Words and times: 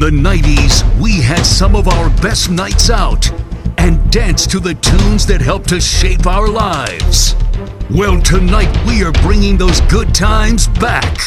the 0.00 0.10
90s, 0.10 0.82
we 0.98 1.20
had 1.20 1.42
some 1.42 1.76
of 1.76 1.86
our 1.86 2.08
best 2.22 2.50
nights 2.50 2.88
out 2.88 3.30
and 3.76 4.10
danced 4.10 4.50
to 4.50 4.58
the 4.58 4.74
tunes 4.76 5.26
that 5.26 5.42
helped 5.42 5.72
us 5.72 5.84
shape 5.84 6.26
our 6.26 6.48
lives. 6.48 7.34
Well, 7.90 8.18
tonight 8.22 8.74
we 8.86 9.04
are 9.04 9.12
bringing 9.12 9.58
those 9.58 9.82
good 9.82 10.14
times 10.14 10.68
back. 10.68 11.18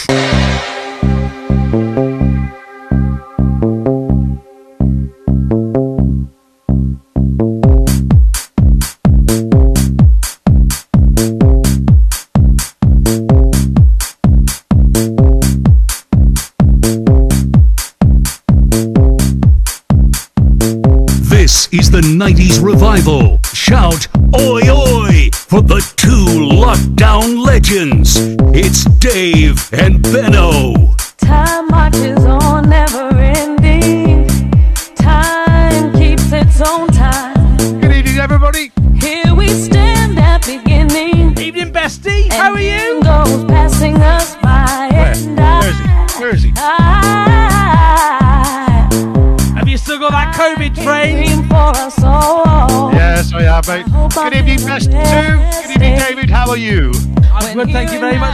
Revival. 22.93 23.39
Shout 23.53 24.07
oi 24.35 24.69
oi 24.69 25.29
for 25.33 25.61
the 25.61 25.79
two 25.95 26.25
lockdown 26.61 27.43
legends. 27.43 28.32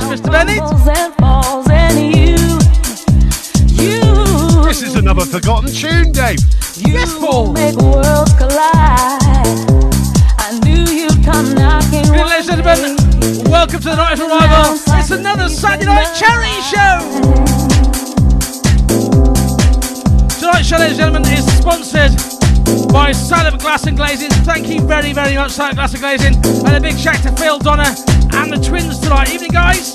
Much, 0.01 0.19
Mr. 0.19 0.31
Bennett. 0.31 0.59
Rumbles 0.59 0.87
and 0.87 1.13
falls 1.15 1.67
and 1.69 1.99
you, 2.15 2.35
you, 3.83 4.63
This 4.65 4.81
is 4.81 4.95
another 4.95 5.25
forgotten 5.25 5.71
tune, 5.71 6.11
Dave. 6.11 6.39
you 6.77 6.93
Yes, 6.93 7.13
Paul. 7.19 7.53
make 7.53 7.75
worlds 7.75 8.33
collide. 8.33 9.19
I 10.39 10.59
knew 10.63 10.83
you'd 10.91 11.23
come 11.23 11.53
knocking. 11.53 12.03
Good, 12.03 12.25
ladies 12.27 12.49
and 12.49 12.63
gentlemen, 12.63 12.97
welcome 13.51 13.79
to 13.79 13.89
the 13.89 13.95
90s 13.95 14.19
Revival. 14.21 14.79
It's 14.99 15.11
another 15.11 15.49
Saturday 15.49 15.85
night 15.85 16.13
Cherry 16.15 16.55
show. 16.71 16.99
Tonight's 20.39 20.67
show, 20.67 20.77
ladies 20.77 20.97
and 20.99 21.13
gentlemen, 21.13 21.23
is 21.33 21.45
sponsored 21.57 22.11
by 22.91 23.11
Silent 23.11 23.61
Glass 23.61 23.85
and 23.87 23.97
Glazing. 23.97 24.29
Thank 24.45 24.67
you 24.67 24.81
very, 24.81 25.13
very 25.13 25.35
much, 25.35 25.51
Silent 25.51 25.75
Glass 25.75 25.91
and 25.93 26.01
Glazing. 26.01 26.35
And 26.65 26.75
a 26.75 26.79
big 26.81 26.97
shout 26.97 27.21
to 27.23 27.31
Phil, 27.35 27.59
Donna, 27.59 27.95
and 28.33 28.51
the 28.51 28.57
twins 28.65 28.99
tonight. 28.99 29.31
Evening, 29.33 29.51
guys. 29.51 29.93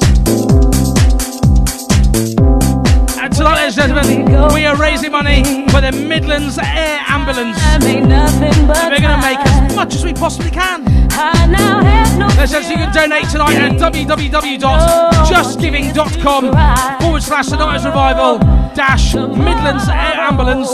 Ladies 3.45 3.77
and 3.79 3.93
gentlemen, 3.95 4.53
we 4.55 4.65
are 4.65 4.75
raising 4.75 5.13
money 5.13 5.45
for 5.69 5.83
the 5.83 5.93
Midlands 5.93 6.57
Air 6.59 6.99
Ambulance. 7.09 7.59
I 7.61 7.77
made 7.79 8.07
nothing 8.07 8.67
but 8.67 8.79
And 8.79 8.91
we're 8.91 9.01
going 9.01 9.21
to 9.21 9.27
make 9.27 9.39
as 9.39 9.77
much 9.77 9.95
as 9.95 10.03
we 10.03 10.15
possibly 10.15 10.51
can. 10.51 10.83
I 11.13 11.45
now 11.47 11.85
have 11.85 12.19
no 12.19 12.27
Ladies 12.29 12.55
and 12.55 12.65
gentlemen, 12.65 12.79
you 12.79 12.85
can 12.87 12.95
donate 12.95 13.29
tonight 13.29 13.57
at 13.57 13.73
www.justgiving.com 13.73 16.51
oh, 16.55 16.97
forward 17.01 17.23
slash 17.23 17.49
the 17.49 17.57
90s 17.57 17.85
Revival 17.85 18.39
dash 18.75 19.15
Midlands 19.15 19.89
Air 19.89 20.15
Ambulance 20.25 20.71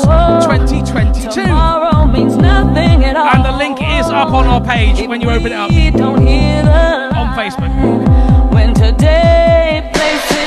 2022. 0.46 1.28
Tomorrow 1.30 2.06
means 2.06 2.36
nothing 2.36 3.04
at 3.04 3.16
all. 3.16 3.26
And 3.34 3.44
the 3.44 3.50
link 3.52 3.80
is 3.82 4.06
up 4.06 4.32
on 4.32 4.46
our 4.46 4.60
page 4.64 5.04
when 5.08 5.20
you 5.20 5.28
open 5.28 5.46
it 5.46 5.52
up 5.54 5.70
We 5.70 5.90
don't 5.90 6.24
hear 6.24 6.62
the 6.62 7.10
on 7.16 7.34
Facebook. 7.36 8.52
when 8.52 8.74
today 8.74 9.90
places. 9.92 10.40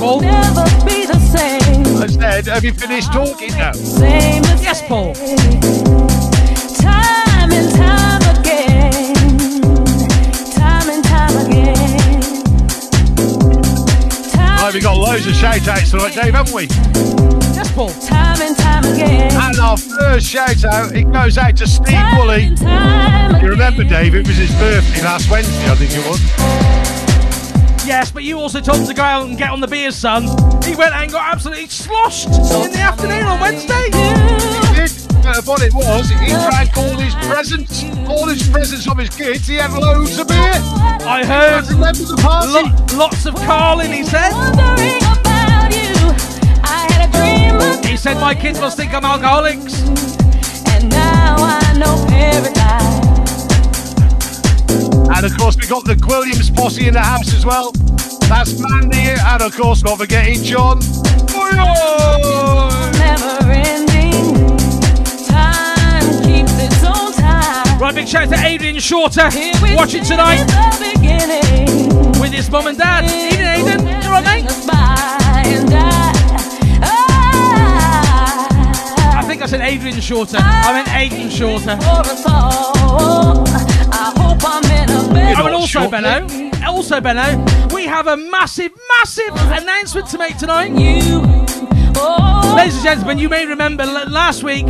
Paul. 0.00 0.22
Never 0.22 0.64
be 0.86 1.04
the 1.04 1.18
same. 1.18 1.84
I 2.02 2.06
said, 2.06 2.46
have 2.46 2.64
you 2.64 2.72
finished 2.72 3.12
talking 3.12 3.50
now? 3.50 3.72
Same 3.72 4.42
as 4.44 4.62
Yes, 4.62 4.80
Paul. 4.88 5.12
Time 6.80 7.52
and 7.52 7.70
time 7.74 8.22
again. 8.34 9.14
Time 10.56 10.88
and 10.88 11.04
time 11.04 11.36
again. 11.44 12.00
Time 14.32 14.62
Right, 14.64 14.72
we 14.72 14.80
got 14.80 14.96
loads 14.96 15.26
of 15.26 15.34
shout 15.34 15.68
outs 15.68 15.90
tonight, 15.90 16.14
Dave, 16.14 16.32
haven't 16.32 16.54
we? 16.54 16.64
Yes, 17.54 17.70
Paul. 17.72 17.90
Time 17.90 18.40
and 18.40 18.56
time 18.56 18.84
again. 18.86 19.30
And 19.34 19.58
our 19.58 19.76
first 19.76 20.26
shout 20.26 20.64
out, 20.64 20.92
it 20.96 21.12
goes 21.12 21.36
out 21.36 21.58
to 21.58 21.66
Steve 21.66 21.88
Time 21.88 22.16
Woolley. 22.16 22.44
and 22.46 22.56
time 22.56 23.42
You 23.42 23.50
remember. 23.50 23.84
Dave, 23.84 24.14
it 24.14 24.26
was 24.26 24.38
his 24.38 24.50
birthday 24.52 25.02
last 25.02 25.28
Wednesday, 25.30 25.70
I 25.70 25.74
think 25.74 25.90
it 25.92 26.08
was. 26.08 26.99
Yes, 27.90 28.12
but 28.12 28.22
you 28.22 28.38
also 28.38 28.60
told 28.60 28.78
him 28.78 28.86
to 28.86 28.94
go 28.94 29.02
out 29.02 29.26
and 29.26 29.36
get 29.36 29.50
on 29.50 29.60
the 29.60 29.66
beers, 29.66 29.96
son. 29.96 30.22
He 30.62 30.76
went 30.76 30.94
and 30.94 31.10
got 31.10 31.34
absolutely 31.34 31.66
sloshed 31.66 32.26
in 32.28 32.70
the 32.70 32.78
afternoon 32.78 33.24
on 33.24 33.40
Wednesday. 33.40 33.84
He 33.86 33.90
did. 34.78 34.92
But 35.24 35.44
what 35.44 35.60
it 35.62 35.74
was, 35.74 36.08
he 36.08 36.28
drank 36.28 36.76
all 36.76 36.96
his 36.96 37.14
presents, 37.26 37.82
all 38.08 38.28
his 38.28 38.48
presents 38.48 38.88
of 38.88 38.96
his 38.96 39.10
kids. 39.10 39.48
He 39.48 39.56
had 39.56 39.72
loads 39.72 40.16
of 40.20 40.28
beer. 40.28 40.54
I 41.02 41.24
heard 41.26 41.66
Remember 41.68 42.04
the 42.04 42.16
party? 42.22 42.52
lo- 42.52 42.96
lots 42.96 43.26
of 43.26 43.34
Carling, 43.34 43.92
he 43.92 44.04
said. 44.04 44.30
Wondering 44.30 45.02
about 45.02 45.74
you. 45.74 46.14
I 46.62 46.86
had 46.92 47.08
a 47.08 47.10
dream 47.12 47.56
of 47.60 47.84
He 47.84 47.96
said 47.96 48.14
my 48.20 48.36
kids 48.36 48.60
must 48.60 48.76
think 48.76 48.94
I'm 48.94 49.04
alcoholics. 49.04 49.82
and 50.68 50.88
now 50.90 51.36
I 51.40 51.74
know 51.76 52.06
paradise. 52.08 52.49
And 55.22 55.30
of 55.30 55.36
course, 55.36 55.54
we 55.54 55.66
got 55.66 55.84
the 55.84 56.02
Williams 56.08 56.48
posse 56.48 56.88
in 56.88 56.94
the 56.94 57.00
house 57.02 57.34
as 57.34 57.44
well. 57.44 57.72
That's 58.30 58.58
Mandy, 58.58 58.96
and 58.96 59.42
of 59.42 59.54
course, 59.54 59.84
not 59.84 59.98
forgetting 59.98 60.42
John. 60.42 60.78
Right, 67.78 67.94
big 67.94 68.08
shout 68.08 68.22
out 68.22 68.30
to 68.30 68.46
Adrian 68.46 68.78
Shorter 68.78 69.28
watching 69.76 70.04
tonight 70.04 70.40
with 72.18 72.32
his 72.32 72.50
mum 72.50 72.68
and 72.68 72.78
dad. 72.78 73.04
Evening, 73.04 73.46
Aidan. 73.46 73.86
You 73.86 74.08
all 74.08 74.22
right, 74.22 74.24
mate? 74.24 74.46
I 79.12 79.22
think 79.26 79.42
I 79.42 79.46
said 79.46 79.60
Adrian 79.60 80.00
Shorter. 80.00 80.38
I 80.40 80.72
meant 80.72 80.88
Aidan 80.94 81.28
Shorter. 81.28 81.76
Oh, 84.42 85.46
and 85.46 85.54
also, 85.54 85.66
Shorter. 85.66 85.90
Benno, 85.90 86.50
also, 86.66 87.00
Benno, 87.00 87.44
we 87.74 87.84
have 87.86 88.06
a 88.06 88.16
massive, 88.16 88.72
massive 88.98 89.34
announcement 89.52 90.08
to 90.08 90.18
make 90.18 90.36
tonight. 90.38 90.72
you. 90.72 91.20
Oh, 91.96 92.54
Ladies 92.56 92.74
and 92.76 92.84
gentlemen, 92.84 93.18
you 93.18 93.28
may 93.28 93.46
remember 93.46 93.82
l- 93.84 94.08
last 94.08 94.42
week 94.42 94.66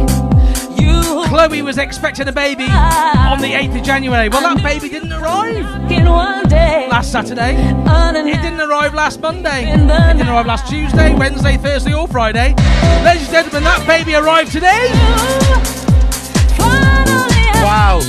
you. 0.79 1.25
Chloe 1.29 1.62
was 1.62 1.79
expecting 1.79 2.27
a 2.29 2.33
baby 2.33 2.65
on 2.65 3.41
the 3.41 3.53
8th 3.53 3.79
of 3.79 3.83
January. 3.85 4.29
Well, 4.29 4.43
that 4.43 4.62
baby 4.62 4.89
didn't 4.89 5.12
arrive 5.12 5.65
one 6.06 6.49
day. 6.49 6.89
last 6.91 7.12
Saturday. 7.12 7.56
Underneath 7.87 8.37
It 8.37 8.43
didn't 8.43 8.61
arrive 8.61 8.95
last 8.95 9.21
Monday. 9.21 9.71
In 9.71 9.89
It 9.89 10.15
didn't 10.17 10.29
arrive 10.29 10.47
last 10.47 10.69
Tuesday, 10.69 11.15
Wednesday, 11.15 11.56
Thursday, 11.56 11.95
or 11.95 12.09
Friday. 12.09 12.55
Ladies 13.05 13.23
and 13.29 13.33
gentlemen, 13.33 13.65
that 13.65 13.85
baby 13.87 14.15
arrived 14.15 14.50
today. 14.53 14.89
Finally, 16.56 17.47
I 17.55 17.62
Wow. 17.62 18.00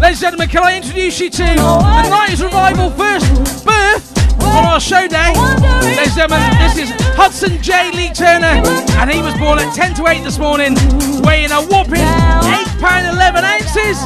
Ladies 0.00 0.22
and 0.22 0.36
gentlemen, 0.36 0.48
can 0.48 0.62
I 0.62 0.76
introduce 0.76 1.18
you 1.20 1.30
to 1.30 1.42
the 1.42 2.10
90s 2.12 2.42
Revival 2.42 2.90
first 2.90 3.64
birth 3.64 4.42
on 4.42 4.64
our 4.64 4.78
show 4.80 5.08
day? 5.08 5.32
Ladies 5.80 6.16
and 6.16 6.28
gentlemen, 6.28 6.50
this 6.58 6.76
is 6.76 6.90
Hudson 7.16 7.60
J. 7.62 7.90
Lee 7.92 8.12
Turner, 8.12 8.60
and 9.00 9.10
he 9.10 9.22
was 9.22 9.34
born 9.38 9.58
at 9.58 9.74
10 9.74 9.94
to 9.94 10.06
8 10.06 10.22
this 10.22 10.38
morning, 10.38 10.74
weighing 11.24 11.50
a 11.50 11.62
whopping 11.64 12.04
8 12.04 12.76
pound 12.78 13.06
11 13.16 13.44
ounces. 13.44 13.98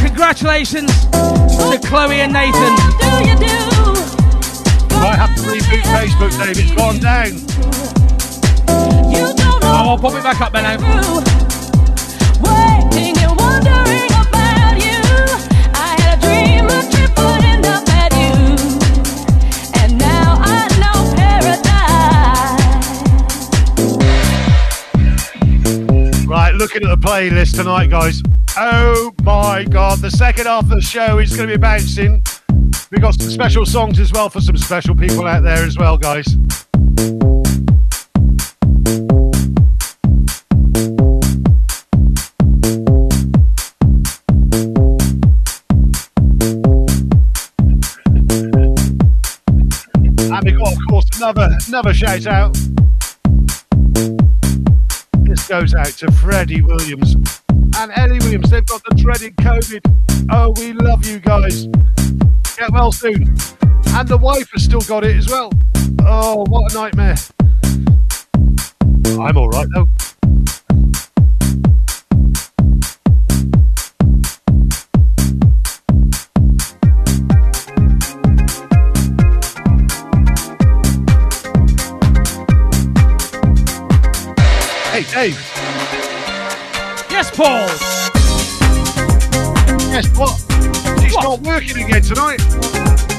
Congratulations 0.00 0.90
to 1.12 1.78
Chloe 1.84 2.20
and 2.20 2.32
Nathan. 2.32 2.72
What 2.96 3.22
do 3.22 3.28
you 3.28 3.36
do? 3.36 4.96
Might 4.96 5.20
have 5.20 5.34
to 5.36 5.42
reboot 5.42 5.84
Facebook, 5.92 6.32
Dave. 6.42 6.58
It's 6.58 6.72
gone 6.72 6.98
down. 6.98 7.36
You 9.12 9.34
don't 9.36 9.60
know 9.60 9.60
Oh, 9.68 9.90
I'll 9.90 9.98
pop 9.98 10.14
it 10.14 10.22
back 10.22 10.40
up, 10.40 10.52
Benno. 10.52 11.35
Looking 26.66 26.90
at 26.90 27.00
the 27.00 27.06
playlist 27.06 27.54
tonight, 27.54 27.90
guys. 27.90 28.20
Oh 28.56 29.12
my 29.22 29.62
god, 29.62 30.00
the 30.00 30.10
second 30.10 30.46
half 30.46 30.64
of 30.64 30.70
the 30.70 30.80
show 30.80 31.20
is 31.20 31.36
going 31.36 31.48
to 31.48 31.54
be 31.54 31.60
bouncing 31.60 32.24
We've 32.90 33.00
got 33.00 33.14
some 33.14 33.30
special 33.30 33.64
songs 33.64 34.00
as 34.00 34.10
well 34.10 34.28
for 34.28 34.40
some 34.40 34.56
special 34.56 34.96
people 34.96 35.28
out 35.28 35.44
there 35.44 35.64
as 35.64 35.78
well, 35.78 35.96
guys. 35.96 36.26
And 50.18 50.44
we 50.44 50.50
got, 50.50 50.72
of 50.72 50.78
course, 50.88 51.06
another 51.16 51.48
another 51.68 51.94
shout 51.94 52.26
out. 52.26 52.75
Goes 55.48 55.74
out 55.74 55.86
to 55.86 56.10
Freddie 56.10 56.60
Williams 56.60 57.14
and 57.78 57.92
Ellie 57.94 58.18
Williams. 58.18 58.50
They've 58.50 58.66
got 58.66 58.82
the 58.88 58.96
dreaded 58.96 59.36
COVID. 59.36 60.26
Oh, 60.30 60.52
we 60.56 60.72
love 60.72 61.06
you 61.06 61.20
guys. 61.20 61.66
Get 62.56 62.72
well 62.72 62.90
soon. 62.90 63.22
And 63.94 64.08
the 64.08 64.18
wife 64.20 64.48
has 64.52 64.64
still 64.64 64.80
got 64.80 65.04
it 65.04 65.16
as 65.16 65.28
well. 65.28 65.52
Oh, 66.02 66.44
what 66.48 66.72
a 66.72 66.74
nightmare. 66.74 67.14
I'm 69.20 69.36
all 69.36 69.48
right 69.50 69.68
though. 69.72 69.86
Dave. 85.16 85.40
Yes, 87.08 87.30
Paul. 87.34 87.66
Guess 89.88 90.08
what? 90.14 90.36
She's 91.00 91.14
What? 91.14 91.24
not 91.24 91.40
working 91.40 91.82
again 91.82 92.02
tonight. 92.02 92.38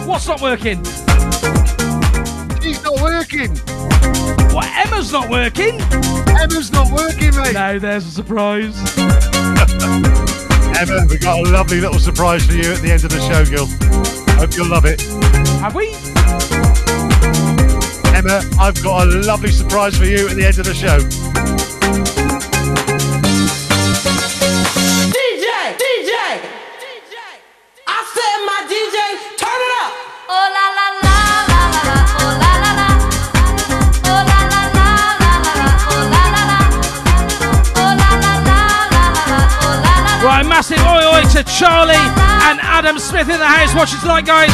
What's 0.05 0.27
not 0.27 0.39
working? 0.39 0.83
She's 2.61 2.83
not 2.83 3.01
working. 3.01 3.49
What? 4.53 4.67
Emma's 4.77 5.11
not 5.11 5.27
working? 5.27 5.81
Emma's 6.39 6.71
not 6.71 6.91
working, 6.91 7.35
mate. 7.35 7.55
No, 7.55 7.79
there's 7.79 8.05
a 8.05 8.11
surprise. 8.11 8.77
Emma, 10.77 11.03
we've 11.09 11.19
got 11.19 11.39
a 11.39 11.49
lovely 11.49 11.81
little 11.81 11.97
surprise 11.97 12.45
for 12.45 12.53
you 12.53 12.73
at 12.73 12.81
the 12.83 12.91
end 12.91 13.05
of 13.05 13.09
the 13.09 13.21
show, 13.21 13.43
girl. 13.49 13.65
Hope 14.37 14.55
you'll 14.55 14.69
love 14.69 14.85
it. 14.85 15.01
Have 15.61 15.73
we? 15.73 15.95
Emma, 18.15 18.43
I've 18.59 18.83
got 18.83 19.07
a 19.07 19.09
lovely 19.21 19.49
surprise 19.49 19.97
for 19.97 20.05
you 20.05 20.27
at 20.29 20.35
the 20.35 20.45
end 20.45 20.59
of 20.59 20.65
the 20.65 20.75
show. 20.75 20.99
Massive 40.57 40.81
oi 40.89 41.05
oi 41.05 41.21
to 41.29 41.43
Charlie 41.43 41.93
and 42.49 42.57
Adam 42.61 42.97
Smith 42.97 43.29
in 43.29 43.37
the 43.37 43.45
house 43.45 43.75
watching 43.75 43.99
tonight, 43.99 44.25
guys. 44.25 44.49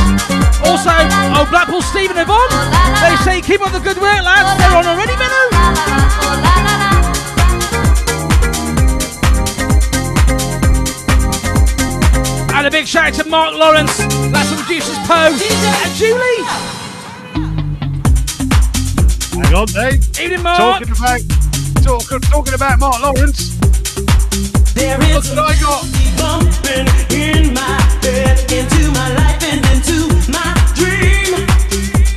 Also, 0.67 0.91
oh, 0.91 1.47
Blackpool 1.49 1.81
Stephen 1.81 2.17
and 2.17 2.27
Yvonne. 2.27 2.51
They 2.99 3.15
say 3.23 3.39
keep 3.39 3.61
up 3.61 3.71
the 3.71 3.79
good 3.79 3.95
work, 3.95 4.19
lads. 4.19 4.51
They're 4.59 4.75
on 4.75 4.85
already, 4.85 5.15
Benno. 5.15 5.43
And 12.53 12.67
a 12.67 12.71
big 12.71 12.85
shout 12.85 13.07
out 13.07 13.23
to 13.23 13.29
Mark 13.29 13.55
Lawrence. 13.55 13.95
That's 13.95 14.49
from 14.49 14.57
producers 14.57 14.97
Poe 15.07 15.31
and 15.31 15.93
Julie. 15.95 16.43
Hang 19.39 19.55
on, 19.55 19.67
Dave. 19.67 20.19
Evening, 20.19 20.43
Mark. 20.43 20.57
Talking 20.57 20.91
about 20.91 21.21
talking, 21.81 22.19
talking 22.19 22.53
about 22.55 22.79
Mark 22.79 23.01
Lawrence. 23.01 23.53
There 24.73 24.99
Look 25.13 25.23
is 25.23 25.29
what 25.29 25.39
I 25.39 25.53
bumping 26.17 26.87
in 27.13 27.53
my 27.53 27.77
head, 28.01 28.39
into 28.51 28.91
my 28.91 29.09
life 29.15 29.41
and 29.43 29.61
into 29.71 30.09
my 30.31 30.53
dream. 30.75 31.45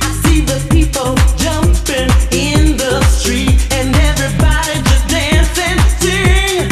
I 0.01 0.09
see 0.23 0.41
the 0.41 0.59
people 0.71 1.15
jumping 1.37 2.09
in 2.33 2.77
the 2.77 3.01
street 3.05 3.57
and 3.73 3.95
everybody 3.95 4.81
just 4.89 5.07
dance 5.07 5.57
and 5.59 5.79
sing. 6.01 6.71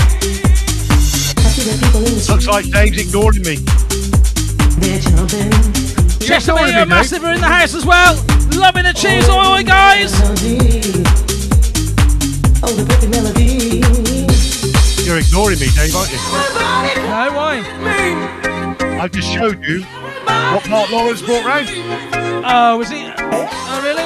I 1.37 1.47
see 1.53 1.65
the 1.69 1.77
people 1.85 2.01
in 2.01 2.13
the 2.15 2.25
Looks 2.33 2.47
like 2.47 2.65
Dave's 2.71 2.97
ignoring 2.97 3.43
me. 3.43 3.57
they're 4.81 4.99
jumping. 4.99 5.51
Chester 6.19 6.53
ignoring 6.53 6.85
Massive 6.85 7.23
are 7.23 7.33
in 7.33 7.41
the 7.41 7.47
house 7.47 7.75
as 7.75 7.85
well. 7.85 8.15
Loving 8.57 8.83
the 8.83 8.93
tunes, 8.93 9.29
oi 9.29 9.59
oi, 9.59 9.63
guys. 9.63 10.13
Oh, 12.63 12.73
the 12.73 12.85
perfect 12.87 13.11
melody. 13.11 14.04
You're 15.05 15.19
ignoring 15.19 15.59
me, 15.59 15.67
Dave, 15.75 15.95
aren't 15.95 16.09
you? 16.11 16.17
No, 16.17 17.31
why? 17.37 17.61
I've 18.99 19.11
just 19.11 19.31
showed 19.31 19.63
you 19.63 19.83
what 19.83 20.67
Mark 20.67 20.89
Lawrence 20.89 21.21
brought 21.21 21.45
round. 21.45 21.67
Oh, 22.43 22.77
was 22.79 22.89
he? 22.89 23.05
Oh, 23.05 23.81
really? 23.83 24.01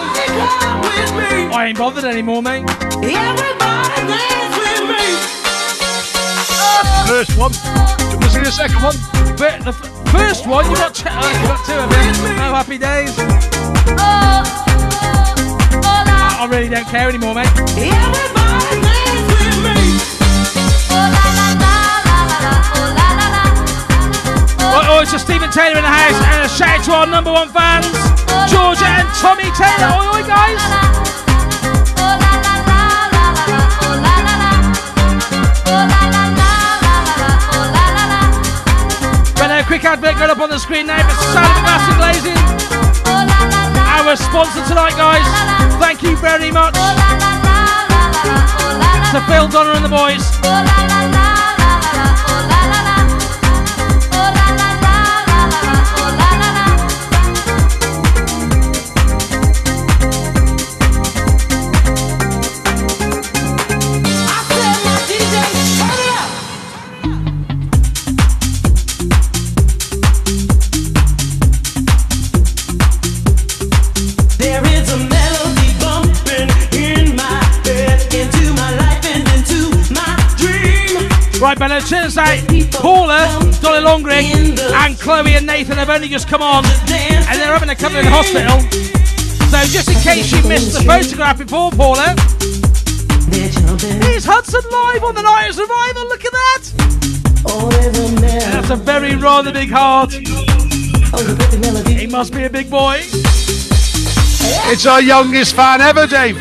I 1.56 1.68
ain't 1.70 1.78
bothered 1.78 2.04
anymore, 2.04 2.42
mate. 2.44 2.66
Everybody 2.70 3.16
dance 4.12 4.58
with 4.60 4.84
me. 4.92 5.06
First 7.08 7.38
one. 7.38 7.52
Do 7.54 7.60
you 8.04 8.18
want 8.20 8.24
to 8.24 8.30
see 8.30 8.42
the 8.42 8.52
second 8.52 8.82
one? 8.84 8.96
But 9.38 9.64
the 9.64 9.70
f- 9.70 10.12
first 10.12 10.46
one, 10.48 10.70
you 10.70 10.76
got, 10.76 10.94
ch- 10.94 11.04
oh, 11.08 11.32
you 11.32 11.48
got 11.48 11.66
two 11.66 11.74
of 11.80 11.90
them. 11.90 12.16
Oh, 12.40 12.54
happy 12.54 12.78
days. 12.78 13.16
Oh, 13.18 14.44
oh 15.74 16.04
la, 16.06 16.44
I 16.44 16.48
really 16.52 16.68
don't 16.68 16.88
care 16.88 17.08
anymore, 17.08 17.36
mate. 17.36 17.48
Taylor 25.52 25.78
in 25.78 25.84
the 25.84 25.90
house, 25.90 26.14
and 26.30 26.46
a 26.46 26.50
shout 26.50 26.78
out 26.78 26.86
to 26.86 26.92
our 26.94 27.08
number 27.08 27.32
one 27.32 27.50
fans, 27.50 27.90
Georgia 28.52 28.86
and 28.86 29.08
Tommy 29.18 29.50
Taylor. 29.58 29.90
Oi, 29.98 30.06
oi, 30.14 30.22
guys. 30.22 30.62
But 39.34 39.50
a 39.50 39.64
quick 39.66 39.84
advert 39.86 40.18
going 40.18 40.30
up 40.30 40.38
on 40.38 40.50
the 40.52 40.60
screen 40.60 40.86
now 40.86 41.02
for 41.02 41.18
Silent 41.34 41.66
Master 41.66 41.98
Glazing, 41.98 42.38
la 43.10 43.26
la 43.26 44.06
la. 44.06 44.10
our 44.10 44.16
sponsor 44.16 44.64
tonight, 44.68 44.94
guys. 44.94 45.26
Thank 45.82 46.04
you 46.04 46.16
very 46.18 46.52
much 46.52 46.76
to 49.14 49.22
Phil 49.26 49.48
Donna 49.48 49.72
and 49.74 49.84
the 49.84 49.90
boys. 49.90 50.99
Cheers 81.90 82.20
out. 82.20 82.38
Paula, 82.74 83.26
Dolly 83.64 83.82
Longring, 83.82 84.28
and 84.60 85.00
Chloe 85.00 85.34
and 85.34 85.48
Nathan 85.48 85.76
have 85.80 85.90
only 85.90 86.08
just 86.08 86.28
come 86.28 86.44
on, 86.44 86.64
and 86.64 87.40
they're 87.40 87.52
having 87.52 87.70
a 87.70 87.76
couple 87.76 87.98
in 87.98 88.06
the 88.06 88.12
hospital. 88.12 88.60
So 89.50 89.58
just 89.74 89.90
in 89.90 89.96
case 90.02 90.32
you 90.32 90.48
missed 90.48 90.78
the 90.78 90.84
photograph 90.84 91.40
before, 91.40 91.72
Paula, 91.72 92.16
here's 94.06 94.24
Hudson 94.24 94.62
live 94.72 95.04
on 95.04 95.16
the 95.16 95.24
Night 95.24 95.48
of 95.50 95.56
Survival. 95.56 96.08
Look 96.10 96.26
at 96.26 96.32
that. 96.32 96.62
There's 97.72 97.98
a 97.98 98.12
melody. 98.22 98.38
That's 98.38 98.70
a 98.70 98.76
very 98.76 99.16
rather 99.16 99.52
big 99.52 99.72
heart. 99.72 100.14
Oh, 100.14 101.24
the 101.24 101.36
perfect 101.36 101.62
melody. 101.64 101.96
He 101.96 102.06
must 102.06 102.34
be 102.34 102.44
a 102.44 102.52
big 102.52 102.70
boy. 102.70 103.00
It's 104.70 104.86
our 104.86 105.02
youngest 105.02 105.56
fan 105.56 105.82
ever, 105.82 106.06
Dave. 106.06 106.38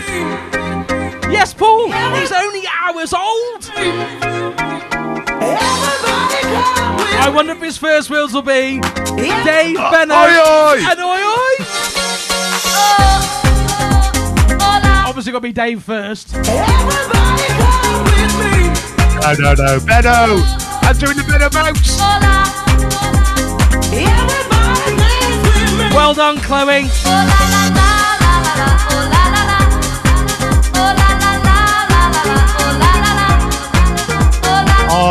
Yes, 1.33 1.55
Paul. 1.55 1.91
He's 2.17 2.33
only 2.33 2.65
hours 2.83 3.15
old. 3.15 4.38
Everybody 7.29 7.29
come 7.29 7.29
with 7.29 7.29
I 7.29 7.31
wonder 7.31 7.53
if 7.53 7.61
his 7.61 7.79
first 7.79 8.11
words 8.11 8.33
will 8.33 8.43
be 8.43 8.81
Yeah. 9.23 9.45
Dave 9.45 9.77
Benno 9.77 10.15
oi, 10.15 10.39
oi. 10.39 10.79
and 10.91 11.01
oi 11.01 11.23
oi. 11.23 11.55
Oh. 12.71 13.25
Obviously, 15.07 15.33
got 15.33 15.39
to 15.39 15.43
be 15.43 15.53
Dave 15.53 15.83
first. 15.83 16.35
Everybody 16.35 17.47
come 17.59 18.05
with 18.05 18.35
me. 18.41 18.73
No, 19.21 19.33
no, 19.35 19.55
no. 19.55 19.81
Benno. 19.85 20.43
I'm 20.83 20.97
doing 20.97 21.17
the 21.17 21.25
Benno 21.29 21.51
bounce. 21.51 21.99
Oh 22.01 22.19
la. 22.23 22.45
Everybody 23.93 24.97
dance 24.97 25.43
with 25.45 25.73
me. 25.79 25.97
Well 25.97 26.15
done, 26.15 26.39
Chloe. 26.39 26.89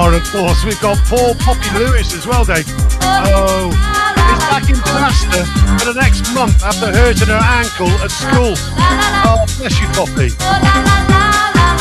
Oh, 0.10 0.16
of 0.16 0.24
course, 0.32 0.64
we've 0.64 0.80
got 0.80 0.98
poor 1.00 1.36
Poppy 1.36 1.70
Lewis 1.78 2.14
as 2.14 2.26
well, 2.26 2.46
Dave. 2.46 2.64
Oh, 3.02 3.68
he's 3.68 4.40
back 4.48 4.70
in 4.70 4.78
plaster 4.78 5.44
for 5.78 5.92
the 5.92 6.00
next 6.00 6.34
month 6.34 6.64
after 6.64 6.94
hurting 6.94 7.28
her 7.28 7.36
ankle 7.36 7.90
at 8.00 8.10
school. 8.10 8.54
Oh, 8.56 9.46
bless 9.58 9.78
you, 9.82 9.88
Poppy. 9.88 10.32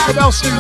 What 0.07 0.17
else, 0.17 0.43
girl? 0.43 0.57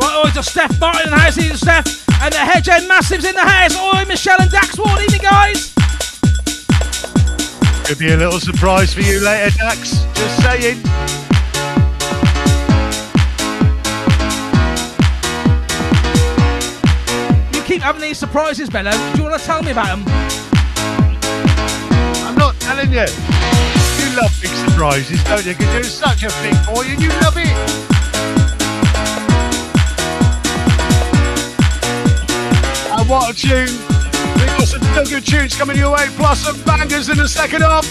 Right, 0.00 0.14
oh, 0.18 0.30
just 0.34 0.50
Steph 0.50 0.80
Martin 0.80 1.04
in 1.04 1.10
the 1.10 1.16
house, 1.16 1.60
Steph, 1.60 1.86
and 2.22 2.34
the 2.34 2.38
Hedge 2.38 2.68
End 2.68 2.90
Massives 2.90 3.24
in 3.24 3.36
the 3.36 3.40
house. 3.40 3.76
Oi, 3.76 4.04
Michelle 4.06 4.40
and 4.40 4.50
Dax, 4.50 4.76
what 4.76 5.00
evening, 5.00 5.22
guys? 5.22 5.73
Could 7.84 7.98
be 7.98 8.12
a 8.12 8.16
little 8.16 8.40
surprise 8.40 8.94
for 8.94 9.02
you 9.02 9.20
later, 9.22 9.54
Dax. 9.58 10.04
Just 10.14 10.42
saying. 10.42 10.78
You 17.52 17.62
keep 17.62 17.82
having 17.82 18.00
these 18.00 18.18
surprises, 18.18 18.70
Benno. 18.70 18.90
Do 18.90 19.18
you 19.18 19.24
want 19.28 19.38
to 19.38 19.46
tell 19.46 19.62
me 19.62 19.72
about 19.72 19.98
them? 19.98 20.04
I'm 22.24 22.36
not 22.36 22.58
telling 22.58 22.90
you. 22.90 23.04
You 23.04 24.16
love 24.16 24.32
big 24.40 24.50
surprises, 24.50 25.22
don't 25.24 25.44
you? 25.44 25.52
Because 25.52 25.74
you're 25.74 25.84
such 25.84 26.22
a 26.22 26.30
big 26.42 26.56
boy 26.66 26.86
and 26.86 27.02
you 27.02 27.10
love 27.20 27.36
it. 27.36 27.52
And 32.98 33.08
what 33.10 33.30
a 33.30 33.34
tune. 33.34 33.93
Got 34.94 35.08
good 35.10 35.26
tunes 35.26 35.56
coming 35.56 35.76
your 35.76 35.90
way, 35.92 36.06
plus 36.16 36.40
some 36.44 36.60
bangers 36.62 37.08
in 37.08 37.16
the 37.16 37.26
second 37.28 37.62
half. 37.62 37.84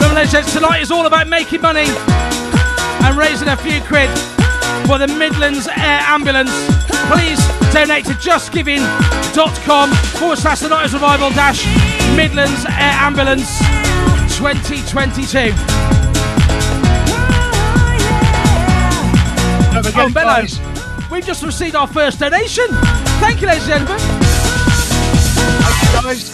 Remember, 0.00 0.14
ladies 0.14 0.34
and 0.34 0.46
tonight 0.48 0.82
is 0.82 0.90
all 0.90 1.06
about 1.06 1.28
making 1.28 1.60
money 1.60 1.86
and 1.86 3.16
raising 3.16 3.46
a 3.48 3.56
few 3.56 3.80
quid 3.82 4.10
for 4.88 4.98
the 4.98 5.06
Midlands 5.16 5.68
Air 5.68 6.00
Ambulance. 6.10 6.50
Please 7.12 7.38
donate 7.72 8.04
to 8.06 8.14
justgiving.com 8.14 9.90
forward 10.18 10.38
slash 10.38 10.58
the 10.60 10.68
90s 10.68 10.92
Revival 10.92 11.30
dash 11.30 11.64
Midlands 12.16 12.64
Air 12.66 12.94
Ambulance 12.98 13.58
2022. 14.36 15.54
Don't 19.72 19.84
forget, 19.84 20.04
Oh, 20.04 20.10
guys, 20.10 20.58
we've 21.18 21.26
just 21.26 21.42
received 21.42 21.74
our 21.74 21.88
first 21.88 22.20
donation. 22.20 22.64
Thank 23.18 23.40
you, 23.40 23.48
ladies 23.48 23.68
and 23.68 23.88
gentlemen. 23.88 23.98
guys. 25.98 26.30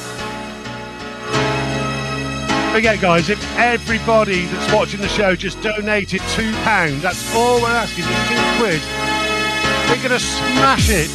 Forget, 2.71 3.01
guys, 3.01 3.31
if 3.31 3.41
everybody 3.57 4.45
that's 4.45 4.75
watching 4.75 5.01
the 5.01 5.09
show 5.09 5.35
just 5.35 5.63
donated 5.63 6.21
two 6.35 6.53
pounds, 6.65 7.01
that's 7.01 7.35
all 7.35 7.63
we're 7.63 7.69
asking. 7.69 8.05
Just 8.05 8.29
two 8.29 8.37
quid. 8.61 8.83
We're 9.89 10.03
gonna 10.03 10.19
smash 10.19 10.91
it. 10.91 11.09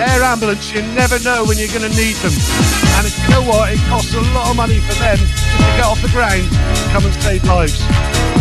Air 0.00 0.22
ambulance, 0.22 0.72
you 0.72 0.80
never 0.94 1.18
know 1.18 1.44
when 1.44 1.58
you're 1.58 1.68
gonna 1.68 1.90
need 1.90 2.16
them. 2.24 2.32
And 2.96 3.04
you 3.04 3.28
know 3.28 3.42
what? 3.42 3.70
It 3.70 3.80
costs 3.90 4.14
a 4.14 4.20
lot 4.32 4.48
of 4.48 4.56
money 4.56 4.80
for 4.80 4.94
them 4.94 5.18
just 5.18 5.58
to 5.58 5.76
get 5.76 5.84
off 5.84 6.00
the 6.00 6.08
ground, 6.08 6.40
and 6.40 6.92
come 6.92 7.04
and 7.04 7.14
save 7.22 7.44
lives. 7.44 8.39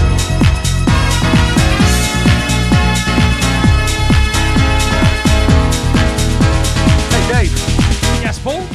Paul. 8.44 8.66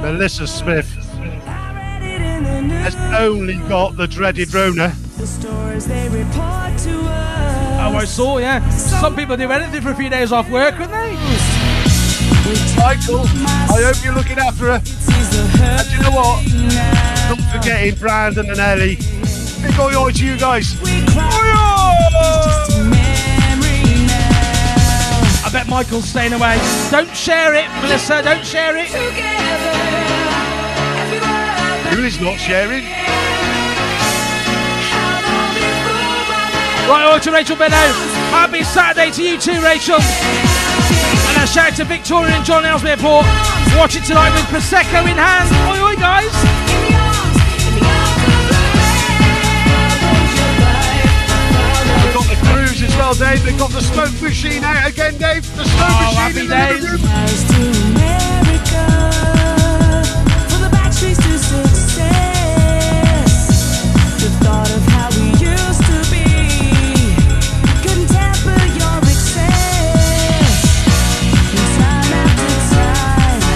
Melissa 0.00 0.46
Smith 0.46 0.88
has 2.82 2.96
only 3.18 3.56
got 3.68 3.96
the 3.96 4.06
dreaded 4.06 4.52
Rona. 4.52 4.94
Oh, 7.84 7.96
I 7.96 8.04
saw, 8.04 8.38
yeah. 8.38 8.66
Some 8.70 9.14
people 9.14 9.36
do 9.36 9.50
anything 9.50 9.82
for 9.82 9.90
a 9.90 9.94
few 9.94 10.08
days 10.08 10.32
off 10.32 10.48
work, 10.50 10.76
couldn't 10.76 10.90
they? 10.90 11.12
Michael, 12.76 13.20
I 13.20 13.82
hope 13.84 14.04
you're 14.04 14.14
looking 14.14 14.38
after 14.38 14.66
her. 14.66 14.82
And 14.82 15.90
you 15.92 15.98
know 16.00 16.10
what? 16.10 16.42
Not 17.28 17.40
forgetting 17.52 17.94
Brandon 17.96 18.50
and 18.50 18.58
Ellie. 18.58 18.96
Big 18.96 19.78
oi 19.78 19.94
oi 19.94 20.10
to 20.10 20.24
you 20.24 20.36
guys. 20.38 20.74
Oi 20.82 21.04
I 22.84 23.01
bet 25.52 25.68
Michael's 25.68 26.08
staying 26.08 26.32
away. 26.32 26.56
Don't 26.90 27.14
share 27.14 27.54
it, 27.54 27.68
Melissa. 27.82 28.22
Don't 28.22 28.44
share 28.44 28.76
it. 28.78 28.88
Who 31.92 32.02
is 32.04 32.18
not 32.20 32.38
sharing? 32.38 32.84
Right, 36.88 37.04
on 37.12 37.20
to 37.20 37.30
Rachel 37.30 37.56
Benno. 37.56 37.76
Happy 38.32 38.64
Saturday 38.64 39.10
to 39.10 39.22
you 39.22 39.38
too, 39.38 39.60
Rachel. 39.62 40.00
And 40.00 41.44
a 41.44 41.46
shout 41.46 41.76
to 41.76 41.84
Victoria 41.84 42.34
and 42.34 42.44
John 42.44 42.64
Ellesmere 42.64 42.96
Port. 42.96 43.26
Watch 43.76 43.94
it 43.96 44.04
tonight 44.04 44.32
with 44.32 44.44
Prosecco 44.46 45.02
in 45.02 45.18
hand. 45.18 45.50
Oi, 45.68 45.92
oi, 45.92 45.96
guys. 45.96 46.91
Well, 53.18 53.34
Dave. 53.34 53.44
They've 53.44 53.58
got 53.58 53.70
the 53.70 53.80
smoke 53.80 54.22
machine 54.22 54.64
out 54.64 54.88
again, 54.88 55.16
Dave. 55.18 55.44
The 55.56 55.64
smoke 55.64 55.88
Oh, 55.90 56.02
machine 56.02 56.16
happy 56.16 56.40
in 56.40 56.48
the 56.48 56.54
days. 56.54 56.90
room. 56.90 57.00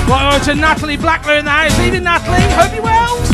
Right, 0.08 0.34
on 0.34 0.40
to 0.42 0.54
Natalie 0.54 0.96
Blackler 0.96 1.38
in 1.38 1.44
the 1.44 1.50
house. 1.50 1.78
Evening, 1.80 2.04
Natalie. 2.04 2.40
Hope 2.54 2.72
you're 2.74 2.82
well. 2.82 3.25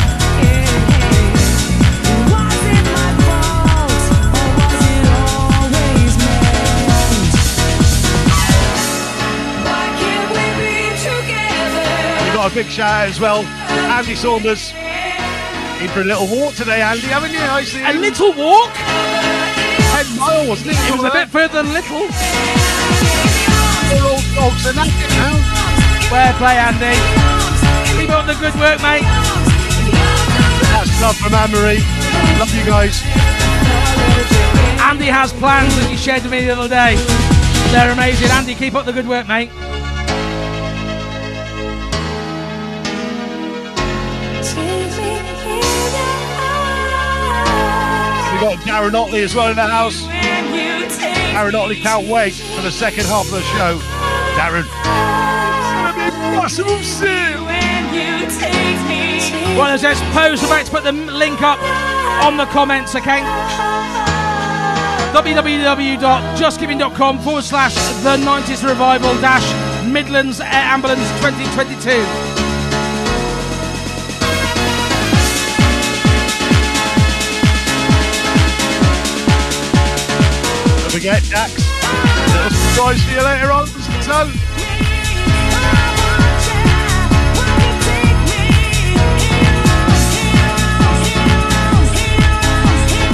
Got 12.43 12.51
a 12.51 12.55
big 12.57 12.67
shout 12.67 12.91
out 12.91 13.09
as 13.09 13.21
well. 13.21 13.45
Andy 13.95 14.17
Saunders. 14.17 14.75
In 15.79 15.89
for 15.95 16.01
a 16.01 16.05
little 16.11 16.27
walk 16.27 16.55
today, 16.55 16.83
Andy, 16.83 17.07
haven't 17.07 17.31
you? 17.31 17.39
I 17.39 17.63
see. 17.63 17.79
A 17.79 17.95
little 17.95 18.35
walk. 18.35 18.75
10 18.75 20.19
miles, 20.19 20.49
wasn't 20.49 20.75
it? 20.75 20.91
It 20.91 20.99
was 20.99 21.07
a 21.07 21.15
bit 21.15 21.31
further 21.31 21.63
than 21.63 21.71
little. 21.71 22.03
Old 23.95 24.27
dogs 24.35 24.67
now. 24.75 24.91
Fair 26.11 26.35
play, 26.43 26.59
Andy. 26.59 26.99
Keep 27.95 28.11
up 28.11 28.27
the 28.27 28.35
good 28.35 28.59
work, 28.59 28.83
mate. 28.83 29.07
That's 30.75 30.91
love 30.99 31.15
from 31.23 31.39
Anne-Marie. 31.39 31.79
Love 32.43 32.51
you 32.59 32.67
guys. 32.67 32.99
Andy 34.83 35.07
has 35.07 35.33
plans 35.35 35.71
that 35.79 35.87
he 35.89 35.97
shared 35.97 36.25
with 36.25 36.33
me 36.33 36.43
the 36.43 36.59
other 36.59 36.67
day. 36.67 36.99
They're 37.71 37.93
amazing. 37.93 38.35
Andy, 38.35 38.57
keep 38.57 38.75
up 38.75 38.85
the 38.85 38.93
good 38.93 39.07
work, 39.07 39.29
mate. 39.29 39.51
Got 48.43 48.59
Darren 48.67 48.95
Otley 48.95 49.23
as 49.23 49.35
well 49.37 49.51
in 49.51 49.57
the 49.57 49.63
house. 49.63 50.03
Darren 50.03 51.55
Otley 51.55 51.77
can't 51.77 52.09
wait 52.09 52.35
for 52.35 52.61
the 52.63 52.73
second 52.73 53.05
half 53.05 53.27
of 53.27 53.31
the 53.31 53.41
show. 53.43 53.79
Darren. 54.35 54.65
It's 56.09 56.17
massive 56.35 56.85
soon. 56.85 57.45
Well, 59.57 59.69
as 59.69 59.85
let's 59.85 60.01
pose 60.11 60.43
about 60.43 60.67
to 60.67 60.73
put 60.73 60.83
the 60.83 60.91
link 60.91 61.41
up 61.41 61.61
on 62.25 62.37
the 62.37 62.47
comments, 62.47 62.97
okay? 62.97 63.21
www.justgiving.com 65.13 67.21
forward 67.21 67.45
slash 67.45 67.77
the 68.03 68.17
90s 68.17 68.69
revival 68.69 69.15
dash 69.21 69.47
Midlands 69.87 70.41
Air 70.41 70.49
Ambulance 70.51 71.09
2022. 71.21 72.32
Forget 80.93 81.25
Dax. 81.31 81.57
Little 81.57 82.51
surprise 82.51 83.03
for 83.03 83.13
you 83.13 83.25
later 83.25 83.51
on. 83.51 83.67
So, 83.67 84.29
version. 84.29 84.53
You 91.33 91.57
know's 91.65 91.97
here. 91.97 92.21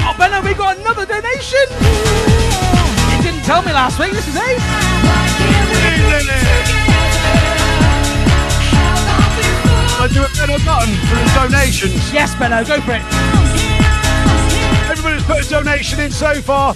Oh, 0.02 0.14
Bella, 0.18 0.42
we 0.42 0.54
got 0.54 0.76
another 0.78 1.06
donation. 1.06 1.66
He 3.14 3.22
didn't 3.22 3.44
tell 3.46 3.62
me 3.62 3.72
last 3.72 4.00
week. 4.00 4.10
This 4.10 4.26
is 4.26 4.34
Ace. 4.34 4.58
I 10.00 10.08
do 10.12 10.22
a 10.22 10.28
better 10.34 10.58
button 10.66 10.94
for 11.06 11.14
the 11.14 11.30
donations. 11.32 12.12
Yes, 12.12 12.34
Benno, 12.34 12.64
go 12.64 12.80
for 12.80 12.94
it. 12.94 13.02
Everybody's 14.90 15.22
put 15.22 15.46
a 15.46 15.48
donation 15.48 16.00
in 16.00 16.10
so 16.10 16.42
far. 16.42 16.74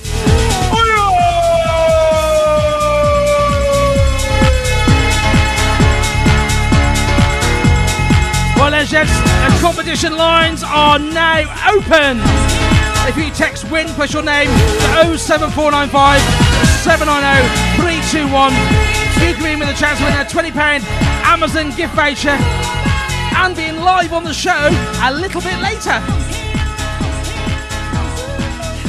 Gents, 8.92 9.10
the 9.10 9.58
competition 9.62 10.18
lines 10.18 10.62
are 10.62 10.98
now 10.98 11.48
open. 11.72 12.20
If 13.08 13.16
you 13.16 13.30
text 13.30 13.70
WIN 13.70 13.86
plus 13.88 14.12
your 14.12 14.22
name 14.22 14.50
to 14.50 15.16
07495 15.16 16.20
790 16.84 17.48
321, 17.80 18.52
you 19.26 19.32
can 19.32 19.42
be 19.42 19.52
in 19.52 19.58
with 19.60 19.70
a 19.70 19.80
chance 19.80 19.98
to 19.98 20.04
win 20.04 20.12
a 20.12 20.28
£20 20.28 20.84
Amazon 21.24 21.74
gift 21.74 21.94
voucher 21.94 22.36
and 22.36 23.56
being 23.56 23.76
live 23.80 24.12
on 24.12 24.24
the 24.24 24.34
show 24.34 24.68
a 25.00 25.10
little 25.10 25.40
bit 25.40 25.56
later. 25.64 25.96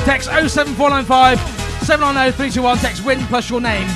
Text 0.03 0.27
07495 0.27 1.39
790 1.87 2.35
321, 2.35 2.77
text 2.79 3.05
WIN 3.05 3.25
plus 3.27 3.49
your 3.49 3.61
name. 3.61 3.87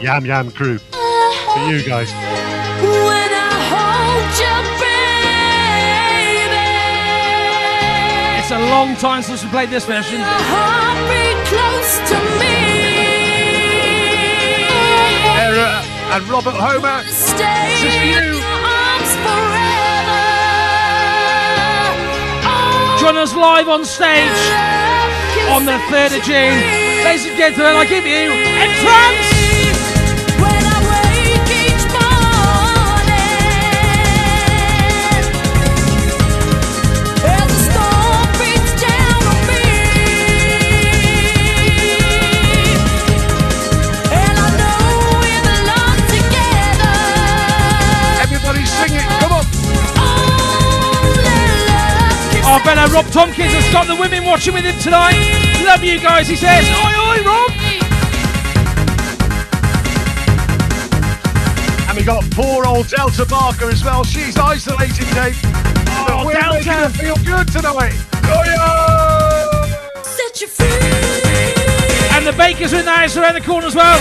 Yam 0.00 0.24
Yam 0.24 0.50
Crew. 0.50 0.78
For 0.78 1.60
you 1.68 1.82
guys. 1.86 2.10
When 2.10 3.30
I 3.32 3.50
hold 3.70 4.32
you, 4.40 4.56
baby, 4.80 5.60
It's 8.40 8.50
a 8.50 8.58
long 8.70 8.96
time 8.96 9.22
since 9.22 9.42
we 9.44 9.50
played 9.50 9.70
this 9.70 9.84
version. 9.84 10.20
close 11.50 11.98
to 12.10 12.16
me. 12.38 12.56
Era 15.46 15.82
and 16.14 16.22
Robert 16.28 16.54
Homer. 16.54 17.02
Stay 17.08 17.76
This 17.82 17.84
is 17.84 17.96
for 17.98 18.04
you. 18.04 18.12
your 18.38 18.44
arms. 18.44 19.12
Oh, 22.46 22.98
Join 23.00 23.16
us 23.16 23.34
live 23.34 23.68
on 23.68 23.84
stage 23.84 24.40
on 25.50 25.64
the 25.66 25.78
3rd 25.90 26.16
of 26.18 26.22
June. 26.24 26.54
free. 26.60 27.04
Ladies 27.04 27.26
and 27.26 27.36
gentlemen, 27.36 27.76
I 27.76 27.84
give 27.86 28.04
you 28.06 28.30
N-Trance! 28.30 29.19
Can 52.86 52.92
Rob 52.92 53.06
Tompkins 53.12 53.52
has 53.52 53.72
got 53.72 53.86
the 53.86 53.96
women 53.96 54.24
watching 54.24 54.54
with 54.54 54.64
him 54.64 54.78
tonight. 54.78 55.18
Love 55.64 55.84
you 55.84 56.00
guys, 56.00 56.28
he 56.28 56.36
says. 56.36 56.64
Oi, 56.64 56.92
oi, 57.08 57.18
Rob! 57.24 57.50
And 61.88 61.96
we 61.98 62.04
got 62.04 62.24
poor 62.30 62.64
old 62.64 62.88
Delta 62.88 63.26
Barker 63.26 63.68
as 63.68 63.84
well. 63.84 64.04
She's 64.04 64.36
isolated, 64.36 65.06
Dave. 65.12 65.38
Oh, 65.44 66.04
but 66.08 66.26
we're 66.26 66.32
Delta. 66.32 66.56
making 66.56 66.72
her 66.72 66.88
feel 66.88 67.16
good 67.16 67.48
tonight. 67.52 67.96
Oh, 68.24 68.42
yeah. 68.46 70.02
set 70.02 70.40
you 70.40 70.46
free. 70.46 70.66
And 72.16 72.26
the 72.26 72.32
bakers 72.32 72.72
are 72.72 72.78
in 72.78 72.84
the 72.84 72.92
house 72.92 73.16
around 73.16 73.34
the 73.34 73.40
corner 73.40 73.66
as 73.66 73.74
well. 73.74 73.98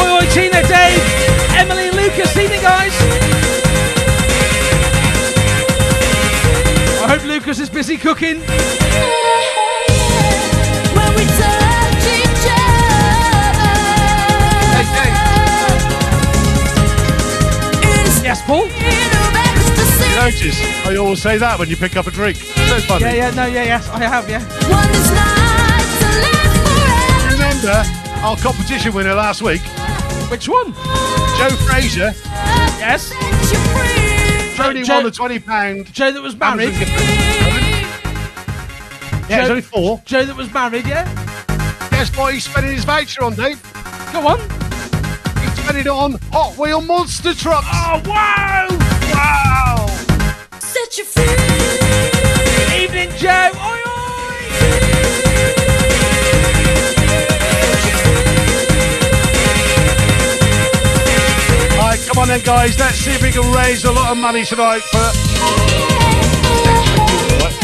Oi, 0.00 0.24
oi, 0.24 0.30
Tina, 0.32 0.62
Dave, 0.68 1.02
Emily, 1.56 1.90
Lucas. 1.90 2.30
See 2.30 2.44
you 2.44 2.60
guys. 2.62 3.41
Hope 7.12 7.24
Lucas 7.26 7.58
is 7.60 7.68
busy 7.68 7.98
cooking. 7.98 8.38
When 8.40 8.46
we 11.14 11.24
touch 11.36 12.04
each 12.08 12.46
other, 12.48 13.68
Hey, 14.72 14.84
hey. 14.96 15.10
it's 18.06 18.22
Yes, 18.24 18.40
Paul? 18.46 18.64
in 18.64 18.70
of 18.70 19.36
ecstasy. 19.36 20.08
You 20.08 20.16
notice 20.16 20.58
I 20.86 20.96
always 20.96 21.20
say 21.20 21.36
that 21.36 21.58
when 21.58 21.68
you 21.68 21.76
pick 21.76 21.96
up 21.96 22.06
a 22.06 22.10
drink. 22.10 22.38
So 22.38 22.80
funny. 22.80 23.04
Yeah, 23.04 23.12
yeah, 23.14 23.30
no, 23.32 23.44
yeah, 23.44 23.64
yes, 23.64 23.88
I 23.90 23.98
have, 24.04 24.30
yeah. 24.30 24.40
One 24.70 24.88
is 24.88 25.10
not 25.12 25.84
to 26.00 26.08
live 26.24 26.52
forever. 26.64 27.32
Remember 27.34 27.84
our 28.24 28.36
competition 28.38 28.94
winner 28.94 29.14
last 29.14 29.42
week, 29.42 29.60
Which 30.30 30.48
one? 30.48 30.72
Joe 31.36 31.50
Fraser, 31.66 32.14
Yes. 32.80 33.12
Set 34.62 34.66
you 34.66 34.70
only 34.70 34.82
Joe- 34.84 34.94
won 34.96 35.04
the 35.04 35.10
twenty 35.10 35.38
pound. 35.38 35.92
Joe 35.92 36.10
that 36.12 36.22
was 36.22 36.36
married. 36.36 36.72
Yeah, 39.28 39.38
it's 39.38 39.46
Joe- 39.46 39.50
only 39.50 39.62
four. 39.62 40.02
Joe 40.04 40.24
that 40.24 40.36
was 40.36 40.52
married, 40.52 40.86
yeah? 40.86 41.04
Guess 41.90 42.16
what 42.16 42.34
he's 42.34 42.44
spending 42.44 42.74
his 42.74 42.84
voucher 42.84 43.24
on, 43.24 43.34
Dave? 43.34 43.62
Go 44.12 44.26
on. 44.26 44.38
He's 44.40 45.52
spending 45.62 45.82
it 45.82 45.86
on 45.86 46.18
Hot 46.32 46.56
Wheel 46.58 46.80
monster 46.82 47.34
trucks. 47.34 47.66
Oh, 47.70 48.02
wow! 48.04 48.66
Wow! 49.12 49.86
Set 50.58 50.98
you 50.98 51.04
free. 51.04 51.24
Evening, 52.82 53.10
Joe. 53.16 53.51
On 62.22 62.28
then, 62.28 62.40
guys. 62.42 62.78
Let's 62.78 62.98
see 62.98 63.10
if 63.10 63.22
we 63.22 63.32
can 63.32 63.42
raise 63.52 63.84
a 63.84 63.90
lot 63.90 64.12
of 64.12 64.16
money 64.18 64.44
tonight 64.44 64.80
for 64.80 64.98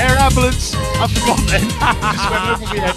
air 0.03 0.19
ambulance. 0.19 0.75
I 0.75 1.07
forgot 1.07 1.39
then. 1.47 1.63
Just 2.13 2.31
went 2.31 2.43
over 2.51 2.65
my 2.65 2.75
head. 2.75 2.97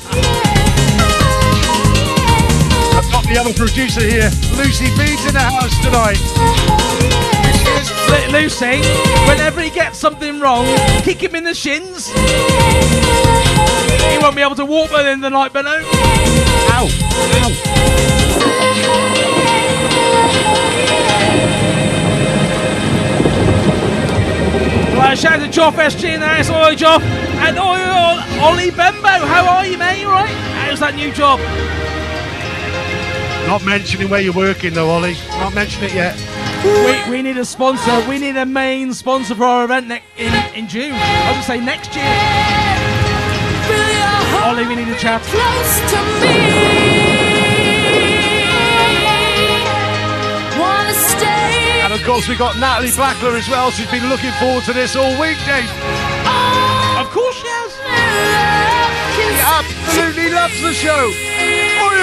I've 2.97 3.12
got 3.12 3.24
the 3.26 3.38
other 3.38 3.54
producer 3.54 4.02
here, 4.02 4.32
Lucy 4.58 4.89
Beans, 4.97 5.24
in 5.26 5.34
the 5.34 5.39
house 5.39 5.78
tonight. 5.86 6.21
Lu- 8.10 8.32
Lucy, 8.39 8.82
whenever 9.30 9.62
he 9.62 9.69
gets 9.69 10.00
something 10.00 10.39
wrong, 10.39 10.65
kick 11.04 11.21
him 11.21 11.36
in 11.36 11.43
the 11.43 11.54
shins. 11.54 12.10
He 14.10 14.17
won't 14.17 14.36
be 14.36 14.41
able 14.41 14.56
to 14.56 14.65
walk 14.65 14.89
by 14.89 15.04
the 15.04 15.10
end 15.10 15.24
of 15.24 15.32
the 15.32 15.38
night, 15.38 15.54
Benno. 15.54 15.78
Ow! 16.71 16.88
Ow! 16.89 18.20
Right, 25.01 25.17
shout 25.17 25.39
out 25.39 25.51
to 25.51 25.59
Joff 25.59 25.73
SG 25.73 26.13
in 26.13 26.19
the 26.19 26.27
house. 26.27 26.49
Oi, 26.51 26.75
Joff. 26.75 27.01
And 27.01 27.57
oh, 27.57 27.71
oi, 27.73 27.79
oi, 27.79 28.45
Ollie 28.45 28.69
Bembo. 28.69 29.07
How 29.07 29.57
are 29.57 29.65
you, 29.65 29.75
mate? 29.75 29.99
You 29.99 30.07
all 30.07 30.13
right? 30.13 30.29
How's 30.29 30.79
that 30.79 30.93
new 30.93 31.11
job? 31.11 31.39
Not 33.47 33.65
mentioning 33.65 34.09
where 34.09 34.21
you're 34.21 34.31
working 34.31 34.75
though, 34.75 34.89
Ollie. 34.89 35.15
Not 35.39 35.55
mention 35.55 35.83
it 35.85 35.93
yet. 35.95 36.15
We, 36.63 37.11
we 37.17 37.21
need 37.23 37.37
a 37.37 37.45
sponsor. 37.45 38.07
We 38.07 38.19
need 38.19 38.37
a 38.37 38.45
main 38.45 38.93
sponsor 38.93 39.33
for 39.33 39.43
our 39.43 39.65
event 39.65 39.87
ne- 39.87 40.03
in, 40.17 40.33
in 40.53 40.67
June. 40.67 40.93
I 40.93 41.35
was 41.35 41.47
going 41.47 41.61
to 41.61 41.65
say 41.65 41.65
next 41.65 41.95
year. 41.95 42.05
Feel 43.65 43.87
your 43.97 44.05
heart 44.29 44.55
Ollie, 44.55 44.67
we 44.67 44.75
need 44.75 44.87
a 44.87 44.97
chat. 44.99 45.23
close 45.23 45.91
to 45.91 45.99
me. 46.21 46.81
Of 52.01 52.07
course, 52.07 52.27
we've 52.27 52.37
got 52.39 52.57
Natalie 52.57 52.89
Blackler 52.89 53.37
as 53.37 53.47
well. 53.47 53.69
She's 53.69 53.89
been 53.91 54.09
looking 54.09 54.31
forward 54.33 54.63
to 54.63 54.73
this 54.73 54.95
all 54.95 55.11
week, 55.21 55.37
Dave. 55.45 55.69
Of 56.97 57.11
course 57.11 57.35
she 57.35 57.45
has. 57.45 57.77
Can 59.13 59.29
Absolutely 59.61 60.31
loves 60.31 60.59
the 60.63 60.73
show. 60.73 61.11
Oh, 61.77 61.93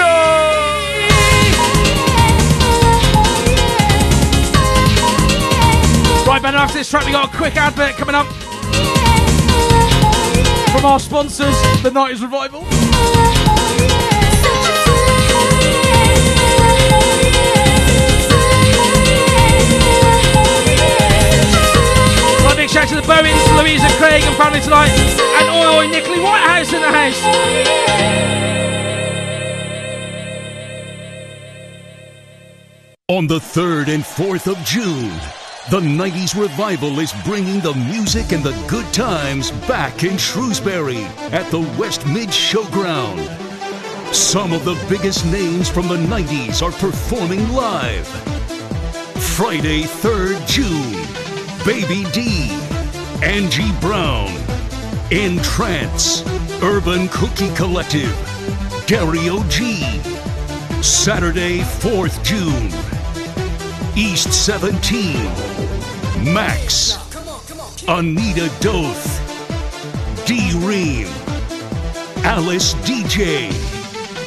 yeah. 6.25 6.29
Right, 6.29 6.43
Ben, 6.43 6.55
after 6.55 6.79
this 6.79 6.89
track, 6.89 7.05
we 7.05 7.11
got 7.11 7.35
a 7.35 7.37
quick 7.37 7.57
advert 7.57 7.97
coming 7.97 8.15
up 8.15 8.29
from 10.71 10.85
our 10.85 11.01
sponsors, 11.01 11.61
the 11.83 11.91
90s 11.91 12.23
Revival. 12.23 13.98
Big 22.69 22.75
shout 22.75 22.85
out 22.85 22.89
to 22.89 22.97
the 22.97 23.07
Bowens, 23.07 23.53
Louise 23.61 23.83
and 23.83 23.93
Craig 23.95 24.23
and 24.23 24.37
family 24.37 24.61
tonight. 24.61 24.91
And 24.91 25.49
oi, 25.51 25.79
oi, 25.79 25.87
Nickley 25.91 26.21
Whitehouse 26.21 26.73
in 26.73 26.81
the 26.81 26.91
house. 26.91 27.23
On 33.09 33.27
the 33.27 33.39
3rd 33.39 33.89
and 33.89 34.05
4th 34.05 34.51
of 34.51 34.59
June, 34.65 35.11
the 35.71 35.81
90s 35.81 36.39
Revival 36.41 37.01
is 37.01 37.13
bringing 37.25 37.61
the 37.61 37.75
music 37.75 38.33
and 38.33 38.45
the 38.45 38.53
good 38.69 38.87
times 38.93 39.51
back 39.67 40.05
in 40.05 40.19
Shrewsbury 40.19 41.05
at 41.33 41.51
the 41.51 41.61
West 41.79 42.07
Mid 42.07 42.29
Showground. 42.29 43.25
Some 44.15 44.53
of 44.53 44.65
the 44.65 44.75
biggest 44.89 45.25
names 45.27 45.69
from 45.69 45.89
the 45.89 45.97
90s 45.97 46.63
are 46.63 46.73
performing 46.73 47.49
live. 47.53 48.07
Friday, 49.37 49.83
3rd 49.83 50.47
June, 50.47 51.08
Baby 51.65 52.05
D, 52.13 52.49
Angie 53.23 53.73
Brown, 53.81 54.29
N-Trance, 55.11 56.23
Urban 56.63 57.09
Cookie 57.09 57.55
Collective, 57.55 58.15
Dario 58.87 59.43
G. 59.45 60.01
Saturday, 60.83 61.59
4th 61.59 62.23
June, 62.25 62.69
East 63.97 64.33
17, 64.33 65.15
Maxx, 66.33 66.97
Anita 67.89 68.51
Doth, 68.61 69.19
D:Ream, 70.27 71.09
Alice 72.25 72.75
Deejay. 72.85 73.51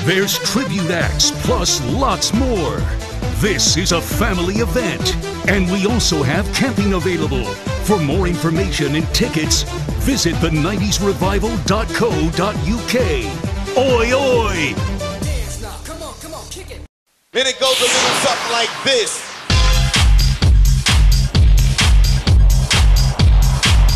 There's 0.05 0.37
tribute 0.39 0.91
acts 0.91 1.31
plus 1.45 1.81
lots 1.91 2.33
more. 2.33 2.81
This 3.41 3.75
is 3.75 3.91
a 3.91 3.99
family 3.99 4.57
event, 4.57 5.15
and 5.49 5.67
we 5.71 5.87
also 5.87 6.21
have 6.21 6.45
camping 6.53 6.93
available. 6.93 7.43
For 7.85 7.97
more 7.97 8.27
information 8.27 8.93
and 8.93 9.03
tickets, 9.15 9.63
visit 10.05 10.35
the90srevival.co.uk. 10.35 12.95
Oi, 13.77 14.13
oi! 14.13 14.75
Then 17.31 17.47
it 17.47 17.59
goes 17.59 17.79
a 17.79 17.83
little 17.83 18.15
something 18.21 18.51
like 18.51 18.69
this. 18.83 19.19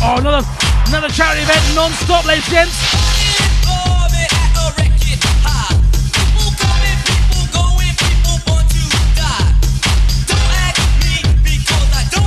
Oh, 0.02 0.16
another 0.18 0.44
another 0.88 1.08
charity 1.10 1.42
event 1.42 1.62
non-stop, 1.76 2.24
ladies 2.26 2.48
and 2.48 2.66
gents. 2.66 3.05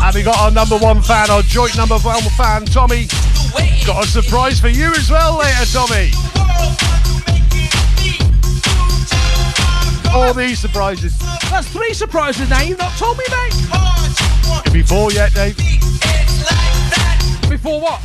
And 0.10 0.16
we 0.16 0.24
got 0.24 0.40
our 0.40 0.50
number 0.50 0.76
one 0.76 1.04
fan, 1.04 1.30
our 1.30 1.44
joint 1.44 1.78
number 1.78 2.00
one 2.00 2.24
fan, 2.36 2.66
Tommy. 2.66 3.06
Got 3.86 4.06
a 4.06 4.08
surprise 4.08 4.60
for 4.60 4.68
you 4.68 4.92
as 4.96 5.12
well 5.12 5.38
later, 5.38 5.66
Tommy. 5.72 6.10
All 10.12 10.34
these 10.34 10.58
surprises. 10.58 11.16
That's 11.52 11.68
three 11.68 11.94
surprises 11.94 12.50
now. 12.50 12.62
You've 12.62 12.80
not 12.80 12.98
told 12.98 13.20
me, 13.20 13.24
mate. 13.30 13.54
Could 14.64 14.74
be 14.74 14.82
four 14.82 15.12
yet, 15.12 15.32
Dave. 15.36 15.56
Before 17.48 17.80
what? 17.80 18.02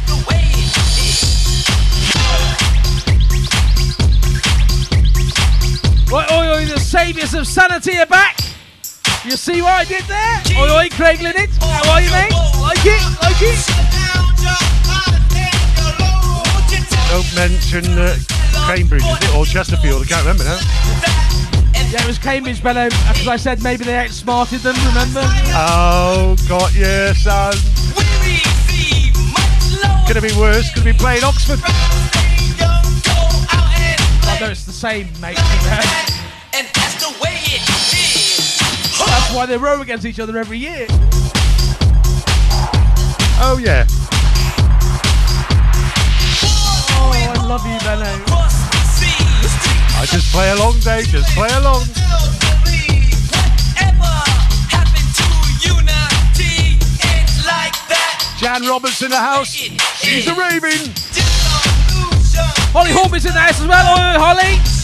Right, 6.13 6.31
oi, 6.31 6.55
oi, 6.55 6.67
the 6.67 6.79
saviours 6.79 7.33
of 7.33 7.47
sanity 7.47 7.97
are 7.97 8.05
back. 8.05 8.44
You 9.25 9.39
see 9.39 9.63
what 9.63 9.73
I 9.73 9.85
did 9.85 10.05
there? 10.05 10.43
Oi, 10.61 10.69
oi, 10.71 10.89
Craig 10.91 11.23
Linnett. 11.23 11.49
How 11.57 11.93
are 11.93 12.01
you, 12.03 12.11
mate? 12.11 12.31
Like 12.61 12.85
it? 12.85 13.01
Like 13.23 13.41
it? 13.41 13.57
Don't 17.09 17.35
mention 17.35 17.87
uh, 17.99 18.19
Cambridge, 18.67 19.03
is 19.03 19.17
it? 19.23 19.35
Or 19.35 19.47
Chesterfield, 19.47 20.03
I 20.03 20.05
can't 20.05 20.27
remember 20.27 20.45
now. 20.45 20.59
Yeah, 21.91 22.03
it 22.03 22.07
was 22.07 22.19
Cambridge, 22.19 22.63
Bello, 22.63 22.91
because 22.91 23.27
I 23.27 23.37
said 23.37 23.63
maybe 23.63 23.85
they 23.85 23.97
outsmarted 23.97 24.61
them, 24.61 24.77
remember? 24.89 25.23
Oh, 25.55 26.37
got 26.47 26.75
you, 26.75 27.15
son. 27.15 27.55
Could 30.07 30.17
have 30.17 30.23
been 30.23 30.39
worse, 30.39 30.69
could 30.75 30.83
have 30.83 30.85
been 30.85 30.97
playing 30.97 31.25
Oxford. 31.25 31.61
I 34.27 34.39
know 34.39 34.51
it's 34.51 34.65
the 34.65 34.73
same, 34.73 35.09
mate. 35.23 36.11
why 39.35 39.47
they 39.47 39.57
row 39.57 39.81
against 39.81 40.07
each 40.07 40.21
other 40.21 40.39
every 40.39 40.59
year. 40.59 40.87
Oh, 43.41 43.59
yeah. 43.61 43.85
Oh, 46.95 47.11
I 47.13 47.47
love 47.47 47.67
you, 47.67 47.79
Bello. 47.81 48.07
I 49.97 50.07
just 50.07 50.33
play 50.33 50.51
along, 50.51 50.79
Dave, 50.81 51.07
just 51.09 51.29
play 51.35 51.49
along. 51.55 51.85
Jan 58.39 58.63
Roberts 58.69 59.03
in 59.03 59.11
the 59.11 59.17
house. 59.17 59.49
She's 59.49 60.27
a 60.29 60.35
raving. 60.35 60.93
Holly 62.73 62.93
Horby's 62.93 63.25
in 63.25 63.33
the 63.33 63.41
house 63.41 63.61
as 63.61 63.67
well. 63.67 63.85
Oi, 63.95 64.19
Holly. 64.19 64.84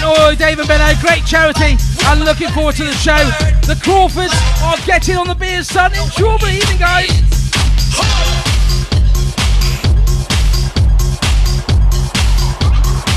And 0.00 0.08
oi, 0.16 0.32
oi, 0.32 0.34
Dave 0.34 0.58
and 0.58 0.66
Benno, 0.66 0.98
great 1.00 1.26
charity. 1.26 1.76
I'm 2.08 2.20
looking 2.24 2.48
forward 2.56 2.74
to 2.76 2.84
the 2.84 2.94
show. 2.94 3.20
The 3.68 3.78
Crawfords 3.84 4.32
are 4.64 4.78
getting 4.86 5.16
on 5.16 5.28
the 5.28 5.34
beers, 5.34 5.68
son. 5.68 5.92
Enjoy 5.92 6.38
the 6.38 6.48
evening, 6.48 6.78
guys. 6.78 7.10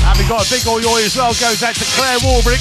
And 0.04 0.18
we 0.18 0.28
got 0.28 0.44
a 0.44 0.50
big 0.50 0.66
oi 0.68 0.84
oi 0.84 1.04
as 1.04 1.16
well. 1.16 1.32
Goes 1.32 1.62
out 1.62 1.74
to 1.74 1.84
Claire 1.96 2.18
Warbrick. 2.18 2.60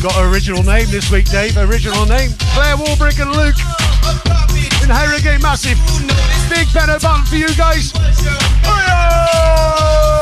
Got 0.00 0.14
original 0.30 0.62
name 0.62 0.86
this 0.90 1.10
week, 1.10 1.28
Dave. 1.28 1.56
Original 1.56 2.06
name. 2.06 2.30
Claire 2.54 2.76
Warbrick 2.76 3.18
and 3.18 3.34
Luke. 3.34 3.58
In 4.82 4.90
Harrogate 4.90 5.42
Massive. 5.42 5.78
Big 6.48 6.72
Benno 6.72 7.00
button 7.00 7.24
for 7.26 7.34
you 7.34 7.52
guys. 7.56 7.92
Oi, 8.62 10.13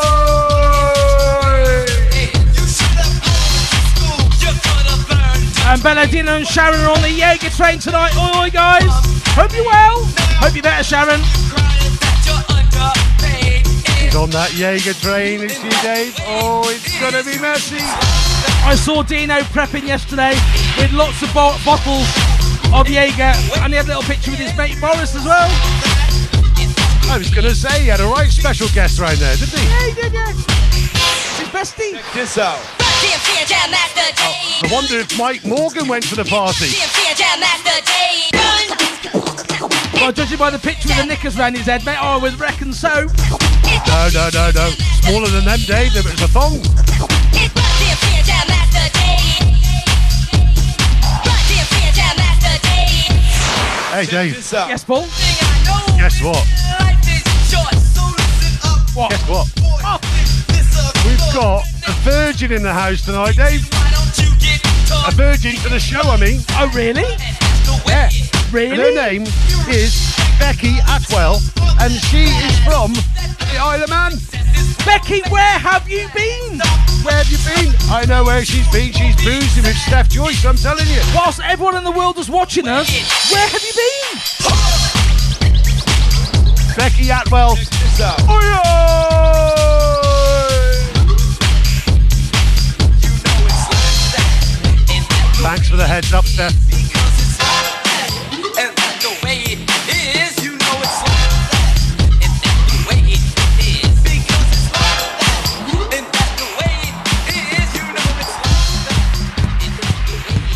And 5.73 5.83
Belladina 5.83 6.33
and 6.33 6.47
Sharon 6.47 6.79
are 6.83 6.91
on 6.91 7.01
the 7.01 7.09
Jaeger 7.09 7.49
train 7.49 7.79
tonight. 7.79 8.13
Oi, 8.15 8.45
oi, 8.45 8.51
guys. 8.51 8.85
Hope 9.33 9.57
you're 9.57 9.65
well. 9.65 10.05
Hope 10.37 10.53
you're 10.53 10.63
better, 10.63 10.85
Sharon. 10.85 11.19
He's 13.97 14.15
on 14.15 14.29
that 14.37 14.53
Jaeger 14.53 14.93
train, 14.93 15.41
is 15.41 15.57
she, 15.57 15.71
Dave? 15.81 16.15
Oh, 16.29 16.69
it's 16.69 17.01
gonna 17.01 17.25
be 17.25 17.41
messy. 17.41 17.81
I 18.69 18.75
saw 18.77 19.03
Dino 19.03 19.41
prepping 19.49 19.87
yesterday 19.87 20.37
with 20.77 20.93
lots 20.93 21.23
of 21.23 21.33
bo- 21.33 21.57
bottles 21.65 22.05
of 22.69 22.87
Jaeger, 22.87 23.33
and 23.65 23.73
he 23.73 23.81
had 23.81 23.87
a 23.89 23.97
little 23.97 24.03
picture 24.03 24.31
with 24.31 24.41
his 24.41 24.55
mate 24.59 24.79
Boris 24.79 25.17
as 25.17 25.25
well. 25.25 25.49
I 27.09 27.17
was 27.17 27.33
gonna 27.33 27.55
say 27.55 27.81
he 27.81 27.89
had 27.89 28.01
a 28.01 28.07
right 28.07 28.29
special 28.29 28.69
guest 28.75 29.01
right 29.01 29.17
there, 29.17 29.37
didn't 29.37 29.59
he? 29.59 29.65
Yeah, 29.65 29.89
he 29.89 29.95
did, 29.97 30.13
yeah. 30.13 30.33
His 31.41 31.49
bestie. 31.49 31.97
Check 31.97 32.13
This 32.13 32.37
out. 32.37 32.61
I 34.63 34.69
wonder 34.71 34.99
if 34.99 35.19
Mike 35.19 35.45
Morgan 35.45 35.89
went 35.89 36.05
to 36.09 36.15
the 36.15 36.25
party. 36.25 36.71
Well, 40.01 40.13
judging 40.13 40.39
by 40.39 40.51
the 40.51 40.59
picture 40.59 40.89
with 40.89 40.99
the 40.99 41.07
knickers 41.07 41.37
round 41.37 41.57
his 41.57 41.67
head, 41.67 41.85
mate, 41.85 42.03
I 42.03 42.17
would 42.17 42.39
reckon 42.39 42.73
so. 42.73 43.07
No, 43.87 44.09
no, 44.13 44.31
no, 44.33 44.51
no. 44.55 44.71
Smaller 45.03 45.29
than 45.29 45.45
them, 45.45 45.61
Dave. 45.67 45.95
It 45.95 46.05
was 46.05 46.21
a 46.23 46.29
thong. 46.29 46.59
Hey, 53.93 54.07
Dave. 54.07 54.35
Yes, 54.69 54.85
Paul. 54.85 55.07
Guess 55.99 56.23
what? 56.23 56.47
What? 58.95 59.11
Guess 59.11 59.29
what? 59.29 59.72
Oh, 61.35 61.63
We've 61.65 61.83
got 61.83 61.89
a 61.89 61.93
virgin 62.03 62.53
in 62.53 62.63
the 62.63 62.73
house 62.73 63.05
tonight, 63.05 63.37
Dave. 63.37 63.67
A 65.09 65.11
virgin 65.13 65.57
for 65.57 65.71
the 65.71 65.81
show, 65.81 66.03
I 66.03 66.17
mean. 66.19 66.41
oh 66.51 66.71
really? 66.75 67.03
Yeah. 67.87 68.11
And 68.53 68.79
her 68.79 68.95
name 68.95 69.23
is 69.69 70.15
Becky 70.39 70.77
Atwell, 70.93 71.41
and 71.81 71.93
she 71.93 72.25
is 72.25 72.59
from 72.65 72.93
the 72.93 73.57
Isle 73.59 73.83
of 73.83 73.89
Man. 73.89 74.13
Becky, 74.85 75.23
where 75.31 75.59
have 75.59 75.89
you 75.89 76.07
been? 76.15 76.61
Where 77.03 77.15
have 77.17 77.29
you 77.29 77.39
been? 77.49 77.73
I 77.89 78.05
know 78.07 78.25
where 78.25 78.45
she's 78.45 78.69
been. 78.71 78.93
She's 78.93 79.17
boozing 79.25 79.65
with 79.65 79.77
Steph 79.77 80.11
Joyce, 80.11 80.45
I'm 80.45 80.57
telling 80.57 80.87
you. 80.87 81.01
Whilst 81.15 81.41
everyone 81.41 81.77
in 81.79 81.85
the 81.85 81.93
world 81.93 82.17
was 82.19 82.29
watching 82.29 82.69
us, 82.69 82.91
where 83.33 83.49
have 83.49 83.63
you 83.63 83.73
been? 83.73 84.21
Becky 86.77 87.09
Atwell. 87.11 87.55
This 87.57 88.01
out. 88.01 88.21
Oh, 88.29 89.22
Thanks 95.43 95.69
for 95.69 95.77
the 95.77 95.87
heads 95.87 96.13
up, 96.13 96.25
Steph. 96.25 96.55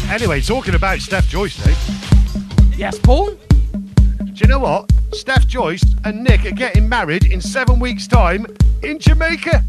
Anyway, 0.09 0.41
talking 0.41 0.75
about 0.77 1.01
Steph 1.01 1.29
Joyce, 1.29 1.57
Dave. 1.65 1.77
Yes, 2.79 2.97
Paul? 2.99 3.33
Do 3.33 4.33
you 4.35 4.47
know 4.47 4.61
what? 4.61 4.91
Steph 5.13 5.49
Joyce 5.49 5.85
and 6.05 6.23
Nick 6.23 6.47
are 6.47 6.53
getting 6.53 6.89
married 6.89 7.25
in 7.27 7.41
seven 7.41 7.81
weeks' 7.81 8.07
time 8.07 8.47
in 8.83 9.01
Jamaica. 9.01 9.65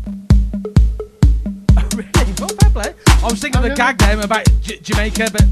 Really? 1.98 2.34
Well, 2.40 2.50
fair 2.50 2.70
play. 2.72 2.94
I 3.08 3.24
was 3.24 3.40
thinking 3.40 3.64
of 3.64 3.70
the 3.70 3.76
gag 3.76 3.98
then 3.98 4.20
about 4.22 4.46
J- 4.62 4.80
Jamaica, 4.82 5.30
but 5.32 5.44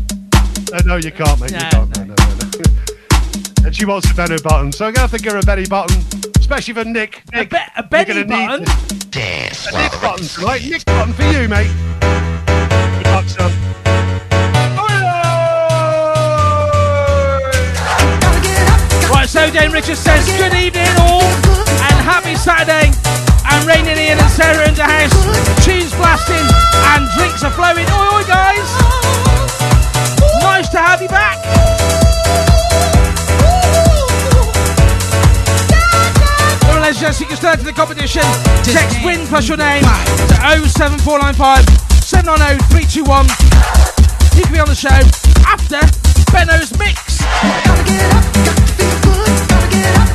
Uh, 0.74 0.82
no, 0.86 0.96
you 0.98 1.12
can't, 1.12 1.40
mate. 1.42 1.52
No, 1.52 1.58
you 1.58 1.70
can't. 1.70 1.98
No, 1.98 2.04
no, 2.04 2.16
no, 2.16 2.26
no. 2.26 3.66
and 3.66 3.76
she 3.76 3.86
wants 3.86 4.10
a 4.12 4.14
belly 4.14 4.38
button, 4.44 4.72
so 4.72 4.86
I'm 4.86 4.94
gonna 4.94 5.08
have 5.08 5.18
to 5.18 5.24
give 5.24 5.34
her 5.34 5.40
a 5.40 5.44
belly 5.44 5.66
button, 5.66 5.98
especially 6.38 6.74
for 6.74 6.84
Nick. 6.86 7.24
a, 7.34 7.38
Nick, 7.38 7.50
be- 7.50 7.58
a 7.58 7.62
you're 7.78 7.84
belly 7.90 8.14
need 8.14 8.28
button. 8.30 8.66
a 8.66 9.78
Nick 9.82 10.02
button 10.02 10.26
tonight. 10.28 10.64
Nick 10.66 10.86
button 10.86 11.14
for 11.14 11.24
you, 11.24 11.48
mate. 11.48 11.72
Good 12.00 13.08
luck, 13.08 13.26
son. 13.28 13.52
Right, 19.12 19.28
so 19.30 19.50
Dane 19.50 19.72
Richards 19.72 20.00
says, 20.00 20.26
Good 20.38 20.54
evening, 20.54 20.88
all, 21.00 21.22
and 21.24 21.96
happy 22.04 22.36
Saturday. 22.36 22.92
And 23.56 23.64
raining 23.66 23.98
Ian 23.98 24.20
and 24.20 24.32
Sarah 24.32 24.68
in 24.68 24.76
the 24.76 24.84
house. 24.84 25.16
Tunes 25.64 25.96
blasting, 25.96 26.44
and 26.92 27.08
drinks 27.16 27.42
are 27.44 27.52
flowing. 27.56 27.88
Oi, 27.88 28.20
oi, 28.20 28.24
guys. 28.28 28.68
Nice 30.44 30.68
to 30.70 30.78
have 30.78 31.02
you 31.02 31.08
back. 31.08 31.40
Well, 36.68 36.82
ladies 36.82 36.98
and 36.98 37.08
gents, 37.08 37.20
you 37.22 37.28
can 37.28 37.38
start 37.38 37.60
to 37.60 37.66
the 37.66 37.72
competition. 37.72 38.24
Text 38.64 39.00
win 39.06 39.26
plus 39.28 39.48
your 39.48 39.58
name 39.58 39.84
to 39.84 40.36
07495 40.68 41.64
790 42.04 42.60
321. 42.76 43.24
You 44.36 44.44
can 44.44 44.52
be 44.52 44.60
on 44.60 44.68
the 44.68 44.76
show 44.76 45.00
after 45.48 45.80
Benno's 46.32 46.78
mix. 46.78 47.24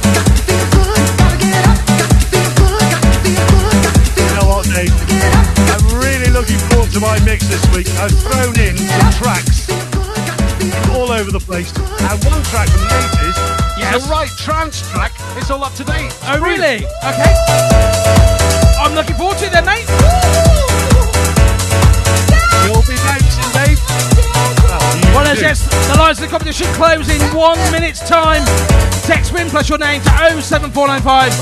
You 0.05 0.10
my 7.11 7.19
mix 7.25 7.43
this 7.49 7.65
week. 7.75 7.89
I've 7.99 8.15
thrown 8.23 8.55
in 8.55 8.77
some 8.79 9.11
tracks 9.19 9.67
all 10.95 11.11
over 11.11 11.33
the 11.33 11.41
place, 11.43 11.75
and 11.75 12.25
one 12.25 12.41
track 12.55 12.69
from 12.71 12.83
the 12.87 12.87
80s 12.87 13.37
Yes. 13.79 14.05
the 14.05 14.11
right 14.11 14.31
trance 14.39 14.89
track. 14.93 15.11
It's 15.37 15.51
all 15.51 15.65
up 15.65 15.75
to 15.75 15.83
date. 15.85 16.15
Oh, 16.31 16.39
really? 16.39 16.87
Okay. 17.03 17.33
I'm 18.79 18.95
looking 18.95 19.17
forward 19.17 19.39
to 19.39 19.47
it 19.47 19.53
then, 19.53 19.65
mate. 19.67 19.89
You'll 22.67 22.87
be 22.87 22.95
bouncing, 23.03 23.51
Dave. 23.59 23.81
Well, 25.11 25.25
Well, 25.25 25.27
as 25.27 25.41
yes, 25.41 25.67
the 25.91 25.99
lines 25.99 26.19
of 26.19 26.27
the 26.27 26.31
competition 26.31 26.69
close 26.75 27.09
in 27.11 27.21
one 27.35 27.59
minute's 27.73 28.07
time. 28.09 28.45
Text 29.03 29.33
win 29.33 29.49
plus 29.51 29.69
your 29.69 29.79
name 29.79 30.01
to 30.03 30.11
07495 30.41 31.33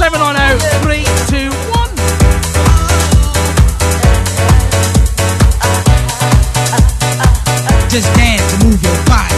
790 0.00 0.56
321. 0.80 1.71
Just 7.92 8.14
dance 8.14 8.54
and 8.54 8.64
move 8.64 8.82
your 8.82 9.04
body. 9.04 9.36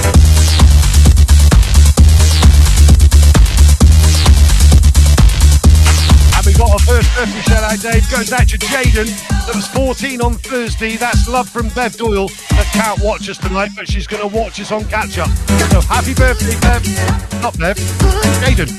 And 6.37 6.47
we 6.47 6.53
got 6.55 6.71
our 6.71 6.79
first 6.79 7.13
birthday 7.17 7.41
shout 7.41 7.65
out, 7.65 7.81
Dave. 7.81 8.09
Goes 8.13 8.33
out 8.33 8.47
to 8.47 8.59
Jaden. 8.59 9.11
That 9.47 9.57
was 9.57 9.67
14 9.67 10.21
on 10.21 10.35
Thursday. 10.35 10.95
That's 10.95 11.29
love 11.29 11.49
from 11.49 11.69
Bev 11.71 11.97
Doyle 11.97 12.29
that 12.51 12.71
can't 12.73 13.01
watch 13.01 13.29
us 13.29 13.39
tonight, 13.39 13.73
but 13.75 13.91
she's 13.91 14.07
going 14.07 14.23
to 14.23 14.29
watch 14.33 14.61
us 14.61 14.71
on 14.71 14.85
catch 14.85 15.19
up. 15.19 15.31
So 15.73 15.81
happy 15.81 16.15
birthday, 16.15 16.55
Bev. 16.61 16.87
Not 17.43 17.59
Bev. 17.59 17.77
Jaden. 18.39 18.71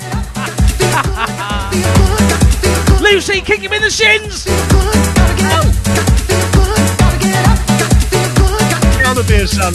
Lucy, 3.01 3.41
kick 3.41 3.59
him 3.59 3.73
in 3.73 3.81
the 3.81 3.89
shins. 3.89 5.14
Down 9.05 9.15
the 9.17 9.23
beer, 9.25 9.45
son. 9.45 9.71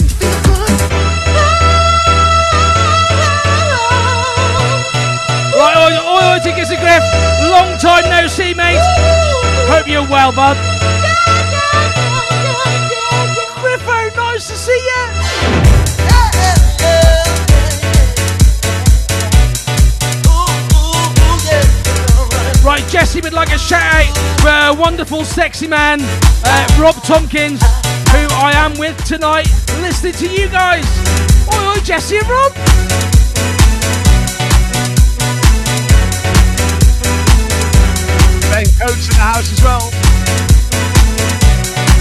Right, 5.54 5.76
oi, 5.78 5.94
oi, 6.02 6.34
oi, 6.34 6.40
Griff. 6.80 7.04
Long 7.48 7.78
time 7.78 8.10
no 8.10 8.26
see, 8.26 8.54
mate. 8.54 8.80
Hope 9.70 9.86
you're 9.86 10.02
well, 10.08 10.32
bud. 10.32 10.56
Griffo, 13.62 14.16
nice 14.16 14.48
to 14.48 14.56
see 14.56 14.72
you. 14.72 15.06
Right, 22.64 22.84
Jesse 22.88 23.20
would 23.20 23.32
like 23.32 23.52
a 23.52 23.58
shout 23.58 23.80
out 23.94 24.40
for 24.40 24.48
a 24.48 24.74
wonderful, 24.74 25.24
sexy 25.24 25.68
man, 25.68 26.00
uh, 26.44 26.76
Rob 26.80 26.96
Tompkins, 27.04 27.62
I 28.42 28.52
am 28.52 28.72
with 28.78 28.96
tonight, 29.04 29.46
listening 29.82 30.14
to 30.14 30.26
you 30.26 30.48
guys. 30.48 30.86
Oi, 31.52 31.76
oi, 31.76 31.80
Jesse 31.84 32.16
and 32.16 32.26
Rob. 32.26 32.54
Ben 38.48 38.64
Coates 38.80 39.08
in 39.08 39.12
the 39.12 39.20
house 39.20 39.52
as 39.52 39.60
well. 39.60 39.92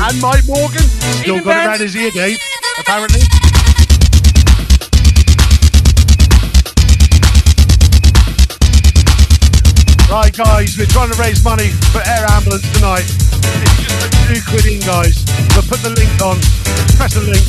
And 0.08 0.22
Mike 0.22 0.48
Morgan. 0.48 0.88
Still 1.20 1.36
Even 1.36 1.44
got 1.44 1.58
it 1.58 1.68
around 1.68 1.82
his 1.82 1.96
ear, 1.98 2.10
Dave, 2.12 2.40
apparently. 2.80 3.20
Right, 10.10 10.34
guys, 10.34 10.78
we're 10.78 10.86
trying 10.86 11.12
to 11.12 11.20
raise 11.20 11.44
money 11.44 11.68
for 11.92 12.00
air 12.00 12.26
ambulance 12.32 12.72
tonight. 12.72 13.29
It's 13.40 13.78
just 13.82 14.06
a 14.06 14.10
two 14.28 14.42
quid 14.50 14.66
in, 14.66 14.80
guys. 14.82 15.26
We'll 15.56 15.68
put 15.68 15.82
the 15.82 15.94
link 15.94 16.12
on. 16.22 16.40
Press 16.98 17.14
the 17.14 17.26
link. 17.26 17.46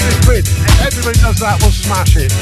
Two 0.00 0.16
quid. 0.24 0.44
If 0.48 0.80
everybody 0.84 1.18
does 1.20 1.38
that, 1.40 1.58
we'll 1.60 1.72
smash 1.72 2.16
it. 2.16 2.32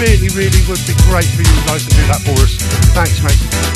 Really, 0.00 0.28
really 0.36 0.62
would 0.68 0.82
be 0.86 0.94
great 1.08 1.28
for 1.32 1.42
you 1.42 1.58
guys 1.66 1.84
to 1.86 1.90
do 1.94 2.02
that 2.08 2.22
for 2.22 2.36
us. 2.42 2.56
Thanks, 2.92 3.22
mate. 3.22 3.75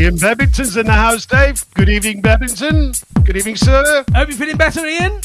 Ian 0.00 0.16
Bebbington's 0.16 0.78
in 0.78 0.86
the 0.86 0.92
house, 0.92 1.26
Dave. 1.26 1.62
Good 1.74 1.90
evening, 1.90 2.22
Bebbington. 2.22 3.04
Good 3.22 3.36
evening, 3.36 3.56
sir. 3.56 4.02
Hope 4.14 4.28
you're 4.28 4.36
feeling 4.38 4.56
better, 4.56 4.86
Ian. 4.86 5.20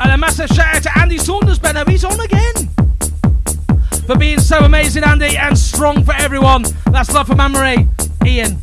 And 0.00 0.10
a 0.12 0.18
massive 0.18 0.48
shout 0.48 0.74
out 0.74 0.82
to 0.82 0.98
Andy 0.98 1.16
Saunders, 1.16 1.60
Benno. 1.60 1.84
He's 1.84 2.04
on 2.04 2.18
again. 2.18 2.68
For 4.08 4.16
being 4.18 4.40
so 4.40 4.58
amazing, 4.58 5.04
Andy, 5.04 5.36
and 5.36 5.56
strong 5.56 6.02
for 6.02 6.14
everyone. 6.14 6.64
That's 6.86 7.12
love 7.12 7.28
from 7.28 7.38
Anne. 7.38 7.88
Ian. 8.26 8.60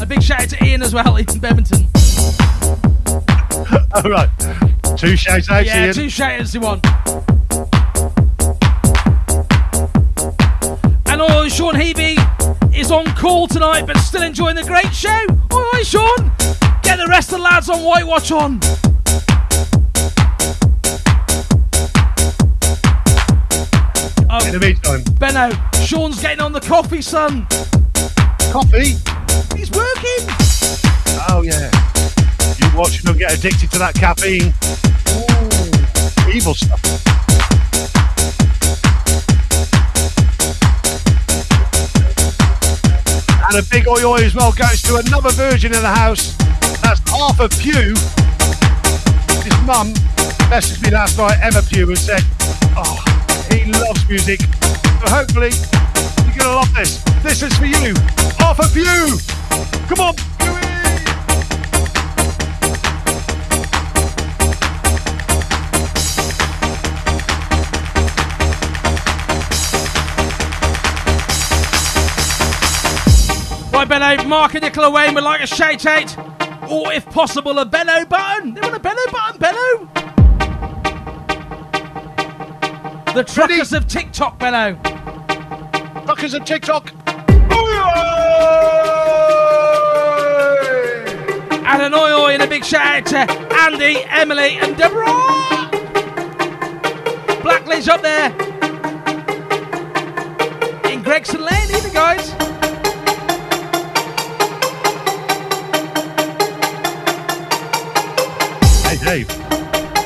A 0.00 0.06
big 0.06 0.24
shout 0.24 0.40
out 0.42 0.48
to 0.48 0.64
Ian 0.64 0.82
as 0.82 0.92
well, 0.92 1.06
Ian 1.18 1.26
Bebbington. 1.26 1.86
All 3.94 4.10
right. 4.10 4.98
Two 4.98 5.16
shouts 5.16 5.48
out, 5.48 5.64
Yeah, 5.64 5.84
Ian. 5.84 5.94
two 5.94 6.08
shout 6.08 6.40
outs 6.40 6.50
to 6.50 6.58
one. 6.58 6.80
Oh, 11.26 11.48
Sean 11.48 11.74
Hebe 11.74 12.18
is 12.76 12.90
on 12.90 13.06
call 13.14 13.46
tonight, 13.48 13.86
but 13.86 13.96
still 13.98 14.22
enjoying 14.22 14.56
the 14.56 14.62
great 14.64 14.92
show. 14.94 15.24
All 15.50 15.62
right, 15.72 15.86
Sean. 15.86 16.30
Get 16.82 16.98
the 16.98 17.06
rest 17.08 17.32
of 17.32 17.38
the 17.38 17.44
lads 17.44 17.70
on 17.70 17.82
White 17.82 18.06
Watch 18.06 18.30
on. 18.30 18.60
Oh, 24.30 24.44
In 24.46 24.52
the 24.52 24.58
meantime, 24.60 25.02
Benno, 25.18 25.50
Sean's 25.84 26.20
getting 26.20 26.40
on 26.40 26.52
the 26.52 26.60
coffee, 26.60 27.00
son. 27.00 27.46
coffee. 28.52 28.96
He's 29.56 29.70
working. 29.70 30.24
Oh, 31.30 31.42
yeah. 31.42 31.70
You 32.58 32.78
watch 32.78 33.02
them 33.02 33.16
get 33.16 33.32
addicted 33.32 33.70
to 33.72 33.78
that 33.78 33.94
caffeine. 33.94 34.52
Ooh, 36.28 36.34
evil 36.34 36.54
stuff. 36.54 36.80
And 43.54 43.64
a 43.64 43.70
big 43.70 43.86
oi 43.86 44.02
oi 44.02 44.16
as 44.16 44.34
well 44.34 44.50
goes 44.50 44.82
to 44.82 44.96
another 44.96 45.30
virgin 45.30 45.72
in 45.72 45.80
the 45.80 45.88
house. 45.88 46.34
That's 46.82 47.00
Arthur 47.12 47.46
Pugh. 47.46 47.94
His 49.46 49.54
mum 49.62 49.94
messaged 50.50 50.82
me 50.82 50.90
last 50.90 51.16
night, 51.16 51.38
Emma 51.40 51.62
Pugh, 51.62 51.88
and 51.88 51.96
said, 51.96 52.24
Oh, 52.74 52.98
he 53.52 53.70
loves 53.70 54.08
music. 54.08 54.40
So 54.40 55.06
hopefully, 55.06 55.52
you're 56.26 56.34
going 56.34 56.50
to 56.50 56.56
love 56.56 56.74
this. 56.74 56.98
This 57.22 57.42
is 57.42 57.56
for 57.56 57.66
you, 57.66 57.94
Arthur 58.42 58.66
Pugh. 58.74 59.18
Come 59.86 60.00
on, 60.00 60.73
Pughy. 73.84 73.88
Benno. 73.88 74.24
Mark 74.24 74.54
and 74.54 74.62
Nicola 74.64 74.90
Wayne 74.90 75.14
would 75.14 75.24
like 75.24 75.40
a 75.40 75.46
shout 75.46 75.86
out, 75.86 76.18
or 76.70 76.92
if 76.92 77.06
possible, 77.06 77.58
a 77.58 77.64
Benno 77.64 78.04
button. 78.04 78.54
They 78.54 78.60
want 78.60 78.74
a 78.74 78.80
Benno 78.80 79.02
button, 79.10 79.38
Benno. 79.38 79.88
The 83.14 83.24
truckers 83.24 83.72
of 83.72 83.86
TikTok, 83.86 84.38
Benno. 84.38 84.76
Truckers 86.04 86.34
of 86.34 86.44
TikTok. 86.44 86.92
And 91.66 91.82
an 91.82 91.94
oi 91.94 92.12
oi 92.12 92.34
and 92.34 92.42
a 92.42 92.46
big 92.46 92.64
shout 92.64 93.12
out 93.12 93.26
to 93.26 93.32
Andy, 93.54 94.04
Emily, 94.04 94.58
and 94.58 94.76
Deborah. 94.76 95.06
Blackley's 97.42 97.88
up 97.88 98.02
there. 98.02 98.30
In 100.90 101.02
Gregson 101.02 101.40
Lane, 101.40 101.70
either 101.74 101.90
guys. 101.90 102.43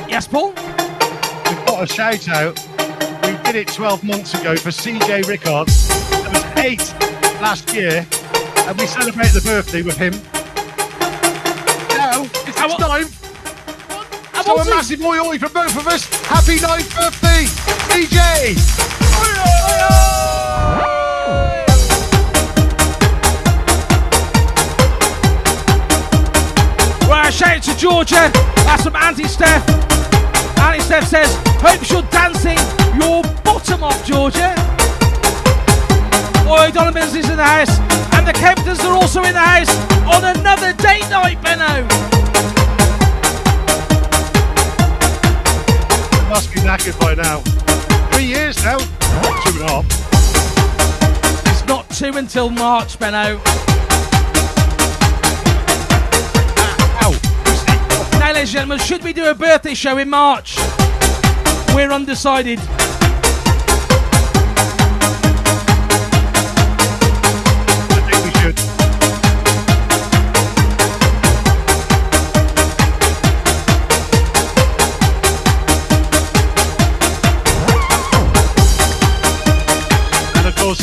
Yes, 0.08 0.26
Paul. 0.26 0.48
we've 0.48 1.66
got 1.66 1.84
a 1.84 1.86
shout 1.86 2.28
out. 2.28 2.58
We 3.22 3.36
did 3.44 3.54
it 3.54 3.68
12 3.68 4.02
months 4.02 4.34
ago 4.34 4.56
for 4.56 4.70
CJ 4.70 5.28
Rickards. 5.28 5.88
It 6.10 6.32
was 6.32 6.44
eight 6.56 6.94
last 7.40 7.72
year, 7.72 8.04
and 8.66 8.76
we 8.76 8.86
celebrated 8.86 9.34
the 9.34 9.42
birthday 9.44 9.82
with 9.82 9.96
him. 9.96 10.14
Now, 11.96 12.24
it's 12.24 12.60
his 12.60 12.74
time. 12.74 13.06
How 14.32 14.42
So 14.42 14.58
a 14.58 14.64
massive 14.64 15.00
oi 15.00 15.20
oi 15.20 15.38
from 15.38 15.52
both 15.52 15.76
of 15.76 15.86
us. 15.86 16.08
Happy 16.26 16.60
ninth 16.60 16.92
birthday, 16.96 17.46
CJ! 17.94 18.56
Right, 27.28 27.34
shout 27.34 27.56
out 27.56 27.62
to 27.64 27.76
Georgia. 27.76 28.30
That's 28.64 28.84
from 28.84 28.96
Auntie 28.96 29.28
Steph. 29.28 29.62
Auntie 30.58 30.80
Steph 30.80 31.06
says, 31.06 31.28
Hope 31.60 31.90
you're 31.90 32.00
dancing 32.10 32.56
your 32.98 33.22
bottom 33.44 33.82
off, 33.82 34.02
Georgia. 34.06 34.54
Oi, 36.48 36.70
Donovan's 36.70 37.14
is 37.14 37.28
in 37.28 37.36
the 37.36 37.44
house. 37.44 37.78
And 38.14 38.26
the 38.26 38.32
Kemptons 38.32 38.82
are 38.82 38.94
also 38.94 39.22
in 39.24 39.34
the 39.34 39.40
house 39.40 39.68
on 40.08 40.24
another 40.24 40.72
date 40.72 41.06
night, 41.10 41.36
Benno. 41.42 41.82
Must 46.30 46.54
be 46.54 46.60
knackered 46.60 46.98
by 46.98 47.12
now. 47.12 47.40
Three 48.10 48.24
years 48.24 48.56
now. 48.64 48.78
Two 48.78 49.60
and 49.60 49.68
a 49.68 49.82
half. 49.82 49.84
It's 51.46 51.68
not 51.68 51.90
two 51.90 52.16
until 52.16 52.48
March, 52.48 52.98
Benno. 52.98 53.38
Ladies 58.38 58.54
and 58.54 58.68
gentlemen, 58.68 58.86
should 58.86 59.02
we 59.02 59.12
do 59.12 59.28
a 59.28 59.34
birthday 59.34 59.74
show 59.74 59.98
in 59.98 60.08
March? 60.08 60.56
We're 61.74 61.90
undecided. 61.90 62.60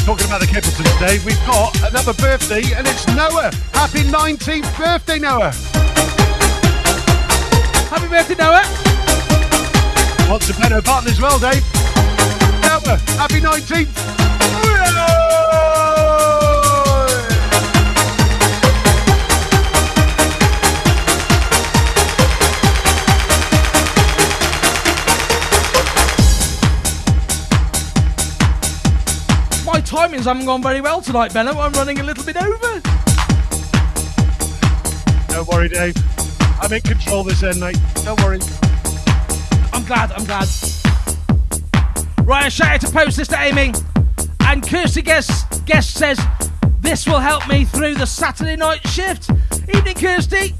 Talking 0.05 0.27
about 0.27 0.39
the 0.39 0.45
Kippletons 0.45 0.99
today, 0.99 1.17
we've 1.25 1.45
got 1.47 1.75
another 1.89 2.13
birthday, 2.13 2.61
and 2.75 2.85
it's 2.85 3.07
Noah. 3.07 3.51
Happy 3.73 4.03
19th 4.03 4.77
birthday, 4.77 5.17
Noah. 5.17 5.51
Happy 7.89 8.07
birthday, 8.07 8.35
Noah. 8.35 8.61
Eh? 8.63 10.29
Wants 10.29 10.49
a 10.49 10.53
Benno 10.59 10.81
button 10.81 11.09
as 11.09 11.21
well, 11.21 11.37
Dave. 11.37 11.63
Noah, 12.61 12.81
uh, 12.85 12.97
happy 13.17 13.39
19th. 13.39 14.15
My 29.65 29.81
timings 29.81 30.23
haven't 30.23 30.45
gone 30.45 30.63
very 30.63 30.81
well 30.81 31.01
tonight, 31.01 31.33
Benno. 31.33 31.51
I'm 31.59 31.71
running 31.73 31.99
a 31.99 32.03
little 32.03 32.23
bit 32.23 32.37
over. 32.37 32.81
Don't 35.29 35.47
worry, 35.47 35.69
Dave. 35.69 36.14
I'm 36.61 36.71
in 36.73 36.81
control 36.81 37.23
this 37.23 37.43
end, 37.43 37.59
mate. 37.59 37.77
Don't 38.03 38.19
worry. 38.21 38.39
I'm 39.73 39.83
glad, 39.85 40.11
I'm 40.13 40.25
glad. 40.25 40.47
Right, 42.23 42.47
a 42.47 42.49
shout 42.49 42.67
out 42.69 42.81
to 42.81 42.89
post 42.91 43.17
sister 43.17 43.35
Amy. 43.37 43.73
And 44.41 44.67
Kirsty 44.67 45.01
Guest, 45.01 45.65
Guest 45.65 45.95
says, 45.95 46.19
This 46.79 47.05
will 47.05 47.19
help 47.19 47.47
me 47.47 47.65
through 47.65 47.95
the 47.95 48.05
Saturday 48.05 48.55
night 48.55 48.87
shift. 48.87 49.29
Evening, 49.73 49.95
Kirsty. 49.95 50.55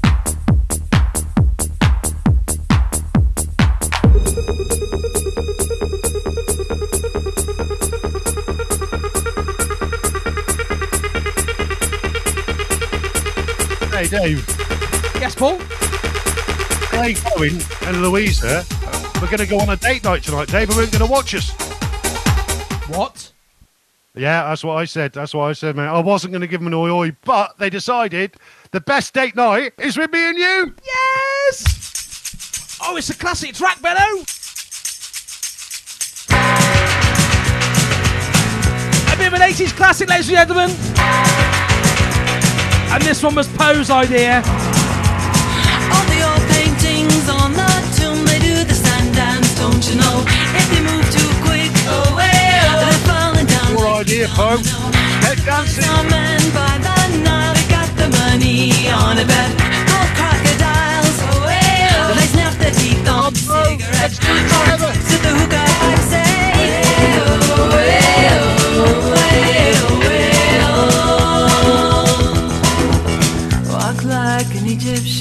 Hey, 13.92 14.08
Dave. 14.08 14.46
Yes, 15.18 15.34
Paul. 15.34 15.58
Owen 16.96 17.60
and 17.82 18.02
Louisa, 18.02 18.64
we're 19.20 19.26
going 19.26 19.38
to 19.38 19.46
go 19.46 19.58
on 19.58 19.68
a 19.68 19.76
date 19.76 20.02
night 20.02 20.22
tonight, 20.22 20.48
Dave, 20.48 20.70
and 20.70 20.78
we're 20.78 20.86
going 20.86 21.04
to 21.04 21.06
watch 21.06 21.34
us. 21.34 21.50
What? 22.88 23.32
Yeah, 24.14 24.44
that's 24.44 24.64
what 24.64 24.76
I 24.76 24.86
said. 24.86 25.12
That's 25.12 25.34
what 25.34 25.44
I 25.44 25.52
said, 25.52 25.76
man. 25.76 25.88
I 25.88 26.00
wasn't 26.00 26.32
going 26.32 26.40
to 26.40 26.46
give 26.46 26.60
them 26.60 26.68
an 26.68 26.74
oi 26.74 26.88
oi, 26.88 27.16
but 27.24 27.58
they 27.58 27.68
decided 27.68 28.36
the 28.70 28.80
best 28.80 29.12
date 29.12 29.36
night 29.36 29.74
is 29.78 29.98
with 29.98 30.10
me 30.10 30.26
and 30.26 30.38
you. 30.38 30.74
Yes! 30.82 32.78
Oh, 32.82 32.96
it's 32.96 33.10
a 33.10 33.14
classic 33.14 33.54
track, 33.54 33.82
Bello! 33.82 34.22
A 39.12 39.16
bit 39.18 39.26
of 39.26 39.34
an 39.34 39.42
80s 39.42 39.76
classic, 39.76 40.08
ladies 40.08 40.28
and 40.28 40.38
gentlemen. 40.38 40.70
And 42.90 43.02
this 43.02 43.22
one 43.22 43.34
was 43.34 43.48
Poe's 43.48 43.90
idea. 43.90 44.42
Idea, 54.16 54.28
Poe. 54.34 54.56
Head 55.20 55.38
dancing. 55.44 55.84
By 56.54 56.78
the 56.78 56.94
they 57.54 57.66
got 57.68 57.90
the 57.96 58.08
money 58.08 58.88
on 58.88 59.18
a. 59.18 59.22
Old 59.22 60.10
crocodiles, 60.16 61.18
oh, 61.20 61.44
oh, 61.44 62.14
they 62.14 62.26
snap 62.26 62.54
their 62.54 62.70
teeth 62.72 63.08
on 63.08 63.34
cigarettes. 63.34 64.18
the 64.18 65.32
hookah 65.36 65.68
pipe, 65.80 66.04
say, 66.08 66.24
oh, 67.18 67.40
oh, 67.42 67.72
oh, 68.78 69.02
oh. 69.02 69.22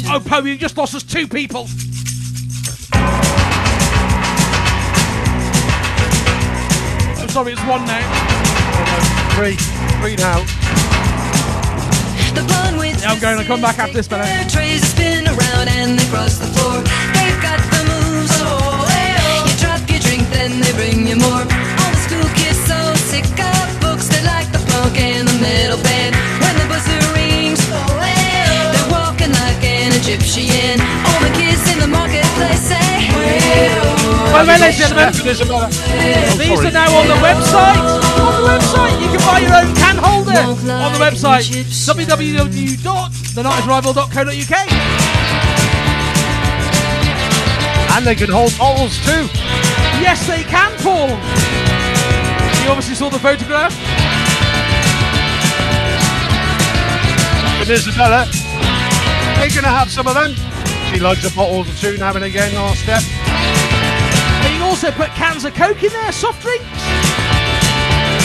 Oh, 0.07 0.19
Poe, 0.23 0.45
you 0.45 0.57
just 0.57 0.77
lost 0.77 0.95
us 0.95 1.03
two 1.03 1.27
people. 1.27 1.67
I'm 7.19 7.29
sorry, 7.29 7.51
it's 7.51 7.65
one 7.65 7.85
now. 7.85 8.44
Three. 9.36 9.57
Three 9.99 10.15
now. 10.15 10.39
The 12.31 12.43
blonde 12.47 12.79
with 12.79 13.01
Yeah, 13.01 13.11
I'm 13.11 13.19
going 13.19 13.38
to 13.38 13.43
come 13.43 13.59
back 13.59 13.79
after 13.79 13.99
this. 13.99 14.07
Their 14.07 14.47
trays 14.47 14.79
spin 14.88 15.27
around 15.27 15.67
and 15.75 15.99
they 15.99 16.07
cross 16.07 16.39
the 16.39 16.47
floor. 16.55 16.79
They've 17.11 17.41
got 17.43 17.59
the 17.67 17.83
moves. 17.83 18.31
Oh, 18.39 18.88
hey, 18.88 19.11
oh. 19.19 19.43
You 19.43 19.53
drop 19.59 19.83
your 19.91 19.99
drink, 19.99 20.23
then 20.31 20.61
they 20.63 20.71
bring 20.79 21.03
you 21.05 21.19
more. 21.19 21.43
All 21.43 21.91
the 21.91 21.99
school 22.07 22.23
kids 22.39 22.63
so 22.63 22.79
sick 23.11 23.27
of 23.27 23.67
books. 23.83 24.07
They 24.07 24.23
like 24.23 24.47
the 24.55 24.63
punk 24.71 24.95
and 25.03 25.27
the 25.27 25.36
metal 25.43 25.83
band. 25.83 26.15
When 26.39 26.55
the 26.55 26.67
buzzer 26.71 26.95
rings, 27.11 27.59
oh, 27.75 27.75
hey, 27.99 28.39
oh. 28.55 28.71
they're 28.71 28.88
walking 28.95 29.36
like 29.36 29.59
an 29.67 29.91
Egyptian. 29.99 30.79
All 30.79 31.19
the 31.19 31.36
kids 31.36 31.59
in 31.75 31.83
the 31.83 31.91
marketplace 31.91 32.71
say, 32.71 33.03
hey, 33.03 33.67
oh, 33.83 34.04
By 34.36 34.43
the 34.43 34.51
way, 34.51 34.59
ladies 34.59 34.83
and 34.83 34.91
gentlemen, 34.91 35.15
These 36.38 36.59
are 36.59 36.75
now 36.75 36.91
on 36.99 37.07
the 37.07 37.15
website. 37.23 37.79
On 38.19 38.36
the 38.36 38.43
website, 38.51 38.99
you 38.99 39.07
can 39.07 39.23
buy 39.23 39.39
your 39.39 39.55
own 39.55 39.71
can 39.75 39.95
holder 39.95 40.43
on 40.75 40.91
the 40.91 40.99
website 40.99 41.47
www.thenightesrival.co.uk. 41.71 44.55
And 47.95 48.05
they 48.05 48.15
can 48.15 48.29
hold 48.29 48.53
bottles 48.57 48.97
too. 49.05 49.29
Yes, 50.03 50.27
they 50.27 50.43
can, 50.43 50.75
Paul. 50.83 51.07
You 52.59 52.67
obviously 52.71 52.95
saw 52.95 53.09
the 53.09 53.19
photograph. 53.19 53.73
And 57.61 57.69
Isabella, 57.69 58.27
we're 59.39 59.47
going 59.47 59.63
to 59.63 59.69
have 59.69 59.89
some 59.89 60.07
of 60.07 60.13
them. 60.13 60.36
She 60.91 60.99
likes 60.99 61.23
a 61.23 61.31
bottle 61.33 61.61
of 61.61 61.79
tune 61.79 62.01
now 62.01 62.13
and 62.13 62.25
again, 62.25 62.53
last 62.53 62.81
step. 62.83 63.01
But 64.76 64.84
also 64.84 64.97
put 65.03 65.09
cans 65.11 65.45
of 65.45 65.53
Coke 65.53 65.82
in 65.84 65.89
there, 65.89 66.11
soft 66.11 66.41
drinks. 66.41 66.65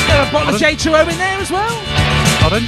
Get 0.08 0.28
a 0.28 0.32
bottle 0.32 0.52
of 0.56 0.60
J2O 0.60 1.08
in 1.08 1.16
there 1.16 1.38
as 1.38 1.48
well. 1.48 1.80
Pardon? 2.40 2.64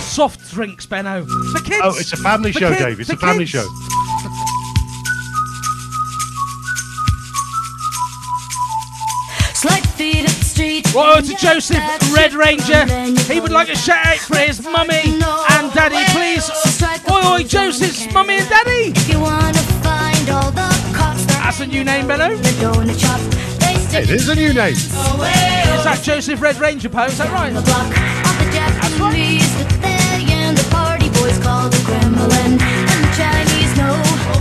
Soft 0.00 0.50
drinks, 0.50 0.86
Benno. 0.86 1.26
For 1.26 1.60
kids. 1.60 1.80
Oh, 1.84 1.94
it's 1.98 2.14
a 2.14 2.16
family 2.16 2.50
For 2.52 2.60
show, 2.60 2.70
kid- 2.74 2.78
Dave. 2.84 3.00
It's 3.00 3.10
for 3.10 3.16
a 3.16 3.18
family 3.18 3.44
kids. 3.44 3.50
show. 3.50 3.68
Slide 9.54 9.86
feet 9.90 10.24
up 10.24 10.34
the 10.34 10.44
street. 10.44 10.94
Right 10.94 11.18
over 11.18 11.26
to 11.26 11.34
Joseph 11.36 11.76
Red 12.16 12.32
Ranger. 12.34 12.86
He 13.32 13.40
would 13.40 13.52
like 13.52 13.68
a 13.68 13.76
shout 13.76 14.04
out 14.06 14.16
for 14.18 14.36
his 14.38 14.62
mummy 14.64 15.02
and 15.04 15.72
daddy, 15.72 16.02
please. 16.12 16.50
Oi, 17.10 17.34
oi, 17.34 17.42
Joseph's 17.44 18.12
mummy 18.12 18.38
and 18.38 18.48
daddy. 18.48 18.92
If 18.96 19.08
you 19.08 19.20
wanna 19.20 19.71
That's 21.52 21.64
a 21.64 21.66
new 21.66 21.84
name, 21.84 22.06
Benno. 22.06 22.34
the 22.34 22.48
donut 22.64 22.98
shop, 22.98 23.20
they 23.60 23.76
It 23.76 24.08
stick 24.08 24.08
is 24.08 24.26
a 24.26 24.34
new 24.34 24.54
name. 24.54 24.72
Is 24.72 25.84
that 25.84 26.00
Joseph 26.02 26.40
Red 26.40 26.56
Ranger 26.56 26.88
Poe? 26.88 27.04
Is 27.04 27.18
that 27.18 27.28
right? 27.30 27.52
the 27.52 27.60
block 27.60 27.92
of 27.92 28.34
the 28.40 28.48
Japanese 28.56 29.52
that 29.60 29.68
they 29.84 30.32
and 30.32 30.56
the 30.56 30.64
party 30.72 31.12
boys 31.12 31.36
call 31.44 31.68
the 31.68 31.76
Kremlin. 31.84 32.56
And 32.56 33.00
the 33.04 33.12
Chinese 33.12 33.68
know 33.76 33.92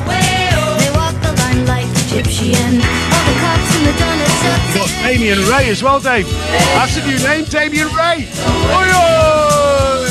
they 0.08 0.88
walk 0.96 1.12
the 1.20 1.36
line 1.36 1.68
like 1.68 1.92
Egyptian. 2.08 2.80
All 2.80 3.24
the 3.28 3.36
cops 3.44 3.76
in 3.76 3.92
the 3.92 3.96
donut 4.00 4.32
shop. 4.40 4.56
We've 4.72 4.80
got 4.80 4.92
Damien 5.04 5.44
Ray 5.52 5.68
as 5.68 5.84
well, 5.84 6.00
Dave. 6.00 6.32
That's 6.80 6.96
a 6.96 7.04
new 7.04 7.20
name, 7.20 7.44
Damien 7.44 7.92
Ray. 7.92 8.24
Oi, 8.72 8.88
oi! 8.88 10.08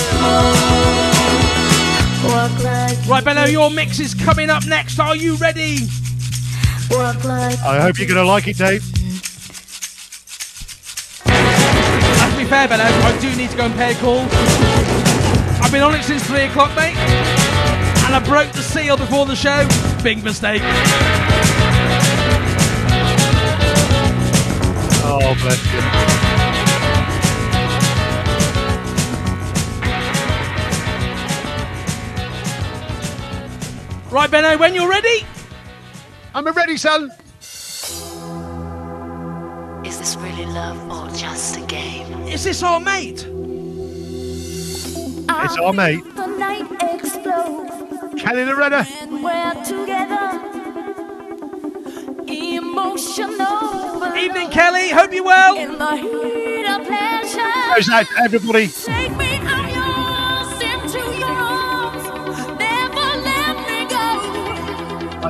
Walk 2.28 2.52
like 2.60 3.00
Right, 3.08 3.24
Benno, 3.24 3.48
your 3.48 3.72
mix 3.72 4.00
is 4.04 4.12
coming 4.12 4.50
up 4.50 4.68
next. 4.68 5.00
Are 5.00 5.16
you 5.16 5.40
ready? 5.40 5.88
Walk 6.90 7.24
like 7.24 7.58
I 7.60 7.80
hope 7.80 7.98
you're 7.98 8.08
going 8.08 8.20
to 8.20 8.24
like 8.24 8.48
it, 8.48 8.56
Dave. 8.56 8.82
Now, 11.26 12.30
to 12.30 12.36
be 12.36 12.44
fair, 12.44 12.68
Benno, 12.68 12.84
I 12.84 13.18
do 13.20 13.34
need 13.36 13.50
to 13.50 13.56
go 13.56 13.64
and 13.66 13.74
pay 13.74 13.92
a 13.92 13.94
call. 13.96 14.20
I've 15.62 15.72
been 15.72 15.82
on 15.82 15.94
it 15.94 16.02
since 16.02 16.24
three 16.26 16.42
o'clock, 16.42 16.74
mate. 16.76 16.96
And 18.04 18.14
I 18.14 18.22
broke 18.24 18.52
the 18.52 18.62
seal 18.62 18.96
before 18.96 19.26
the 19.26 19.36
show. 19.36 19.66
Big 20.02 20.24
mistake. 20.24 20.62
Oh, 25.02 25.34
bless 25.40 25.64
you. 25.72 25.80
Right, 34.10 34.28
Benno, 34.28 34.58
when 34.58 34.74
you're 34.74 34.88
ready. 34.88 35.24
I'm 36.32 36.44
ready, 36.46 36.76
son. 36.76 37.10
Is 39.84 39.98
this 39.98 40.16
really 40.16 40.46
love 40.46 40.78
or 40.90 41.10
just 41.16 41.56
a 41.56 41.60
game? 41.62 42.12
Is 42.28 42.44
this 42.44 42.62
our 42.62 42.78
mate? 42.78 43.26
It's 45.42 45.56
our 45.58 45.72
mate, 45.72 46.04
the 46.14 46.26
night 46.26 46.66
explodes. 46.82 48.22
Kelly 48.22 48.44
Loretta. 48.44 48.86
We're 49.08 49.64
together. 49.64 50.40
Emotional. 52.28 54.04
Evening, 54.16 54.50
Kelly. 54.50 54.90
Hope 54.90 55.12
you're 55.12 55.24
well. 55.24 55.56
In 55.56 55.78
the 55.78 55.96
heat 55.96 56.66
of 56.66 56.86
pleasure. 56.86 57.74
Goes 57.74 57.88
out 57.88 58.06
to 58.06 58.22
everybody. 58.22 58.68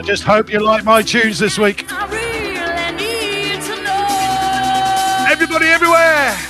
I 0.01 0.03
just 0.03 0.22
hope 0.22 0.51
you 0.51 0.61
like 0.61 0.82
my 0.82 1.03
tunes 1.03 1.38
this 1.38 1.59
week. 1.59 1.84
I 1.92 2.07
really 2.07 2.96
need 2.96 3.61
to 3.61 3.82
know. 3.82 5.26
Everybody 5.30 5.66
everywhere. 5.66 6.49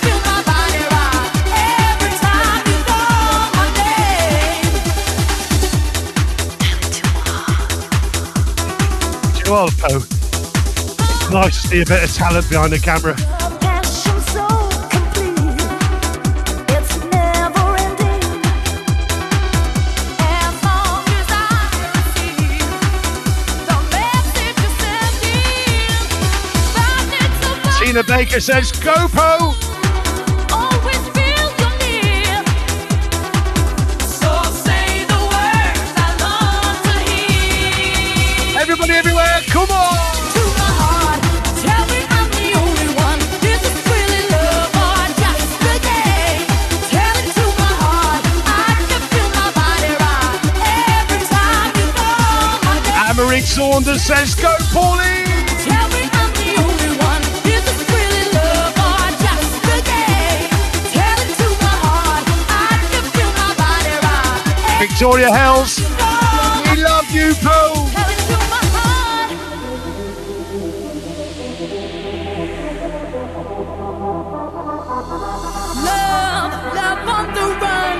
Feel 0.00 0.20
my 0.24 0.40
body 0.48 0.82
rock 0.88 1.36
every 1.52 2.14
time 2.16 2.64
you 2.64 2.80
call 2.88 3.44
my 3.56 3.68
name. 3.76 4.72
Well, 9.50 9.68
Poe. 9.76 10.00
Nice 11.30 11.56
to 11.60 11.68
see 11.68 11.80
a 11.82 11.84
bit 11.84 12.02
of 12.02 12.10
talent 12.14 12.48
behind 12.48 12.72
the 12.72 12.78
camera. 12.78 13.39
Tina 27.90 28.04
Baker 28.04 28.38
says, 28.38 28.70
Go, 28.70 28.94
Poe. 29.08 29.52
always 30.52 31.02
feel 31.08 31.50
you. 31.88 32.38
So 33.98 34.30
say 34.62 35.04
the 35.10 35.20
words 35.34 35.90
I 35.96 36.08
long 36.22 36.76
to 36.84 36.94
hear. 37.10 38.60
Everybody 38.60 38.92
everywhere. 38.92 39.40
Come 39.48 39.70
on. 39.72 39.96
My 40.56 40.70
heart, 40.78 41.20
tell 41.64 41.84
me 41.88 42.00
Victoria 65.00 65.32
Hells. 65.32 65.76
time 65.76 65.80
you 65.80 65.88
call 65.96 66.68
my 66.68 66.76
We 66.76 66.82
love 66.82 67.10
you, 67.10 67.32
Poe. 67.40 67.88
Tell 67.88 68.10
it 68.12 68.20
to 68.28 68.36
my 68.52 68.64
heart. 68.76 69.30
Love, 75.88 76.52
love 76.76 77.08
on 77.16 77.26
the 77.32 77.46
run, 77.64 77.98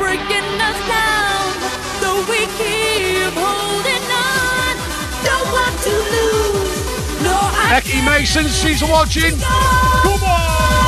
breaking 0.00 0.48
us 0.68 0.80
down. 0.88 1.52
Though 2.00 2.24
we 2.32 2.40
keep 2.56 3.36
holding 3.36 4.08
on, 4.08 4.72
don't 5.28 5.48
want 5.52 5.76
to 5.84 5.92
lose. 6.14 7.28
No, 7.28 7.36
I 7.36 7.76
Becky 7.76 8.00
Mason, 8.00 8.48
she's 8.48 8.82
watching. 8.82 9.36
Come 9.36 10.24
on. 10.24 10.87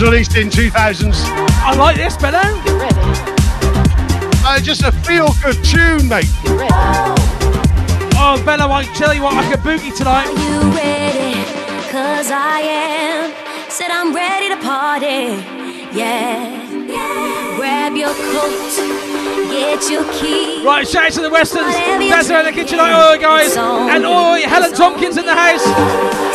was 0.00 0.10
released 0.10 0.36
in 0.36 0.50
2000s. 0.50 1.24
I 1.64 1.74
like 1.74 1.96
this, 1.96 2.18
Benno. 2.18 2.42
You're 2.66 2.78
ready. 2.78 3.00
Uh, 4.44 4.60
just 4.60 4.82
a 4.82 4.92
feel 4.92 5.28
good 5.42 5.56
tune, 5.64 6.06
mate. 6.06 6.28
You're 6.44 6.58
ready. 6.58 6.74
Oh, 8.18 8.42
Benno, 8.44 8.70
I 8.70 8.84
tell 8.92 9.14
you 9.14 9.22
what, 9.22 9.32
I 9.32 9.50
could 9.50 9.60
boogie 9.60 9.96
tonight. 9.96 10.28
You 10.28 10.60
ready? 10.76 11.40
Cause 11.90 12.30
I 12.30 12.60
am. 12.60 13.70
Said 13.70 13.88
I'm 13.90 14.14
ready 14.14 14.50
to 14.50 14.56
party. 14.60 15.40
Yeah. 15.96 16.66
Grab 17.56 17.96
your 17.96 18.12
coat, 18.12 18.76
get 19.48 19.88
your 19.90 20.04
key. 20.12 20.62
Right, 20.62 20.86
shout 20.86 21.06
out 21.06 21.12
to 21.12 21.22
the 21.22 21.30
Westerns. 21.30 21.72
Whatever 21.74 22.08
That's 22.10 22.28
in 22.28 22.44
the 22.44 22.52
kitchen. 22.52 22.78
think, 22.78 22.82
Oi, 22.82 23.14
oi, 23.14 23.18
guys. 23.18 23.56
And 23.56 24.04
oi, 24.04 24.36
you. 24.36 24.46
Helen 24.46 24.74
Tompkins 24.74 25.16
in 25.16 25.24
the 25.24 25.34
house. 25.34 26.25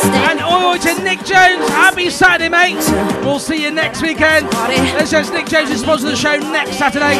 Stand 0.52 0.64
And 0.64 0.64
oi, 0.64 0.72
oi 0.72 0.78
to 0.78 1.02
Nick 1.02 1.24
Jones. 1.24 1.68
Happy 1.70 2.10
Saturday, 2.10 2.48
mate. 2.48 2.76
We'll 3.24 3.38
see 3.38 3.62
you 3.62 3.70
next 3.70 4.02
weekend. 4.02 4.50
Let's 4.52 5.10
show 5.10 5.22
Nick 5.32 5.46
Jones 5.46 5.70
is 5.70 5.80
sponsor 5.80 6.10
the 6.10 6.16
show 6.16 6.36
next 6.36 6.76
Saturday. 6.76 7.14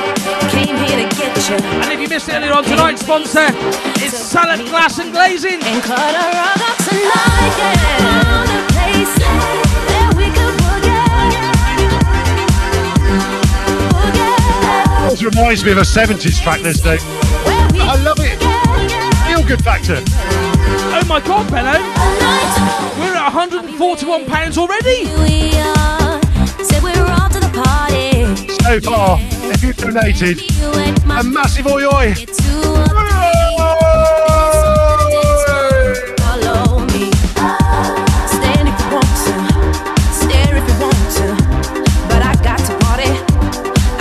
came 0.51 0.77
here 0.77 1.09
to 1.09 1.17
get 1.17 1.49
you 1.49 1.57
And 1.57 1.93
if 1.93 2.01
you 2.01 2.09
missed 2.09 2.29
it 2.29 2.35
earlier 2.35 2.53
on, 2.53 2.65
tonight's 2.65 3.01
sponsor 3.01 3.49
is 4.03 4.13
Salad 4.13 4.67
Glass 4.69 4.99
and 4.99 5.13
Glazing. 5.13 5.63
and 5.63 5.83
cut 5.83 5.99
a 5.99 6.31
rug 6.37 6.61
up 6.61 6.77
tonight. 6.85 7.57
Yeah. 7.57 7.75
Found 8.13 8.51
a 8.51 8.61
place 8.73 9.15
that 9.17 10.15
we 10.17 10.25
could 10.25 10.57
boogie. 10.61 10.93
This 15.11 15.23
reminds 15.23 15.65
me 15.65 15.73
of 15.73 15.79
a 15.79 15.83
70s 15.83 16.43
track, 16.43 16.61
this 16.61 16.81
day. 16.81 16.99
Where 16.99 17.83
I 17.83 17.97
love 18.03 18.21
it. 18.21 18.39
Feel 19.27 19.43
good 19.47 19.65
factor. 19.65 20.03
Oh 20.95 21.05
my 21.09 21.21
God, 21.21 21.51
Benno. 21.51 21.73
We're 22.99 23.12
at 23.12 23.12
141 23.33 24.27
pounds 24.27 24.59
already. 24.59 25.05
We 25.25 25.57
are. 25.57 26.21
Said 26.63 26.83
we're 26.83 27.03
off 27.09 27.33
to 27.33 27.41
the 27.41 27.49
party. 27.65 28.37
So 28.63 28.79
far, 28.83 29.19
if 29.51 29.63
you've 29.65 29.75
donated, 29.79 30.39
a 30.61 31.25
massive 31.25 31.67
oi 31.67 31.87
oi. 31.87 32.13
Get 32.13 32.29
to 32.29 32.43
follow 36.21 36.81
me. 36.93 37.11
Stand 38.29 38.69
if 38.69 38.77
you 38.79 38.89
want 38.93 39.17
to, 39.25 39.35
stare 40.13 40.55
if 40.61 40.69
you 40.69 40.77
want 40.85 41.09
to, 41.17 41.33
but 42.13 42.21
I 42.21 42.37
got 42.45 42.61
to 42.69 42.77
party. 42.85 43.09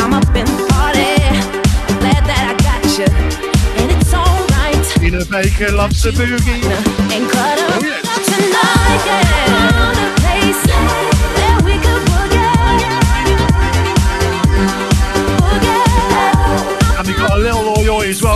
I'm 0.04 0.12
up 0.14 0.28
in 0.36 0.44
the 0.44 0.68
party. 0.68 1.16
I'm 1.88 2.00
glad 2.04 2.24
that 2.28 2.44
I 2.52 2.56
got 2.68 2.84
you, 3.00 3.08
and 3.80 3.92
it's 3.96 4.14
alright. 4.14 4.84
Tina 5.00 5.24
Baker 5.24 5.72
loves 5.72 6.04
the 6.04 6.12
boogie. 6.12 6.62
And 7.14 7.32
cut 7.32 7.60
up 7.60 7.82
oh, 7.82 7.88
yeah. 7.88 7.96
A 7.96 8.01
place 8.01 8.01
that 8.01 8.01
we 8.01 8.01
could 8.01 8.01
boogie. 8.01 8.01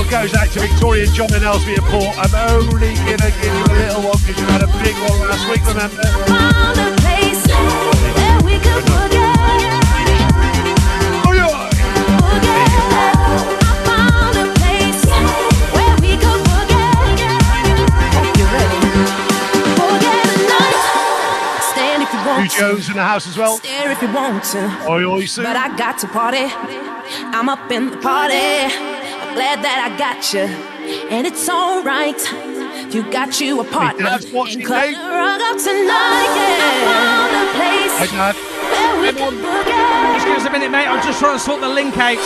Goes 0.10 0.36
out 0.36 0.48
to 0.52 0.60
Victoria, 0.60 1.08
John 1.08 1.34
and 1.34 1.44
Elsby 1.44 1.78
at 1.78 1.84
Port. 1.84 2.16
I'm 2.18 2.34
only 2.54 2.94
gonna 2.94 3.32
give 3.42 3.54
you 3.54 3.64
a 3.66 3.76
little 3.76 4.02
one 4.04 4.18
because 4.20 4.40
you 4.40 4.48
had 4.48 4.62
a 4.62 4.68
big 4.82 4.96
one 5.10 5.20
last 5.28 5.50
week, 5.50 5.66
remember? 5.68 7.05
If 22.56 22.62
you 22.62 22.66
New 22.66 22.72
want 22.72 22.80
to, 22.80 22.82
Jones 22.82 22.90
in 22.90 22.96
the 22.96 23.04
house 23.04 23.28
as 23.28 23.38
well. 23.38 23.58
stare 23.58 23.92
if 23.92 24.02
you 24.02 24.12
want 24.14 24.44
to. 24.44 24.90
Oi 24.90 25.04
oi 25.04 25.26
soon. 25.26 25.44
But 25.46 25.56
I 25.56 25.76
got 25.78 25.98
to 26.00 26.08
party. 26.08 26.46
I'm 27.36 27.50
up 27.50 27.72
in 27.72 27.92
the 27.92 27.98
party. 27.98 28.36
I'm 28.36 29.34
glad 29.36 29.62
that 29.64 29.80
I 29.92 29.98
got 29.98 30.34
you, 30.34 30.48
and 31.10 31.28
it's 31.28 31.48
alright. 31.50 32.20
You 32.94 33.04
got 33.12 33.40
you 33.42 33.60
a 33.60 33.64
partner. 33.66 34.06
Dad's 34.06 34.32
watching, 34.32 34.62
and 34.62 34.68
cut 34.68 34.92
the 34.92 34.98
rug 34.98 35.42
up 35.42 35.58
tonight. 35.58 36.32
Yeah. 36.38 36.64
I 36.64 36.74
found 36.86 37.34
a 37.36 37.46
place 37.58 37.94
Hey, 38.00 38.08
Dad. 38.16 38.36
where 38.36 39.02
we 39.02 39.10
could 39.12 39.36
boogie. 39.44 40.14
Just 40.16 40.26
give 40.28 40.38
us 40.38 40.46
a 40.46 40.50
minute, 40.52 40.72
mate. 40.72 40.88
I'm 40.88 41.04
just 41.04 41.20
trying 41.20 41.36
to 41.36 41.40
sort 41.44 41.60
the 41.62 41.68
link 41.70 41.98
out. 41.98 42.18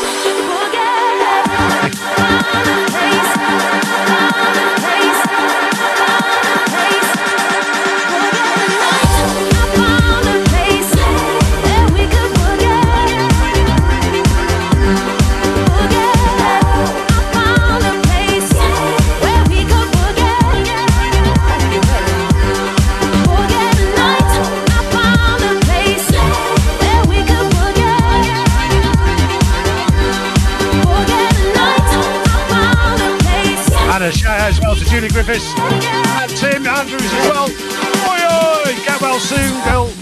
Andrews 36.89 37.13
as 37.13 37.29
well. 37.29 37.45
Oi 37.45 38.19
oi! 38.25 38.83
Get 38.83 38.99
well 38.99 39.19
soon, 39.19 39.53
girl. 39.63 39.93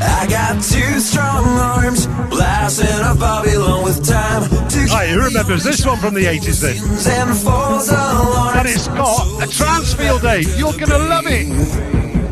I 0.00 0.26
got 0.26 0.54
two 0.62 0.98
strong 0.98 1.44
arms, 1.58 2.06
blasting 2.30 2.88
a 2.88 3.14
Babylon 3.14 3.84
with 3.84 4.02
time. 4.06 4.42
Who 4.42 5.20
remembers 5.20 5.64
this 5.64 5.84
one 5.84 5.98
from 5.98 6.14
the 6.14 6.24
80s 6.24 6.60
then? 6.62 6.76
and 8.56 8.68
it's 8.68 8.88
got 8.88 9.42
a 9.42 9.46
trance 9.46 9.92
feel, 9.92 10.18
Dave. 10.18 10.48
You're 10.58 10.72
gonna 10.72 10.98
love 10.98 11.26
it. 11.26 11.46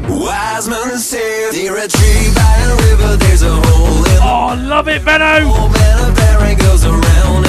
Wise 0.08 0.68
men 0.68 0.96
say 0.98 1.50
near 1.52 1.76
a 1.76 1.86
tree 1.86 2.32
by 2.34 2.56
a 2.64 2.76
river, 2.88 3.16
there's 3.18 3.42
a 3.42 3.50
hole 3.54 4.04
in 4.06 4.18
Oh, 4.22 4.68
love 4.68 4.88
it, 4.88 5.04
Benno. 5.04 5.46
hole, 5.48 5.68
and 5.68 6.42
a 6.42 6.54
goes 6.56 6.84
around, 6.86 7.44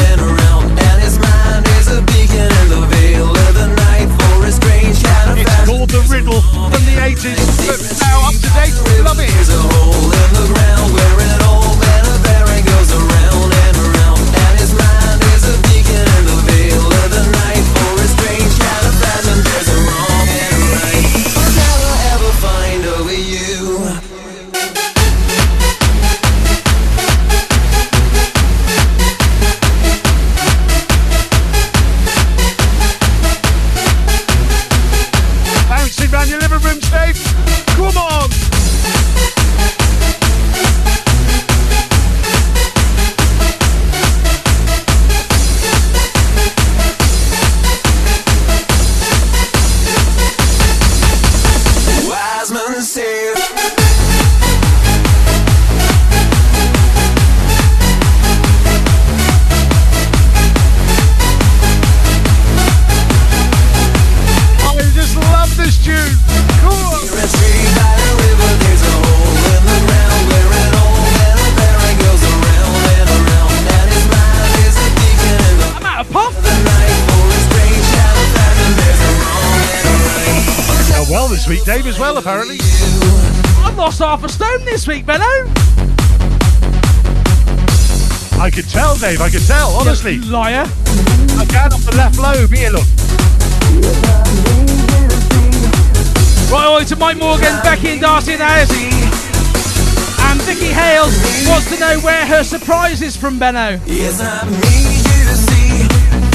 Riddle 6.14 6.41
from 6.41 6.86
the 6.86 6.95
80s, 7.01 7.66
but 7.66 7.82
now 7.99 8.28
up 8.28 8.36
to 8.36 8.49
date. 8.53 8.76
Love 9.03 9.20
it. 9.20 9.34
Apparently. 82.24 82.57
I'm 83.59 83.74
I've 83.74 83.78
lost 83.78 83.99
half 83.99 84.24
a 84.24 84.30
stone 84.30 84.63
this 84.63 84.88
week, 84.88 85.05
Benno. 85.05 85.26
I 88.39 88.49
could 88.49 88.69
tell, 88.69 88.95
Dave. 88.95 89.19
I 89.19 89.30
could 89.30 89.45
tell. 89.45 89.71
Honestly, 89.71 90.19
Liar. 90.19 90.65
I 90.65 91.43
again 91.43 91.74
off 91.74 91.84
the 91.84 91.95
left 91.97 92.17
lobe. 92.17 92.49
Here, 92.49 92.69
look. 92.69 92.88
Right 96.49 96.67
away 96.71 96.86
to 96.86 96.95
Mike 96.95 97.17
Morgan, 97.17 97.59
Becky 97.61 97.89
and 97.89 98.01
Darcy 98.01 98.34
in 98.34 98.39
the 98.39 98.45
house. 98.45 98.71
And 98.71 100.41
Vicky 100.43 100.71
Hales 100.71 101.13
wants 101.49 101.69
to 101.74 101.80
know 101.80 101.99
where 101.99 102.26
her 102.26 102.43
surprise 102.43 103.01
is 103.01 103.17
from 103.17 103.38
Benno. 103.38 103.82
Yes, 103.86 104.21
I 104.21 104.47
need 104.47 105.03
you 105.11 105.24
to 105.28 105.36
see 105.36 105.88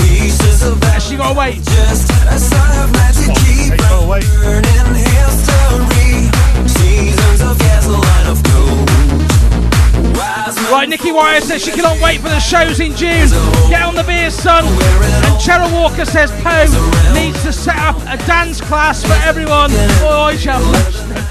pieces 0.04 0.62
of 0.62 0.82
Has 0.82 1.08
she 1.08 1.16
got 1.16 1.32
to 1.32 1.38
wait? 1.38 1.62
just 1.64 2.10
a 2.10 2.38
sign 2.38 2.84
of 2.84 2.92
magic 2.92 3.57
keep 3.68 3.80
Hey, 3.80 3.86
oh, 3.90 4.00
go 4.00 4.06
away. 4.06 4.20
burning 4.40 4.94
history. 4.96 6.30
Seasons 6.68 7.40
of 7.42 7.58
gasoline 7.58 8.26
of 8.26 8.42
gold. 8.44 8.88
Wise 10.16 10.56
men 10.56 10.72
Right, 10.72 10.88
Nikki 10.88 11.12
Wyatt 11.12 11.42
says 11.44 11.62
she 11.64 11.70
cannot 11.72 12.00
wait 12.00 12.20
for 12.20 12.28
the 12.28 12.40
shows 12.40 12.80
in 12.80 12.94
June. 12.96 13.28
Get 13.68 13.82
on 13.82 13.94
the 13.94 14.04
beer, 14.04 14.30
son. 14.30 14.64
And 14.64 15.34
Cheryl 15.40 15.70
Walker 15.72 16.04
says 16.04 16.30
Poe 16.42 16.66
needs 17.14 17.42
to 17.42 17.52
set 17.52 17.76
up 17.78 17.96
a 18.08 18.16
dance 18.26 18.60
class 18.60 19.02
for 19.04 19.14
everyone. 19.28 19.70
Oh, 20.02 20.30
Cheryl. 20.34 20.72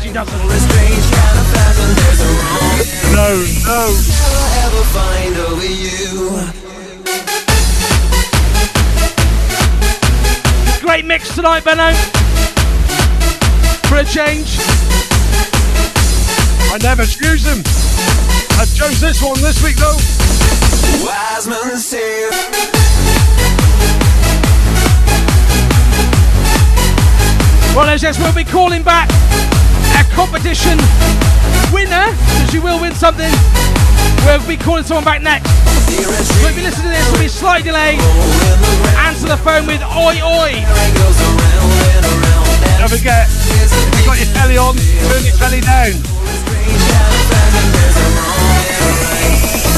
She 0.02 0.12
doesn't. 0.14 0.34
a 0.34 0.60
strange 0.60 1.08
kind 1.12 1.38
of 1.40 1.46
passion. 1.54 1.90
There's 1.98 2.22
a 2.22 2.30
wrong 2.38 2.78
No, 3.18 3.30
no. 3.66 3.82
never 3.98 4.46
ever 4.66 4.84
find 4.94 5.36
over 5.38 5.66
you. 5.66 6.06
Great 10.82 11.06
mix 11.06 11.34
tonight, 11.36 11.64
Benno. 11.66 11.92
For 13.98 14.02
a 14.02 14.06
change. 14.06 14.60
I 16.70 16.78
never 16.84 17.04
choose 17.04 17.42
them. 17.42 17.64
I 18.62 18.66
chose 18.70 19.02
this 19.02 19.24
one 19.24 19.42
this 19.42 19.64
week, 19.64 19.78
though. 19.78 19.98
Wise 21.02 21.48
men 21.48 21.78
say 21.78 22.30
Well, 27.74 27.90
as 27.90 28.04
yes, 28.04 28.20
we'll 28.20 28.36
be 28.36 28.44
calling 28.44 28.84
back 28.84 29.10
a 29.98 30.04
competition 30.14 30.78
winner, 31.74 32.14
because 32.14 32.54
you 32.54 32.62
will 32.62 32.80
win 32.80 32.94
something. 32.94 33.34
We'll 34.26 34.46
be 34.46 34.58
calling 34.58 34.84
someone 34.84 35.06
back 35.06 35.24
next. 35.24 35.50
So 35.50 36.46
if 36.46 36.56
you 36.56 36.62
listen 36.62 36.84
to 36.84 36.90
this, 36.90 37.12
will 37.12 37.18
be 37.18 37.28
slight 37.28 37.64
delay. 37.64 37.98
Answer 39.10 39.30
the 39.30 39.38
phone 39.38 39.66
with 39.66 39.82
oi 39.82 40.22
oi. 40.22 42.27
Don't 42.88 43.00
forget, 43.00 43.28
if 43.28 43.98
you've 43.98 44.06
got 44.06 44.18
your 44.18 44.34
telly 44.34 44.58
on, 44.58 44.78
turn 44.78 45.26
your 45.26 45.36
telly 45.36 45.60
down. 45.60 45.92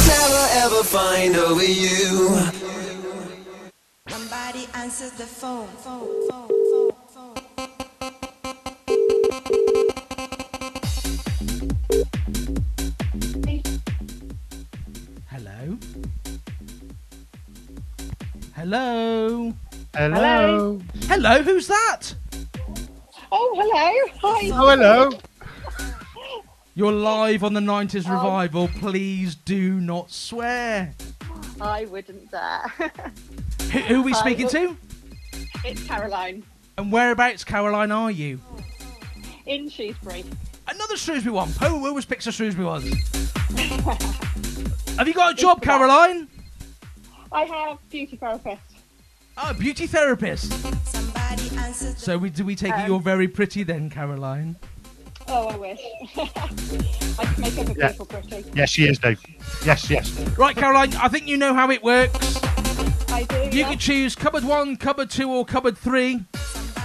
never 0.05 0.47
ever 0.61 0.83
find 0.83 1.35
over 1.35 1.63
you. 1.63 2.37
Somebody 4.09 4.67
answers 4.75 5.11
the 5.13 5.25
phone. 5.25 5.67
phone, 5.83 6.29
phone, 6.29 6.49
phone, 6.69 6.93
phone. 7.09 7.35
Hello. 15.31 15.77
Hello. 18.53 19.53
Hello. 19.95 20.79
Hello, 21.07 21.41
who's 21.41 21.65
that? 21.65 22.13
Oh, 23.31 23.53
hello. 23.55 24.11
Hi. 24.21 24.49
Oh, 24.51 24.69
hello. 24.75 25.09
You're 26.75 26.91
live 26.91 27.43
on 27.43 27.53
the 27.53 27.59
90s 27.59 28.09
revival. 28.09 28.67
Please 28.79 29.35
do 29.35 29.79
not 29.81 30.11
swear. 30.11 30.93
I 31.59 31.85
wouldn't 31.85 32.31
dare. 32.31 32.61
Who, 33.71 33.79
who 33.79 33.99
are 33.99 34.03
we 34.03 34.13
speaking 34.25 34.47
to? 34.49 34.77
it's 35.65 35.83
Caroline 35.85 36.43
And 36.77 36.91
whereabouts, 36.91 37.43
Caroline, 37.43 37.91
are 37.91 38.11
you? 38.11 38.39
in 39.45 39.67
Shrewsbury. 39.69 40.23
Another 40.67 40.95
Shrewsbury 40.95 41.33
one. 41.33 41.51
Poe 41.53 41.83
always 41.85 42.05
picks 42.05 42.27
a 42.27 42.31
Shrewsbury 42.31 42.65
one. 42.67 42.83
Have 44.97 45.07
you 45.07 45.13
got 45.13 45.33
a 45.33 45.35
job, 45.35 45.61
Caroline? 45.61 46.27
I 47.31 47.43
have 47.43 47.77
beauty 47.89 48.15
therapist. 48.15 48.61
Oh, 49.37 49.53
beauty 49.57 49.87
therapist. 49.87 50.51
Somebody 51.29 51.57
answers 51.57 51.97
So 51.97 52.17
we 52.17 52.29
do 52.29 52.43
we 52.45 52.55
take 52.55 52.73
it 52.73 52.79
Um, 52.79 52.87
you're 52.87 52.99
very 52.99 53.27
pretty 53.27 53.63
then, 53.63 53.89
Caroline? 53.89 54.55
Oh, 55.27 55.47
I 55.47 55.57
wish. 55.57 55.79
I 56.17 57.25
can 57.25 57.41
make 57.41 57.57
other 57.57 57.73
Yeah. 57.77 57.91
people 57.91 58.05
pretty. 58.07 58.45
Yes, 58.55 58.71
she 58.71 58.87
is, 58.87 58.97
Dave. 58.97 59.21
Yes, 59.63 59.87
yes. 59.89 60.11
Right, 60.37 60.55
Caroline, 60.55 60.93
I 60.95 61.07
think 61.07 61.27
you 61.27 61.37
know 61.37 61.53
how 61.53 61.69
it 61.69 61.83
works. 61.83 62.39
I 63.09 63.25
do. 63.29 63.35
You 63.55 63.59
yeah. 63.59 63.69
can 63.69 63.77
choose 63.77 64.15
cupboard 64.15 64.43
one, 64.43 64.75
cupboard 64.75 65.11
two, 65.11 65.29
or 65.29 65.45
cupboard 65.45 65.77
three, 65.77 66.23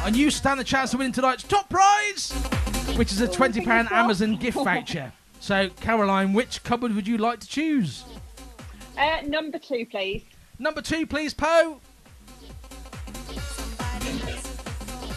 and 0.04 0.14
you 0.14 0.30
stand 0.30 0.60
a 0.60 0.64
chance 0.64 0.92
of 0.92 0.98
winning 0.98 1.12
tonight's 1.14 1.42
top 1.42 1.70
prize, 1.70 2.32
which 2.96 3.12
is 3.12 3.20
a 3.22 3.28
twenty 3.28 3.64
pound 3.64 3.90
Amazon 3.90 4.36
gift 4.36 4.58
voucher. 4.64 5.10
So, 5.40 5.70
Caroline, 5.80 6.32
which 6.34 6.62
cupboard 6.64 6.94
would 6.94 7.06
you 7.08 7.16
like 7.18 7.40
to 7.40 7.46
choose? 7.48 8.04
Uh, 8.98 9.20
number 9.26 9.58
two, 9.58 9.86
please. 9.86 10.22
Number 10.58 10.82
two, 10.82 11.06
please, 11.06 11.32
Poe. 11.32 11.80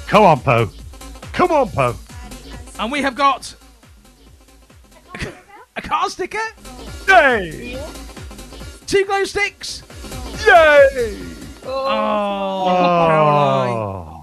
Come 0.07 0.23
on, 0.23 0.39
Poe. 0.39 0.69
Come 1.33 1.51
on, 1.51 1.69
Poe. 1.69 1.95
And 2.79 2.91
we 2.91 3.01
have 3.01 3.15
got 3.15 3.53
a 5.75 5.81
car 5.81 6.09
sticker, 6.09 6.39
Yay! 7.07 7.79
two 8.85 9.05
glow 9.05 9.23
sticks. 9.25 9.83
Yay! 10.45 11.19
Oh, 11.65 12.65
oh. 12.65 13.07
Caroline. 13.07 13.73
Oh. 13.73 14.13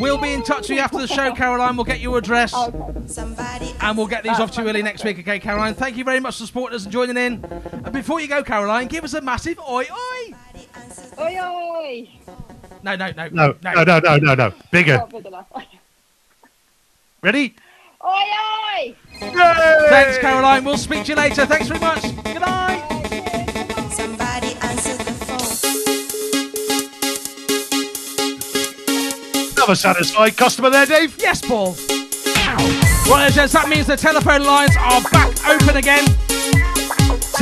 We'll 0.00 0.18
be 0.18 0.32
in 0.32 0.42
touch 0.42 0.62
with 0.62 0.70
you 0.70 0.78
after 0.80 0.98
the 0.98 1.06
show, 1.06 1.32
Caroline. 1.32 1.76
We'll 1.76 1.84
get 1.84 2.00
your 2.00 2.18
address. 2.18 2.52
Oh, 2.54 3.04
somebody 3.06 3.72
And 3.80 3.96
we'll 3.96 4.06
get 4.06 4.24
these 4.24 4.38
off 4.40 4.50
to 4.52 4.62
you 4.62 4.68
early 4.68 4.82
next 4.82 5.04
week, 5.04 5.18
okay, 5.20 5.38
Caroline? 5.38 5.74
Thank 5.74 5.96
you 5.96 6.04
very 6.04 6.20
much 6.20 6.38
for 6.38 6.46
supporting 6.46 6.76
us 6.76 6.84
and 6.84 6.92
joining 6.92 7.16
in. 7.16 7.44
And 7.72 7.92
before 7.92 8.20
you 8.20 8.28
go, 8.28 8.42
Caroline, 8.42 8.88
give 8.88 9.04
us 9.04 9.14
a 9.14 9.20
massive 9.20 9.58
oi 9.60 9.84
oi! 9.84 10.34
Oi, 11.18 11.38
oi. 11.40 12.08
No, 12.82 12.96
no, 12.96 13.10
no, 13.16 13.28
No, 13.28 13.54
no, 13.62 13.84
no, 13.84 13.98
no, 13.98 14.16
no, 14.16 14.34
no. 14.34 14.52
Bigger. 14.70 15.04
Big 15.10 15.26
enough. 15.26 15.46
oi, 15.56 15.64
Ready? 17.22 17.54
oi. 18.04 18.94
Thanks, 19.20 20.18
Caroline. 20.18 20.64
We'll 20.64 20.78
speak 20.78 21.04
to 21.04 21.10
you 21.12 21.16
later. 21.16 21.46
Thanks 21.46 21.68
very 21.68 21.80
much. 21.80 22.02
Good 22.02 22.40
night. 22.40 22.82
Somebody 23.92 24.54
answers 24.62 24.98
the 24.98 25.12
phone. 25.26 25.38
Another 29.56 29.74
satisfied 29.76 30.36
customer 30.36 30.70
there, 30.70 30.86
Dave. 30.86 31.16
Yes, 31.20 31.40
Paul. 31.46 31.76
Well, 33.06 33.30
gents, 33.30 33.52
that 33.52 33.68
means 33.68 33.86
the 33.86 33.96
telephone 33.96 34.42
lines 34.44 34.74
are 34.78 35.00
back 35.10 35.30
open 35.48 35.76
again. 35.76 36.04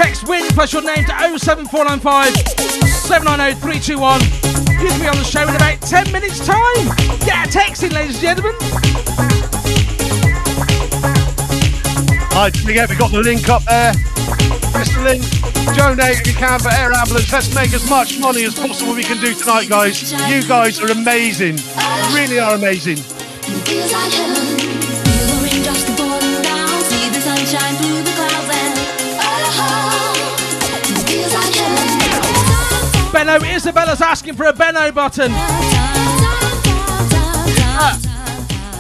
Text 0.01 0.27
WIN 0.27 0.49
plus 0.53 0.73
your 0.73 0.81
name 0.81 1.05
to 1.05 1.13
07495 1.39 2.35
790 2.89 3.61
321. 3.61 4.21
You 4.81 4.89
can 4.89 4.99
be 4.99 5.07
on 5.07 5.19
the 5.19 5.25
show 5.25 5.43
in 5.43 5.55
about 5.55 5.79
10 5.83 6.11
minutes' 6.11 6.41
time. 6.41 6.89
Get 7.21 7.47
a 7.47 7.53
text 7.53 7.83
in, 7.83 7.93
ladies 7.93 8.17
and 8.17 8.41
gentlemen. 8.41 8.57
Right, 12.33 12.49
don't 12.49 12.65
forget, 12.65 12.89
we 12.89 12.97
got 12.97 13.13
the 13.13 13.21
link 13.21 13.47
up 13.51 13.63
there. 13.65 13.93
Press 14.73 14.89
the 14.97 15.05
link. 15.05 15.23
Donate 15.77 16.17
if 16.17 16.27
you 16.27 16.33
can 16.33 16.59
for 16.61 16.71
Air 16.71 16.95
Ambulance. 16.95 17.31
Let's 17.31 17.55
make 17.55 17.75
as 17.75 17.87
much 17.91 18.19
money 18.19 18.45
as 18.45 18.55
possible 18.55 18.95
we 18.95 19.05
can 19.05 19.21
do 19.21 19.35
tonight, 19.35 19.69
guys. 19.69 20.13
You 20.31 20.43
guys 20.49 20.81
are 20.81 20.91
amazing. 20.91 21.59
Really 22.17 22.41
are 22.41 22.55
amazing. 22.55 23.05
Benno, 33.21 33.37
Isabella's 33.45 34.01
asking 34.01 34.33
for 34.35 34.47
a 34.47 34.53
Benno 34.55 34.91
button. 34.93 35.31
Uh, 37.77 37.99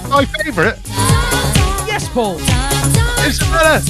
my 0.08 0.24
favourite. 0.24 0.78
Yes, 1.86 2.08
Paul. 2.08 2.40
Isabella. 3.20 3.82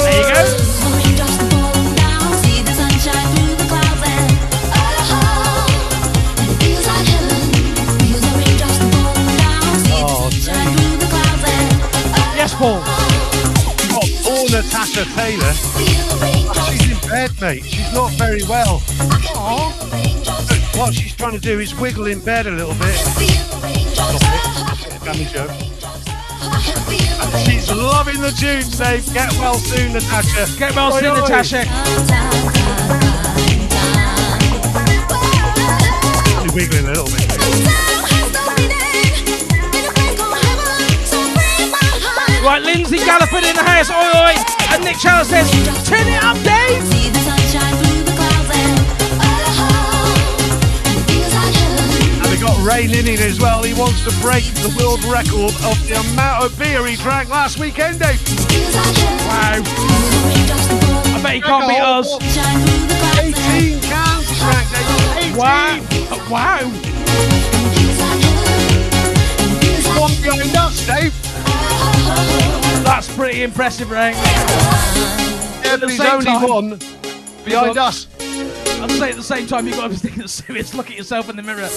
There 0.00 0.16
you 0.16 0.24
go. 0.32 0.40
The 0.48 0.88
raindrops 0.96 1.36
to 1.36 1.44
falling 1.52 1.92
down. 2.00 2.32
See 2.40 2.62
the 2.64 2.72
sunshine 2.72 3.28
through 3.36 3.52
the 3.60 3.66
clouds 3.68 4.02
and 4.08 4.32
oh, 4.72 5.68
it 6.40 6.56
feels 6.64 6.86
like 6.88 7.06
heaven. 7.12 7.44
Feel 8.00 8.20
the 8.24 8.32
raindrops 8.40 8.78
to 8.80 8.88
falling 8.96 9.36
down. 9.36 9.68
See 9.84 10.00
Oh, 10.00 10.32
the 10.32 10.40
sunshine 10.40 10.72
through 10.78 10.96
the 10.96 11.08
clouds 11.12 11.44
and 11.44 11.68
Yes, 12.40 12.52
Paul. 12.54 12.80
Poor 14.24 14.48
Natasha 14.48 15.04
Taylor. 15.14 15.52
Bed, 17.08 17.30
mate. 17.40 17.64
She's 17.64 17.92
not 17.92 18.12
very 18.12 18.42
well. 18.44 18.78
Feel 18.80 19.06
the 19.08 19.88
raindrops. 19.92 20.76
what 20.76 20.94
she's 20.94 21.14
trying 21.14 21.32
to 21.32 21.40
do 21.40 21.58
is 21.58 21.74
wiggle 21.74 22.06
in 22.06 22.20
bed 22.20 22.46
a 22.46 22.50
little 22.50 22.74
bit. 22.74 22.94
Stop 22.94 24.14
it. 24.14 25.28
Joke. 25.32 25.50
She's 27.44 27.70
loving 27.70 28.20
the 28.20 28.30
tunes, 28.30 28.76
Dave. 28.76 29.04
Get 29.12 29.32
well 29.34 29.54
soon, 29.54 29.92
Natasha. 29.92 30.46
Get 30.58 30.74
well 30.76 30.92
soon. 30.92 31.14
Natasha. 31.14 31.64
She's 36.42 36.54
wiggling 36.54 36.84
a 36.84 36.88
little 36.88 37.06
bit. 37.06 37.28
Right, 42.44 42.62
Lindsay 42.62 42.98
Galliford 42.98 43.44
in 43.48 43.56
the 43.56 43.62
house. 43.62 43.90
Oi, 43.90 44.42
oi. 44.42 44.47
And 44.78 44.84
Nick 44.84 44.98
Charles 44.98 45.28
says, 45.28 45.50
turn 45.88 46.06
it 46.06 46.22
up, 46.22 46.36
Dave. 46.46 46.78
And 52.22 52.30
we 52.30 52.38
got 52.38 52.56
Ray 52.64 52.86
Linning 52.86 53.18
as 53.18 53.40
well. 53.40 53.64
He 53.64 53.74
wants 53.74 54.04
to 54.04 54.12
break 54.22 54.44
the 54.62 54.72
world 54.78 55.02
record 55.02 55.50
of 55.66 55.74
the 55.88 55.98
amount 56.12 56.44
of 56.44 56.56
beer 56.60 56.86
he 56.86 56.94
drank 56.94 57.28
last 57.28 57.58
weekend, 57.58 57.98
Dave. 57.98 58.22
Wow. 59.26 59.62
I 59.66 61.20
bet 61.24 61.34
he 61.34 61.40
can't 61.40 61.66
beat 61.66 61.80
us. 61.80 62.14
18 63.18 63.80
cans 63.80 64.28
he 64.28 64.36
drank, 64.38 64.70
Dave. 64.70 64.86
18. 65.26 65.36
Wow. 65.36 65.82
Wow. 66.30 66.70
One 69.98 70.14
behind 70.22 70.56
us, 70.56 70.86
Dave. 70.86 71.14
Pretty 73.18 73.42
impressive, 73.42 73.90
Ray. 73.90 74.12
Yeah, 74.12 75.76
but 75.80 75.90
he's 75.90 75.98
only 76.00 76.24
time- 76.24 76.48
one 76.48 76.78
behind 77.44 77.76
us. 77.76 78.06
I'd 78.20 78.92
say 78.92 79.10
at 79.10 79.16
the 79.16 79.24
same 79.24 79.48
time, 79.48 79.66
you've 79.66 79.76
got 79.76 79.90
to 79.90 79.94
be 79.94 79.96
taking 79.96 80.22
it 80.22 80.30
serious. 80.30 80.72
Look 80.72 80.88
at 80.88 80.96
yourself 80.96 81.28
in 81.28 81.34
the 81.34 81.42
mirror. 81.42 81.68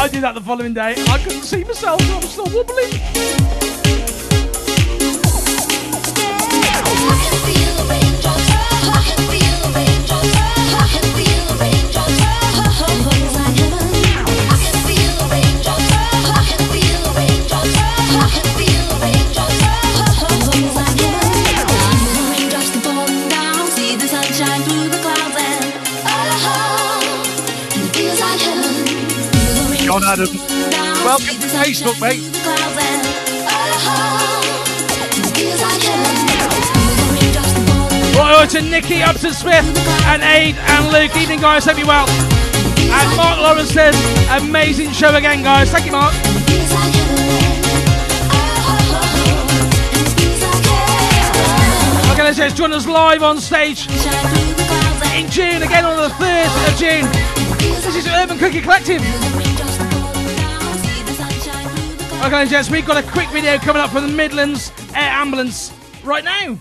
I 0.00 0.08
did 0.10 0.22
that 0.22 0.34
the 0.34 0.40
following 0.40 0.72
day. 0.72 0.94
I 1.08 1.18
couldn't 1.18 1.42
see 1.42 1.62
myself, 1.62 2.00
so 2.00 2.16
I'm 2.16 2.22
still 2.22 2.46
wobbling. 2.46 3.61
Adams. 30.12 30.44
Welcome 31.02 31.40
to 31.40 31.48
Facebook, 31.48 31.98
mate. 31.98 32.20
Right 38.14 38.34
over 38.36 38.46
to 38.50 38.60
Nikki, 38.60 39.02
Upton 39.02 39.32
Smith, 39.32 39.64
and 40.04 40.22
Aid 40.22 40.56
and 40.56 40.92
Luke. 40.92 41.16
Evening, 41.16 41.40
guys. 41.40 41.64
Hope 41.64 41.78
you're 41.78 41.86
well. 41.86 42.06
And 42.10 43.16
Mark 43.16 43.38
Lawrence 43.38 43.70
says, 43.70 43.96
amazing 44.28 44.92
show 44.92 45.14
again, 45.14 45.42
guys. 45.42 45.70
Thank 45.70 45.86
you, 45.86 45.92
Mark. 45.92 46.12
Okay, 52.12 52.22
let's 52.22 52.36
just 52.36 52.56
join 52.56 52.74
us 52.74 52.86
live 52.86 53.22
on 53.22 53.40
stage 53.40 53.86
in 55.14 55.30
June, 55.30 55.62
again 55.62 55.86
on 55.86 55.96
the 55.96 56.14
3rd 56.16 56.68
of 56.68 56.76
June. 56.78 57.32
This 57.80 57.96
is 57.96 58.06
Urban 58.08 58.38
Cookie 58.38 58.60
Collective. 58.60 59.51
Okay, 62.24 62.46
gents, 62.46 62.70
we've 62.70 62.86
got 62.86 63.02
a 63.02 63.10
quick 63.10 63.28
video 63.30 63.58
coming 63.58 63.82
up 63.82 63.90
from 63.90 64.06
the 64.06 64.16
Midlands 64.16 64.70
Air 64.94 65.10
Ambulance 65.10 65.72
right 66.04 66.22
now. 66.22 66.56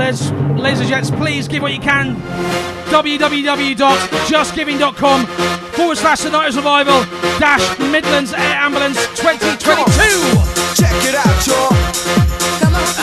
Let's, 0.00 0.32
ladies 0.56 0.80
and 0.80 0.88
gents, 0.88 1.10
please 1.10 1.46
give 1.46 1.60
what 1.62 1.74
you 1.74 1.78
can. 1.78 2.16
www.justgiving.com 2.88 5.26
forward 5.76 5.98
slash 5.98 6.20
the 6.20 6.30
90s 6.30 6.56
Revival 6.56 7.04
dash 7.38 7.78
Midlands 7.78 8.32
Air 8.32 8.40
Ambulance 8.40 8.96
2022. 9.08 9.92
Check 10.74 10.90
it 11.04 11.14
out, 11.14 11.46
y'all. 11.46 11.74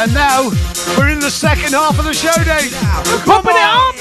And 0.02 0.12
now 0.16 0.50
we're 0.98 1.10
in 1.10 1.20
the 1.20 1.30
second 1.30 1.74
half 1.74 2.00
of 2.00 2.06
the 2.06 2.16
show, 2.16 2.34
Dave. 2.44 2.74
We're 3.12 3.20
pumping 3.26 3.54
it 3.54 3.62
up. 3.62 3.94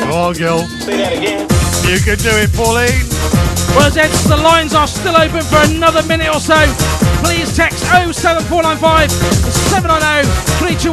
Come 0.00 0.10
on, 0.12 0.32
girl. 0.34 0.58
Say 0.80 0.96
that 0.96 1.12
again. 1.16 1.55
You 1.96 2.12
can 2.12 2.20
do 2.20 2.36
it, 2.44 2.52
Pauline. 2.52 3.08
Well, 3.72 3.88
gents, 3.88 4.28
the 4.28 4.36
lines 4.36 4.76
are 4.76 4.84
still 4.84 5.16
open 5.16 5.40
for 5.40 5.64
another 5.64 6.04
minute 6.04 6.28
or 6.28 6.44
so. 6.44 6.60
Please 7.24 7.56
text 7.56 7.88
07495 7.88 9.08
790 9.72 10.28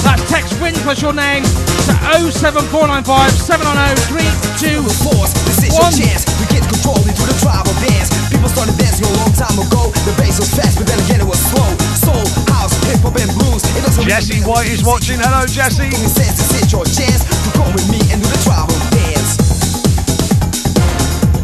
That's 0.00 0.24
text 0.32 0.56
win 0.56 0.72
plus 0.80 1.04
your 1.04 1.12
name 1.12 1.44
to 1.44 1.92
07495 2.32 3.04
790 3.36 4.80
Force, 5.04 5.36
this 5.44 5.76
chance. 5.76 6.24
We 6.40 6.48
get 6.48 6.64
control 6.72 6.96
into 7.04 7.20
the 7.28 7.36
tribal 7.36 7.76
dance. 7.84 8.08
People 8.32 8.48
started 8.48 8.80
dancing 8.80 9.12
a 9.12 9.14
long 9.20 9.36
time 9.36 9.60
ago. 9.60 9.92
The 10.08 10.16
bass 10.16 10.40
was 10.40 10.48
fast, 10.56 10.80
but 10.80 10.88
then 10.88 11.04
again 11.04 11.20
it 11.20 11.28
was 11.28 11.36
slow. 11.52 11.68
Soul, 12.00 12.24
house, 12.48 12.72
hip 12.88 13.04
hop, 13.04 13.20
and 13.20 13.28
blues. 13.36 13.60
It 13.76 13.84
doesn't 13.84 14.08
Jesse 14.08 14.40
White 14.48 14.72
is 14.72 14.80
watching. 14.80 15.20
Hello, 15.20 15.44
Jesse. 15.44 15.84
Only 15.84 16.08
sense 16.08 16.40
this 16.40 16.64
is 16.64 16.72
your 16.72 16.88
chance 16.88 17.28
to 17.28 17.48
come 17.52 17.68
with 17.76 17.84
me 17.92 18.00
and 18.08 18.24
do 18.24 18.28
the 18.32 18.40
tribal 18.40 18.72
dance. 18.88 19.39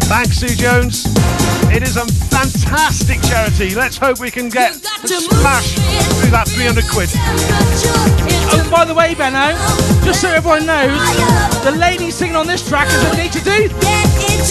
Thanks, 0.07 0.39
Sue 0.39 0.55
Jones. 0.55 1.05
It 1.75 1.83
is 1.83 1.97
a 1.97 2.07
fantastic 2.31 3.21
charity. 3.23 3.75
Let's 3.75 3.97
hope 3.97 4.21
we 4.21 4.31
can 4.31 4.49
get 4.49 4.75
smash 4.75 5.75
through 6.21 6.31
that 6.31 6.47
300 6.47 6.85
quid. 6.89 7.11
Oh, 7.13 8.61
and 8.63 8.71
by 8.71 8.85
the 8.85 8.95
way, 8.95 9.17
Benno, 9.17 9.51
just 10.05 10.21
so 10.21 10.29
everyone 10.29 10.65
knows, 10.65 10.95
the 11.65 11.73
lady 11.73 12.13
singing 12.13 12.37
on 12.37 12.47
this 12.47 12.67
track 12.67 12.87
is 12.87 13.03
Anita 13.13 13.43
Doth. 13.43 13.75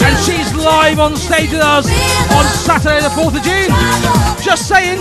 And 0.04 0.16
she's 0.28 0.52
live 0.54 0.98
on 0.98 1.16
stage 1.16 1.50
with 1.50 1.62
us 1.62 1.88
on 2.36 2.44
Saturday, 2.52 3.00
the 3.00 3.08
4th 3.08 3.36
of 3.36 3.42
June. 3.42 3.72
Just 4.44 4.68
saying. 4.68 5.00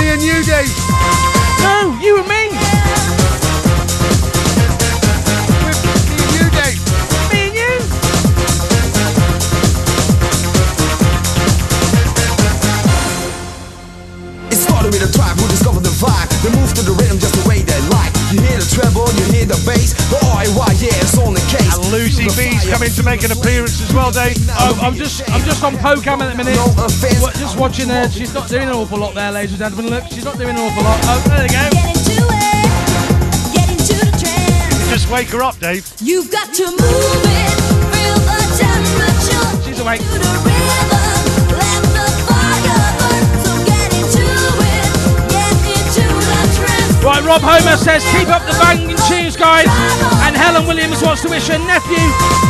Me 0.00 0.08
and 0.08 0.22
you, 0.22 0.42
Dave. 0.42 0.72
No, 1.60 1.98
you 2.00 2.18
and. 2.18 2.28
Me 2.28 2.75
Lucy 21.90 22.26
B's 22.36 22.68
coming 22.68 22.90
to 22.90 23.02
make 23.02 23.22
an 23.24 23.32
appearance 23.32 23.80
as 23.80 23.92
well, 23.92 24.10
Dave. 24.10 24.36
Oh, 24.50 24.78
I'm 24.82 24.94
just, 24.94 25.22
I'm 25.30 25.42
just 25.42 25.62
on 25.62 25.74
Pocam 25.74 26.20
at 26.20 26.30
the 26.30 26.36
minute. 26.36 26.56
Just 27.38 27.58
watching 27.58 27.88
her. 27.88 28.08
She's 28.08 28.34
not 28.34 28.48
doing 28.48 28.68
an 28.68 28.74
awful 28.74 28.98
lot 28.98 29.14
there, 29.14 29.32
ladies 29.32 29.52
and 29.52 29.58
gentlemen. 29.60 29.90
Look, 29.90 30.04
she's 30.10 30.24
not 30.24 30.36
doing 30.36 30.50
an 30.50 30.56
awful 30.56 30.82
lot. 30.82 30.98
Oh, 31.04 31.22
there 31.28 31.42
we 31.42 31.48
go. 31.48 31.70
Just 34.88 35.10
wake 35.10 35.28
her 35.28 35.42
up, 35.42 35.58
Dave. 35.58 35.86
You've 36.00 36.30
got 36.30 36.54
to 36.54 36.64
move 36.64 36.80
it, 36.80 37.52
feel 37.92 38.16
the 38.16 38.38
temperature. 38.56 39.44
She's 39.68 39.80
awake. 39.80 40.00
To 40.00 40.06
the 40.06 40.32
rhythm, 40.40 41.52
let 41.52 41.82
the 41.92 42.06
fire 42.24 42.96
burn. 42.96 43.24
So 43.44 43.52
get 43.66 43.92
into 43.92 44.24
it, 44.24 44.88
get 45.28 45.52
into 45.68 46.06
the 46.08 46.40
trance. 46.56 47.04
Right, 47.04 47.22
Rob 47.24 47.42
Homer 47.42 47.76
says, 47.76 48.02
keep 48.10 48.28
up 48.28 48.46
the 48.46 48.56
banging 48.58 48.96
oh, 48.96 49.06
tunes, 49.36 49.44
guys. 49.44 49.68
And 50.26 50.34
Helen 50.36 50.66
Williams 50.66 51.00
wants 51.02 51.22
to 51.22 51.28
wish 51.28 51.46
her 51.48 51.58
nephew, 51.58 51.96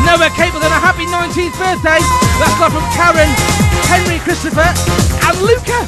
Noah 0.05 0.29
Capleton, 0.31 0.71
a 0.71 0.81
happy 0.81 1.07
19th 1.07 1.57
birthday. 1.59 1.99
That's 2.39 2.61
love 2.61 2.73
from 2.73 2.85
Karen, 2.93 3.29
Henry 3.87 4.19
Christopher, 4.21 4.73
and 5.27 5.41
Luca. 5.43 5.87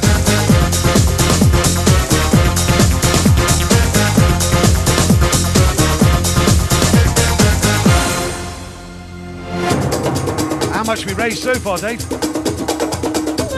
How 10.73 10.83
much 10.83 11.05
we 11.05 11.13
raised 11.13 11.43
so 11.43 11.55
far, 11.55 11.77
Dave? 11.77 12.05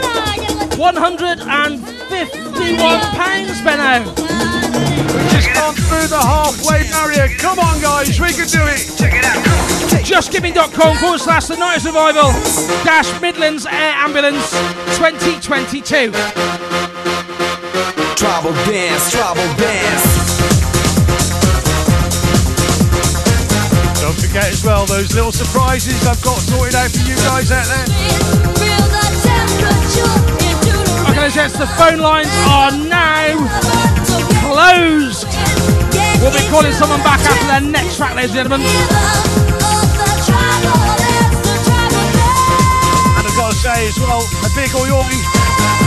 Ah, 0.04 0.36
£151, 0.76 3.64
Benno. 3.64 4.14
We 5.10 5.22
just 5.34 5.54
gone 5.54 5.74
through 5.74 6.08
the 6.08 6.22
halfway 6.22 6.84
barrier. 6.94 7.28
Come 7.40 7.58
on, 7.58 7.82
guys, 7.82 8.20
we 8.20 8.34
can 8.34 8.46
do 8.48 8.62
it. 8.70 8.86
Check 8.98 9.14
it 9.18 9.26
out. 9.26 9.42
JustGiving.com 10.06 10.98
forward 10.98 11.20
slash 11.20 11.48
the 11.48 11.56
90s 11.56 11.86
revival 11.86 12.32
dash 12.84 13.10
Midlands 13.22 13.66
Air 13.66 13.94
Ambulance 13.98 14.52
2022. 14.98 16.12
Tribal 18.16 18.54
dance, 18.70 19.12
tribal 19.12 19.48
dance. 19.58 20.06
Don't 24.02 24.18
forget 24.20 24.52
as 24.52 24.64
well 24.66 24.86
those 24.86 25.16
little 25.16 25.32
surprises 25.32 26.06
I've 26.06 26.22
got 26.22 26.38
sorted 26.40 26.76
out 26.76 26.92
for 26.92 27.08
you 27.08 27.16
guys 27.16 27.52
out 27.52 27.66
there. 27.66 27.86
Feel 28.60 28.86
the 28.92 29.06
temperature 29.26 30.14
into 30.46 30.78
the 30.78 31.12
Okay, 31.12 31.30
says 31.30 31.54
the 31.54 31.68
phone 31.68 32.00
lines 32.00 32.30
are 32.48 32.72
now 32.72 33.81
closed. 34.62 35.26
We'll 36.22 36.34
be 36.34 36.46
calling 36.54 36.72
someone 36.74 37.02
back 37.02 37.20
after 37.26 37.48
their 37.50 37.62
next 37.62 37.98
track, 37.98 38.14
ladies 38.16 38.32
and 38.32 38.46
gentlemen. 38.46 38.62
And 43.18 43.24
I've 43.26 43.38
got 43.38 43.50
to 43.52 43.58
say 43.58 43.88
as 43.90 43.98
well, 43.98 44.22
a 44.46 44.50
big 44.54 44.70
oi 44.78 44.90
oi 44.94 45.14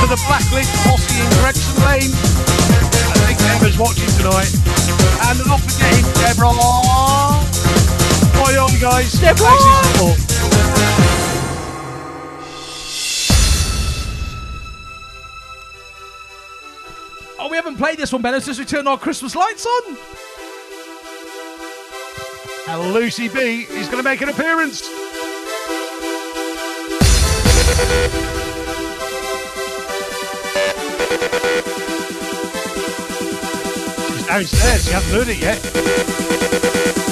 to 0.03 0.07
the 0.11 0.19
Blacklist 0.27 0.75
posse 0.83 1.23
in 1.23 1.31
Gregson 1.39 1.79
Lane. 1.87 2.11
I 2.11 3.31
think 3.31 3.39
Emma's 3.55 3.79
watching 3.79 4.11
tonight. 4.19 4.51
And 5.23 5.39
not 5.47 5.61
forgetting 5.63 6.07
Deborah. 6.19 6.59
Oi 8.43 8.55
oi 8.59 8.75
guys. 8.81 9.13
Deborah. 9.21 10.24
Haven't 17.65 17.79
played 17.79 17.97
this 17.97 18.13
one, 18.13 18.23
since 18.43 18.59
we 18.59 18.65
turned 18.67 18.87
our 18.87 18.99
Christmas 18.99 19.35
lights 19.35 19.65
on. 19.65 19.97
And 22.69 22.93
Lucy 22.93 23.29
B 23.29 23.63
is 23.71 23.89
going 23.89 23.97
to 23.97 24.03
make 24.03 24.21
an 24.21 24.29
appearance. 24.29 24.83
She's 34.11 34.27
downstairs. 34.27 34.87
You 34.87 34.93
haven't 34.93 35.11
heard 35.11 35.29
it 35.29 35.39
yet. 35.39 37.04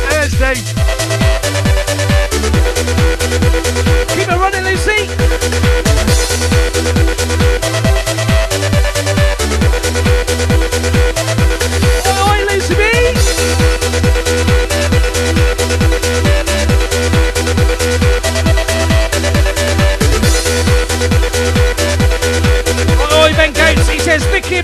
Up 0.00 0.30
Dave. 0.38 0.64
Keep 4.14 4.28
it 4.28 4.38
running, 4.38 4.64
Lucy. 4.64 5.77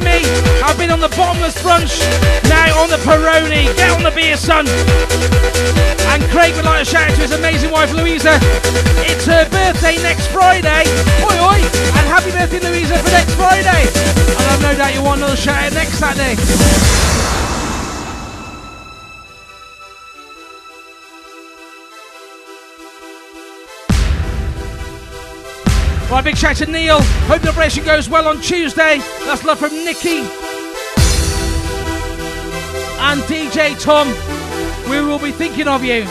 Me, 0.04 0.20
I've 0.60 0.76
been 0.76 0.90
on 0.90 1.00
the 1.00 1.08
bottomless 1.16 1.56
brunch, 1.64 1.98
now 2.48 2.78
on 2.78 2.90
the 2.90 3.00
Peroni. 3.00 3.72
Get 3.74 3.90
on 3.90 4.02
the 4.04 4.12
beer, 4.12 4.36
son. 4.36 4.68
And 6.12 6.22
Craig 6.30 6.54
would 6.54 6.64
like 6.64 6.84
to 6.84 6.88
shout 6.88 7.10
out 7.10 7.14
to 7.16 7.22
his 7.22 7.32
amazing 7.32 7.70
wife 7.70 7.92
Louisa. 7.92 8.38
It's 9.02 9.24
her 9.24 9.48
birthday 9.48 9.96
next 10.02 10.28
Friday. 10.28 10.84
Oi 11.24 11.36
oi! 11.40 11.58
And 11.96 12.04
happy 12.06 12.30
birthday 12.30 12.60
Louisa 12.60 12.98
for 12.98 13.10
next 13.10 13.34
Friday. 13.34 13.88
And 13.88 14.44
I've 14.52 14.62
no 14.62 14.76
doubt 14.76 14.94
you'll 14.94 15.04
want 15.04 15.18
another 15.18 15.36
shout 15.36 15.64
out 15.64 15.72
next 15.72 15.98
Saturday. 15.98 16.36
Right, 26.10 26.22
big 26.22 26.36
shout 26.36 26.56
to 26.56 26.66
Neil. 26.66 27.00
Hope 27.26 27.42
the 27.42 27.48
operation 27.48 27.84
goes 27.84 28.08
well 28.08 28.28
on 28.28 28.40
Tuesday. 28.40 29.00
That's 29.26 29.42
love 29.42 29.58
from 29.58 29.72
Nikki 29.72 30.18
and 32.98 33.20
DJ 33.22 33.80
Tom. 33.80 34.08
We 34.90 35.00
will 35.00 35.18
be 35.18 35.32
thinking 35.32 35.66
of 35.66 35.82
you. 35.82 36.04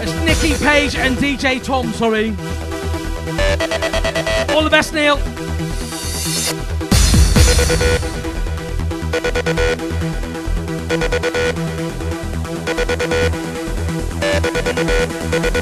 It's 0.00 0.12
Nikki 0.24 0.54
Page 0.62 0.96
and 0.96 1.16
DJ 1.16 1.62
Tom, 1.62 1.92
sorry. 1.92 2.30
All 4.54 4.62
the 4.62 4.70
best, 4.70 4.92
Neil. 4.92 5.31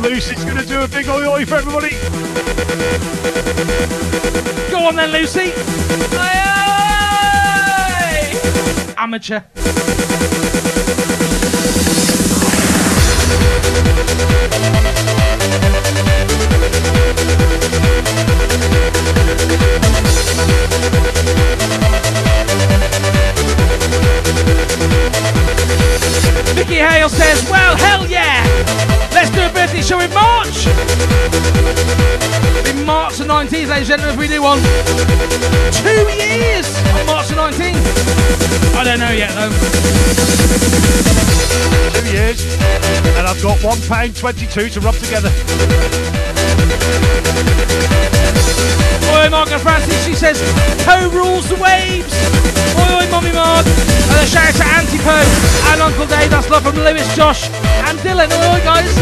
Lucy's 0.03 0.45
going 0.45 0.57
to 0.57 0.67
do 0.67 0.83
a 0.83 0.89
big 0.89 1.09
oi 1.09 1.27
oi 1.27 1.45
for 1.45 1.57
everybody. 1.57 1.97
Go 4.71 4.87
on 4.87 4.97
then, 4.97 5.11
Lucy. 5.13 5.53
Aye, 6.13 6.43
aye. 8.27 8.95
Amateur. 8.97 9.41
19th, 33.91 33.99
gentlemen, 33.99 34.15
if 34.15 34.19
we 34.19 34.29
do 34.29 34.43
one. 34.43 34.59
Two 35.73 36.07
years 36.15 36.67
on 36.95 37.07
March 37.07 37.29
the 37.29 37.35
19th. 37.35 38.77
I 38.77 38.85
don't 38.85 39.01
know 39.01 39.11
yet, 39.11 39.35
though. 39.35 39.51
Two 41.99 42.07
years. 42.13 42.45
And 43.19 43.27
I've 43.27 43.43
got 43.43 43.63
one 43.65 43.81
pound 43.89 44.17
22 44.17 44.71
to 44.71 44.81
rub 44.81 44.95
together. 44.95 45.31
Oi, 49.11 49.29
Margaret 49.29 49.61
Francis, 49.61 50.05
she 50.05 50.15
says, 50.15 50.39
Poe 50.85 51.11
rules 51.11 51.49
the 51.49 51.57
waves. 51.57 52.15
Oi, 52.79 52.95
oi, 52.95 53.11
Mummy 53.11 53.33
Mark. 53.33 53.67
And 53.67 54.19
a 54.23 54.27
shout 54.27 54.49
out 54.49 54.55
to 54.55 54.65
Auntie 54.79 55.03
Poe 55.03 55.27
and 55.73 55.83
Uncle 55.83 56.07
Dave. 56.07 56.31
That's 56.31 56.49
love 56.49 56.63
from 56.63 56.77
Lewis, 56.77 57.15
Josh, 57.17 57.51
and 57.81 57.99
Dylan. 58.01 58.31
Oi, 58.31 58.47
oi, 58.55 58.61
guys. 58.65 58.93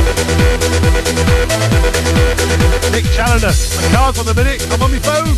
Nick 2.92 3.04
Challoner. 3.12 3.52
My 3.76 3.88
car's 3.92 4.18
on 4.18 4.26
the 4.26 4.34
minute. 4.34 4.66
I'm 4.70 4.82
on 4.82 4.90
my 4.90 4.98
phone. 4.98 5.34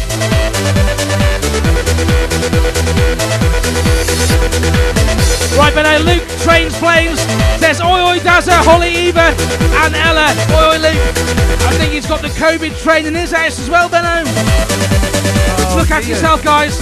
Right, 5.58 5.74
but 5.74 5.82
now 5.82 5.98
Luke 5.98 6.26
Trains 6.40 6.76
Planes. 6.78 7.20
Says, 7.60 7.80
oi, 7.80 8.00
oi, 8.00 8.18
Dazza, 8.18 8.56
Holly, 8.64 8.94
Eva, 9.08 9.34
and 9.84 9.94
Ella. 9.94 10.32
Oi, 10.56 10.74
oi, 10.74 10.78
Luke. 10.78 11.02
I 11.66 11.74
think 11.76 11.92
he's 11.92 12.06
got 12.06 12.22
the 12.22 12.28
COVID 12.28 12.80
train 12.82 13.06
in 13.06 13.14
his 13.14 13.32
house 13.32 13.58
as 13.58 13.68
well, 13.68 13.88
Benno. 13.88 14.22
Oh, 14.26 15.76
Look 15.78 15.90
after 15.90 16.08
yourself, 16.08 16.42
guys. 16.42 16.78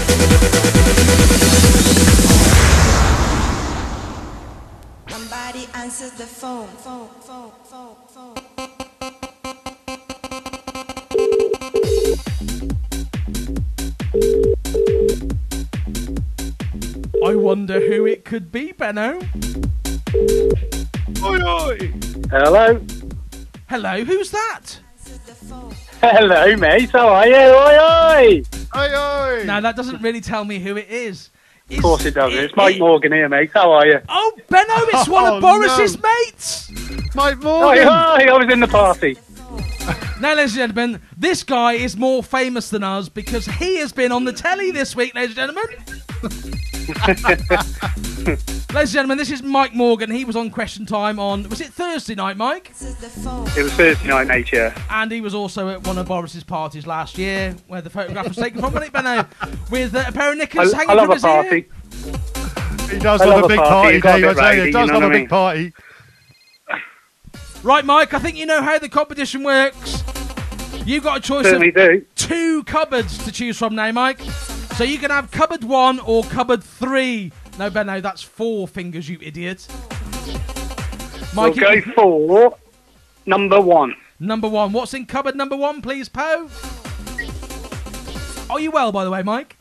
Somebody 5.98 6.12
answers 6.12 6.12
the 6.12 6.26
phone, 6.26 6.68
phone, 6.68 7.08
phone, 7.22 7.50
phone, 7.64 7.96
phone. 8.08 8.36
I 17.26 17.34
wonder 17.34 17.80
who 17.80 18.06
it 18.06 18.24
could 18.24 18.52
be, 18.52 18.70
Benno. 18.72 19.20
Oi, 21.24 21.40
oi. 21.42 21.92
Hello. 22.30 22.80
Hello, 23.68 24.04
who's 24.04 24.30
that? 24.30 24.80
Hello, 26.00 26.56
mate. 26.56 26.90
How 26.90 27.08
are 27.08 27.26
you? 27.26 27.34
Oi, 27.34 27.76
oi. 27.80 28.42
Oi, 28.76 28.94
oi. 28.94 29.44
Now, 29.44 29.60
that 29.60 29.74
doesn't 29.74 30.00
really 30.00 30.20
tell 30.20 30.44
me 30.44 30.60
who 30.60 30.76
it 30.76 30.88
is. 30.88 31.30
Of 31.70 31.82
course 31.82 32.04
it 32.06 32.14
does. 32.14 32.32
It's 32.34 32.56
Mike 32.56 32.78
Morgan 32.78 33.12
here, 33.12 33.28
mate. 33.28 33.50
How 33.52 33.70
are 33.72 33.86
you? 33.86 34.00
Oh, 34.08 34.32
Benno, 34.48 34.74
it's 34.88 35.08
one 35.08 35.24
Oh, 35.24 35.36
of 35.36 35.42
Boris's 35.42 35.96
no. 36.02 36.08
mates. 36.24 36.70
Mike 37.14 37.36
Oi, 37.38 37.40
Morgan. 37.44 37.86
oi. 37.88 37.90
I 37.90 38.38
was 38.38 38.50
in 38.52 38.60
the 38.60 38.68
party. 38.68 39.16
Now, 40.20 40.34
ladies 40.34 40.56
and 40.56 40.74
gentlemen, 40.74 41.02
this 41.16 41.42
guy 41.44 41.74
is 41.74 41.96
more 41.96 42.22
famous 42.22 42.70
than 42.70 42.82
us 42.82 43.08
because 43.08 43.46
he 43.46 43.76
has 43.78 43.92
been 43.92 44.12
on 44.12 44.24
the 44.24 44.32
telly 44.32 44.70
this 44.70 44.96
week, 44.96 45.14
ladies 45.14 45.36
and 45.38 45.52
gentlemen. 45.54 46.64
ladies 46.98 48.38
and 48.74 48.88
gentlemen, 48.88 49.18
this 49.18 49.30
is 49.30 49.42
Mike 49.42 49.74
Morgan. 49.74 50.10
He 50.10 50.24
was 50.24 50.36
on 50.36 50.48
Question 50.50 50.86
Time 50.86 51.18
on, 51.18 51.46
was 51.48 51.60
it 51.60 51.68
Thursday 51.68 52.14
night, 52.14 52.36
Mike? 52.38 52.70
It 52.80 53.62
was 53.62 53.72
Thursday 53.74 54.08
night, 54.08 54.26
mate, 54.26 54.50
yeah. 54.52 54.76
And 54.90 55.12
he 55.12 55.20
was 55.20 55.34
also 55.34 55.68
at 55.68 55.86
one 55.86 55.98
of 55.98 56.06
Boris's 56.06 56.44
parties 56.44 56.86
last 56.86 57.18
year, 57.18 57.54
where 57.66 57.82
the 57.82 57.90
photograph 57.90 58.28
was 58.28 58.36
taken 58.38 58.60
from, 58.60 58.72
wasn't 58.72 58.86
it, 58.86 58.92
Benno? 58.92 59.26
With 59.70 59.94
uh, 59.94 60.04
a 60.06 60.12
pair 60.12 60.30
of 60.32 60.36
I, 60.36 60.38
knickers 60.38 60.72
hanging 60.72 60.90
I 60.90 60.94
love 60.94 61.04
from 61.04 61.10
a 61.10 61.14
his 61.14 61.24
ear. 61.24 61.66
party. 62.08 62.94
He 62.94 62.98
does 62.98 63.20
I 63.20 63.24
love 63.26 63.42
love 63.42 63.42
a 63.42 63.44
a 63.44 63.48
big 63.48 63.58
party. 63.58 63.70
party, 63.70 63.94
He's 63.94 64.02
got 64.02 64.16
Dave. 64.16 64.24
I 64.24 64.34
tell 64.34 64.54
you, 64.56 64.62
he 64.64 64.70
does 64.72 64.86
you 64.86 64.92
know 64.94 64.98
love 65.00 65.10
a 65.10 65.12
big 65.12 65.20
mean? 65.20 65.28
party. 65.28 65.72
Right, 67.62 67.84
Mike, 67.84 68.14
I 68.14 68.18
think 68.18 68.36
you 68.36 68.46
know 68.46 68.62
how 68.62 68.78
the 68.78 68.88
competition 68.88 69.42
works. 69.42 70.02
You've 70.86 71.04
got 71.04 71.18
a 71.18 71.20
choice 71.20 71.44
Certainly 71.44 71.68
of 71.68 71.74
do. 71.74 72.06
two 72.14 72.64
cupboards 72.64 73.18
to 73.24 73.32
choose 73.32 73.58
from 73.58 73.74
now, 73.74 73.90
Mike. 73.92 74.20
So 74.78 74.84
you 74.84 74.98
can 74.98 75.10
have 75.10 75.32
cupboard 75.32 75.64
one 75.64 75.98
or 75.98 76.22
cupboard 76.22 76.62
three. 76.62 77.32
No, 77.58 77.68
Benno, 77.68 78.00
that's 78.00 78.22
four 78.22 78.68
fingers, 78.68 79.08
you 79.08 79.18
idiot. 79.20 79.66
We'll 81.34 81.52
you 81.52 81.60
go 81.60 81.82
can- 81.82 81.92
for 81.94 82.56
number 83.26 83.60
one. 83.60 83.96
Number 84.20 84.48
one. 84.48 84.72
What's 84.72 84.94
in 84.94 85.06
cupboard 85.06 85.34
number 85.34 85.56
one, 85.56 85.82
please, 85.82 86.08
Poe? 86.08 86.48
Are 88.48 88.60
you 88.60 88.70
well, 88.70 88.92
by 88.92 89.02
the 89.02 89.10
way, 89.10 89.24
Mike? 89.24 89.56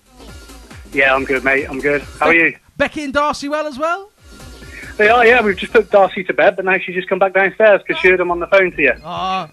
Yeah, 0.93 1.15
I'm 1.15 1.23
good, 1.23 1.43
mate. 1.43 1.65
I'm 1.67 1.79
good. 1.79 2.03
How 2.19 2.27
are 2.27 2.35
you? 2.35 2.55
Becky 2.77 3.03
and 3.03 3.11
Darcy 3.11 3.49
well 3.49 3.65
as 3.65 3.79
well? 3.79 4.11
They 4.97 5.09
are, 5.09 5.25
yeah. 5.25 5.41
We've 5.41 5.57
just 5.57 5.73
put 5.73 5.89
Darcy 5.89 6.23
to 6.25 6.33
bed, 6.35 6.55
but 6.57 6.65
now 6.65 6.77
she's 6.77 6.93
just 6.93 7.09
come 7.09 7.17
back 7.17 7.33
downstairs 7.33 7.81
because 7.81 7.99
she 8.03 8.09
heard 8.09 8.19
them 8.19 8.29
on 8.29 8.39
the 8.39 8.45
phone 8.45 8.71
to 8.71 8.81
you. 8.83 8.93
Ah, 9.03 9.49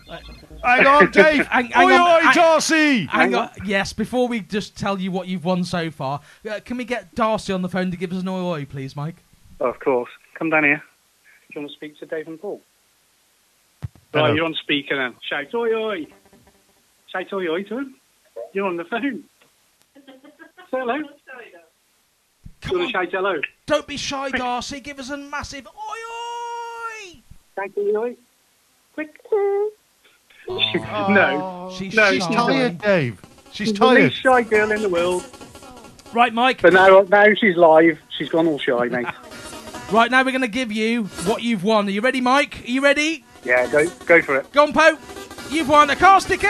Hang 0.64 0.86
on, 0.86 1.10
Dave. 1.12 1.46
Hang- 1.46 1.66
hang 1.66 1.86
oi, 1.88 1.92
on, 1.94 2.00
oi, 2.00 2.20
hang- 2.24 2.34
Darcy. 2.34 3.06
Hang 3.06 3.34
on. 3.34 3.50
Yes, 3.64 3.92
before 3.92 4.28
we 4.28 4.40
just 4.40 4.76
tell 4.76 4.98
you 5.00 5.10
what 5.10 5.28
you've 5.28 5.44
won 5.44 5.64
so 5.64 5.90
far, 5.90 6.20
uh, 6.50 6.60
can 6.64 6.76
we 6.76 6.84
get 6.84 7.14
Darcy 7.14 7.52
on 7.52 7.62
the 7.62 7.68
phone 7.68 7.90
to 7.90 7.96
give 7.96 8.12
us 8.12 8.22
an 8.22 8.28
oi 8.28 8.40
oi, 8.40 8.64
please, 8.64 8.96
Mike? 8.96 9.16
Oh, 9.60 9.66
of 9.66 9.78
course. 9.80 10.10
Come 10.34 10.50
down 10.50 10.64
here. 10.64 10.82
Do 11.48 11.54
you 11.54 11.60
want 11.60 11.70
to 11.70 11.76
speak 11.76 11.98
to 12.00 12.06
Dave 12.06 12.26
and 12.26 12.40
Paul? 12.40 12.60
Hello. 14.12 14.26
Right, 14.26 14.34
you're 14.36 14.44
on 14.44 14.54
speaker 14.54 14.96
now. 14.96 15.14
Shout 15.28 15.54
oi 15.54 15.72
oi. 15.74 16.06
Shout 17.12 17.32
oi 17.32 17.46
oi 17.48 17.62
to 17.64 17.78
him. 17.78 17.94
You're 18.52 18.66
on 18.66 18.76
the 18.76 18.84
phone. 18.84 19.24
Say 19.94 20.00
hello. 20.72 21.02
Come 22.62 22.72
you 22.72 22.78
want 22.78 22.92
shout 22.92 23.08
hello? 23.10 23.40
Don't 23.66 23.86
be 23.86 23.96
shy, 23.96 24.30
Darcy. 24.30 24.80
Give 24.80 24.98
us 24.98 25.10
a 25.10 25.16
massive 25.16 25.66
oi 25.66 25.70
oi. 27.10 27.20
Thank 27.54 27.76
you, 27.76 27.96
oi. 27.96 28.16
Quick. 28.94 29.14
No. 30.48 31.72
She's 31.76 31.94
no, 31.94 32.12
She's 32.12 32.24
she's 32.24 32.34
tired, 32.34 32.78
Dave. 32.78 33.20
She's 33.52 33.68
She's 33.68 33.72
the 33.72 33.78
tired. 33.78 34.02
least 34.04 34.16
shy 34.16 34.42
girl 34.42 34.70
in 34.72 34.82
the 34.82 34.88
world. 34.88 35.24
Right, 36.12 36.32
Mike. 36.32 36.62
But 36.62 36.72
now, 36.72 37.00
now 37.08 37.26
she's 37.34 37.56
live. 37.56 37.98
She's 38.16 38.28
gone 38.28 38.46
all 38.46 38.58
shy, 38.58 38.86
mate. 38.86 39.06
Right 39.92 40.10
now, 40.10 40.24
we're 40.24 40.30
going 40.30 40.40
to 40.40 40.48
give 40.48 40.72
you 40.72 41.04
what 41.26 41.42
you've 41.42 41.62
won. 41.62 41.86
Are 41.86 41.90
you 41.90 42.00
ready, 42.00 42.22
Mike? 42.22 42.62
Are 42.66 42.70
you 42.70 42.80
ready? 42.82 43.22
yeah, 43.44 43.70
go 43.70 43.86
go 44.06 44.22
for 44.22 44.36
it. 44.36 44.50
Go 44.52 44.64
on, 44.64 44.98
You've 45.50 45.68
won 45.68 45.90
a 45.90 45.94
car 45.96 46.20
sticker, 46.22 46.46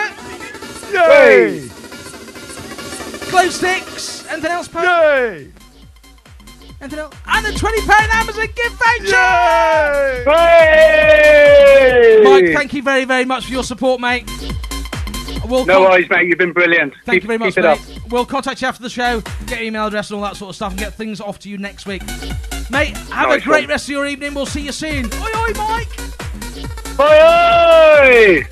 Yay! 0.93 1.69
glow 3.29 3.49
sticks, 3.49 4.25
anything 4.31 4.53
else, 4.53 4.69
Poe? 4.69 4.83
Yay! 4.83 5.51
Anything 6.85 6.99
else? 6.99 7.15
And 7.27 7.47
the 7.47 7.51
£20 7.51 8.09
Amazon 8.13 8.47
gift 8.55 8.77
voucher! 8.77 10.31
Yay! 10.31 10.35
Hey! 11.87 12.21
Mike, 12.23 12.55
thank 12.55 12.75
you 12.75 12.83
very, 12.83 13.07
very 13.07 13.25
much 13.25 13.47
for 13.47 13.53
your 13.53 13.65
support, 13.65 14.03
mate. 14.03 14.29
We'll 15.49 15.65
No 15.65 15.79
con- 15.79 15.83
worries, 15.93 16.11
mate. 16.11 16.29
You've 16.29 16.37
been 16.37 16.53
brilliant. 16.53 16.93
Thank 17.07 17.23
keep, 17.23 17.23
you 17.23 17.27
very 17.29 17.39
much, 17.39 17.55
keep 17.55 17.65
it 17.65 17.69
mate. 17.69 17.97
up. 18.03 18.13
We'll 18.13 18.27
contact 18.27 18.61
you 18.61 18.69
after 18.69 18.83
the 18.83 18.91
show, 18.91 19.23
get 19.47 19.61
your 19.61 19.69
email 19.69 19.87
address 19.87 20.11
and 20.11 20.19
all 20.19 20.23
that 20.25 20.37
sort 20.37 20.51
of 20.51 20.57
stuff, 20.57 20.73
and 20.73 20.79
get 20.79 20.93
things 20.93 21.23
off 21.23 21.39
to 21.41 21.49
you 21.49 21.57
next 21.57 21.87
week. 21.87 22.03
Mate, 22.71 22.95
have 23.09 23.31
a 23.31 23.41
great 23.41 23.63
one. 23.63 23.71
rest 23.71 23.87
of 23.87 23.91
your 23.93 24.07
evening. 24.07 24.35
We'll 24.35 24.45
see 24.45 24.61
you 24.61 24.73
soon. 24.73 25.07
Oi, 25.07 25.31
oi, 25.37 25.53
Mike! 25.57 25.89
Oi, 27.01 28.45
oi! 28.45 28.47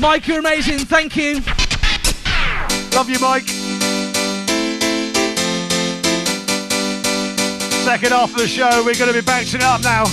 Mike, 0.00 0.26
you're 0.26 0.40
amazing. 0.40 0.80
Thank 0.80 1.16
you. 1.16 1.40
Love 2.94 3.10
you, 3.10 3.18
Mike. 3.20 3.48
Second 7.84 8.12
half 8.12 8.30
of 8.30 8.36
the 8.36 8.48
show, 8.48 8.82
we're 8.84 8.94
going 8.94 9.12
to 9.12 9.12
be 9.12 9.20
bouncing 9.20 9.62
up 9.62 9.82
now. 9.82 10.04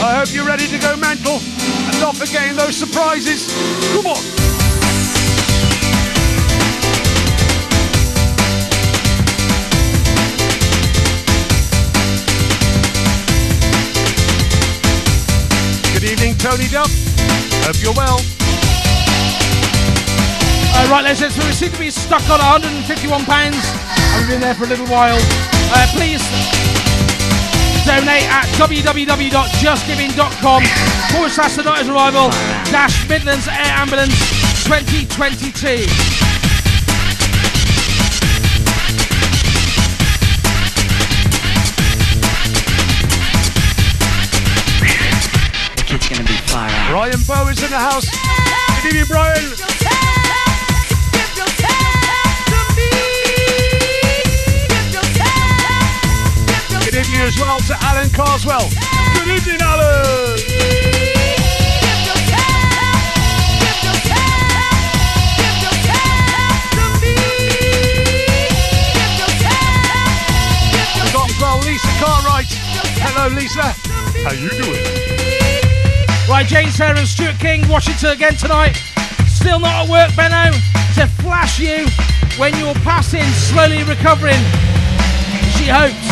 I 0.00 0.14
hope 0.18 0.32
you're 0.32 0.46
ready 0.46 0.66
to 0.68 0.78
go 0.78 0.96
mental 0.96 1.34
and 1.34 2.00
not 2.00 2.16
forgetting 2.16 2.56
those 2.56 2.76
surprises. 2.76 3.52
Come 3.92 4.06
on. 4.06 4.22
Good 15.92 16.04
evening, 16.12 16.38
Tony 16.38 16.68
Duff. 16.68 16.90
Hope 17.64 17.82
you're 17.82 17.92
well. 17.92 18.20
Right, 20.88 21.04
let's 21.04 21.20
let's- 21.20 21.36
we 21.36 21.52
seem 21.52 21.70
to 21.72 21.78
be 21.78 21.90
stuck 21.90 22.22
on 22.30 22.40
151 22.40 23.24
pounds. 23.26 23.56
and 23.56 24.16
We've 24.18 24.28
been 24.28 24.40
there 24.40 24.54
for 24.54 24.64
a 24.64 24.68
little 24.68 24.86
while. 24.86 25.18
Uh, 25.70 25.86
please 25.92 26.22
donate 27.84 28.24
at 28.32 28.46
www.justgiving.com 28.56 30.62
forward 31.12 31.30
slash 31.30 31.56
the 31.56 31.62
90s 31.62 31.88
Revival 31.88 32.30
dash 32.72 33.06
Midlands 33.08 33.46
Air 33.48 33.72
Ambulance 33.76 34.16
2022. 34.64 35.84
The 45.76 45.82
kid's 45.86 46.08
gonna 46.08 46.24
be 46.24 46.36
far. 46.48 46.68
Brian 46.90 47.20
Bow 47.26 47.48
is 47.48 47.62
in 47.62 47.70
the 47.70 47.78
house. 47.78 48.06
Good 48.82 48.94
evening, 48.94 49.06
Brian. 49.08 49.97
Evening 56.98 57.20
as 57.20 57.38
well 57.38 57.60
to 57.60 57.76
Alan 57.80 58.10
Carswell. 58.10 58.68
Good 59.14 59.28
evening, 59.28 59.60
Alan. 59.60 60.36
Well 71.40 71.60
Lisa 71.60 71.86
Cartwright. 72.02 72.46
Hello, 72.98 73.28
Lisa. 73.32 73.62
How 73.62 74.32
you 74.32 74.50
doing? 74.50 74.82
Right, 76.28 76.44
Jane 76.44 76.68
Sarah 76.70 76.98
and 76.98 77.06
Stuart 77.06 77.38
King, 77.38 77.68
Washington 77.68 78.10
again 78.10 78.34
tonight. 78.34 78.74
Still 79.28 79.60
not 79.60 79.84
at 79.84 79.88
work, 79.88 80.16
Benno. 80.16 80.50
To 80.96 81.06
flash 81.22 81.60
you 81.60 81.86
when 82.40 82.58
you're 82.58 82.74
passing, 82.82 83.22
slowly 83.22 83.84
recovering. 83.84 84.42
She 85.54 85.68
hopes. 85.68 86.07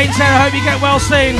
Jane 0.00 0.12
Sarah, 0.14 0.38
hope 0.38 0.54
you 0.54 0.64
get 0.64 0.80
well 0.80 0.98
soon. 0.98 1.36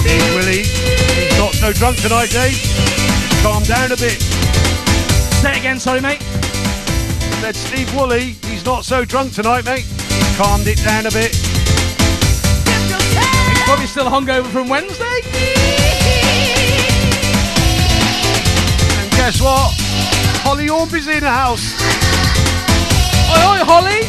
Steve 0.00 0.34
Willie, 0.34 0.64
he's 0.64 1.38
not 1.38 1.54
so 1.54 1.72
drunk 1.72 1.98
tonight, 1.98 2.30
Dave. 2.30 2.60
Calm 3.44 3.62
down 3.62 3.92
a 3.92 3.96
bit. 3.96 4.20
Say 5.40 5.52
it 5.52 5.58
again, 5.58 5.78
sorry, 5.78 6.00
mate. 6.00 6.20
Said 7.42 7.54
Steve 7.54 7.94
Woolley, 7.94 8.34
he's 8.50 8.64
not 8.64 8.84
so 8.84 9.04
drunk 9.04 9.34
tonight, 9.34 9.64
mate. 9.64 9.86
Calmed 10.36 10.66
it 10.66 10.78
down 10.78 11.06
a 11.06 11.12
bit. 11.12 11.47
Probably 13.68 13.86
still 13.86 14.06
hungover 14.06 14.48
from 14.48 14.70
Wednesday. 14.70 15.04
And 18.96 19.10
guess 19.12 19.42
what? 19.42 19.76
Holly 20.40 20.70
Orby's 20.70 21.06
in 21.06 21.20
the 21.20 21.28
house. 21.28 21.76
Oi, 23.28 23.44
oi, 23.44 23.60
Holly. 23.68 24.08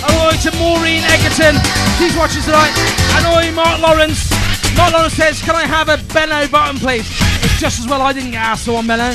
Oh, 0.00 0.32
oi, 0.32 0.36
to 0.40 0.50
Maureen 0.56 1.04
Egerton. 1.04 1.60
She's 2.00 2.16
watching 2.16 2.40
tonight. 2.40 2.72
And 3.20 3.28
oi, 3.36 3.52
Mark 3.52 3.82
Lawrence. 3.84 4.32
Mark 4.74 4.94
Lawrence 4.94 5.12
says, 5.12 5.42
Can 5.42 5.54
I 5.54 5.68
have 5.68 5.90
a 5.90 6.00
Benno 6.14 6.48
button, 6.48 6.80
please? 6.80 7.04
It's 7.44 7.60
just 7.60 7.80
as 7.80 7.86
well 7.86 8.00
I 8.00 8.14
didn't 8.14 8.30
get 8.30 8.40
asked 8.40 8.64
for 8.64 8.72
one, 8.72 8.86
Benno. 8.86 9.12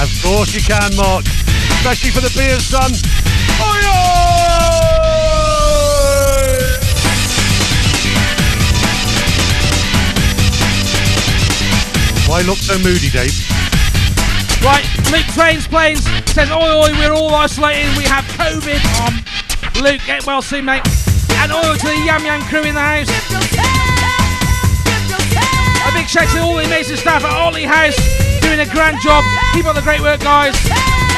Of 0.00 0.08
course 0.24 0.54
you 0.56 0.64
can, 0.64 0.96
Mark. 0.96 1.28
Especially 1.84 2.10
for 2.10 2.24
the 2.24 2.32
beers, 2.32 2.64
son. 2.64 2.88
Oi, 3.60 5.19
Why 12.30 12.42
look 12.42 12.58
so 12.58 12.78
moody, 12.78 13.10
Dave? 13.10 13.34
Right, 14.62 14.86
Luke 15.10 15.26
Trains 15.34 15.66
Planes 15.66 16.06
says, 16.30 16.48
Oi, 16.48 16.78
oi, 16.78 16.94
we're 16.94 17.12
all 17.12 17.34
isolated. 17.34 17.90
We 17.98 18.04
have 18.04 18.22
COVID. 18.38 18.78
Um, 19.02 19.18
Luke, 19.82 20.00
get 20.06 20.24
well 20.28 20.40
soon, 20.40 20.66
mate. 20.66 20.86
And 21.42 21.50
oi 21.50 21.74
to 21.74 21.86
the 21.90 22.02
Yam 22.06 22.24
Yam 22.24 22.40
crew 22.42 22.62
in 22.62 22.76
the 22.76 22.80
house. 22.80 23.10
A 25.82 25.92
big 25.92 26.06
shout 26.06 26.30
to 26.30 26.38
all 26.38 26.54
the 26.54 26.66
amazing 26.66 26.98
staff 26.98 27.24
at 27.24 27.32
Ollie 27.32 27.64
House 27.64 27.98
doing 28.40 28.60
a 28.60 28.66
grand 28.66 29.00
job. 29.02 29.24
Keep 29.52 29.66
up 29.66 29.74
the 29.74 29.82
great 29.82 30.00
work, 30.00 30.20
guys. 30.20 30.54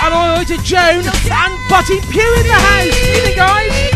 And 0.01 0.15
oi 0.15 0.45
to 0.45 0.57
Joan 0.63 1.05
and 1.05 1.69
Buddy 1.69 2.01
Pew 2.09 2.35
in 2.41 2.47
the 2.49 2.57
house. 2.57 2.97
Evening, 2.97 3.37
guys. 3.37 3.92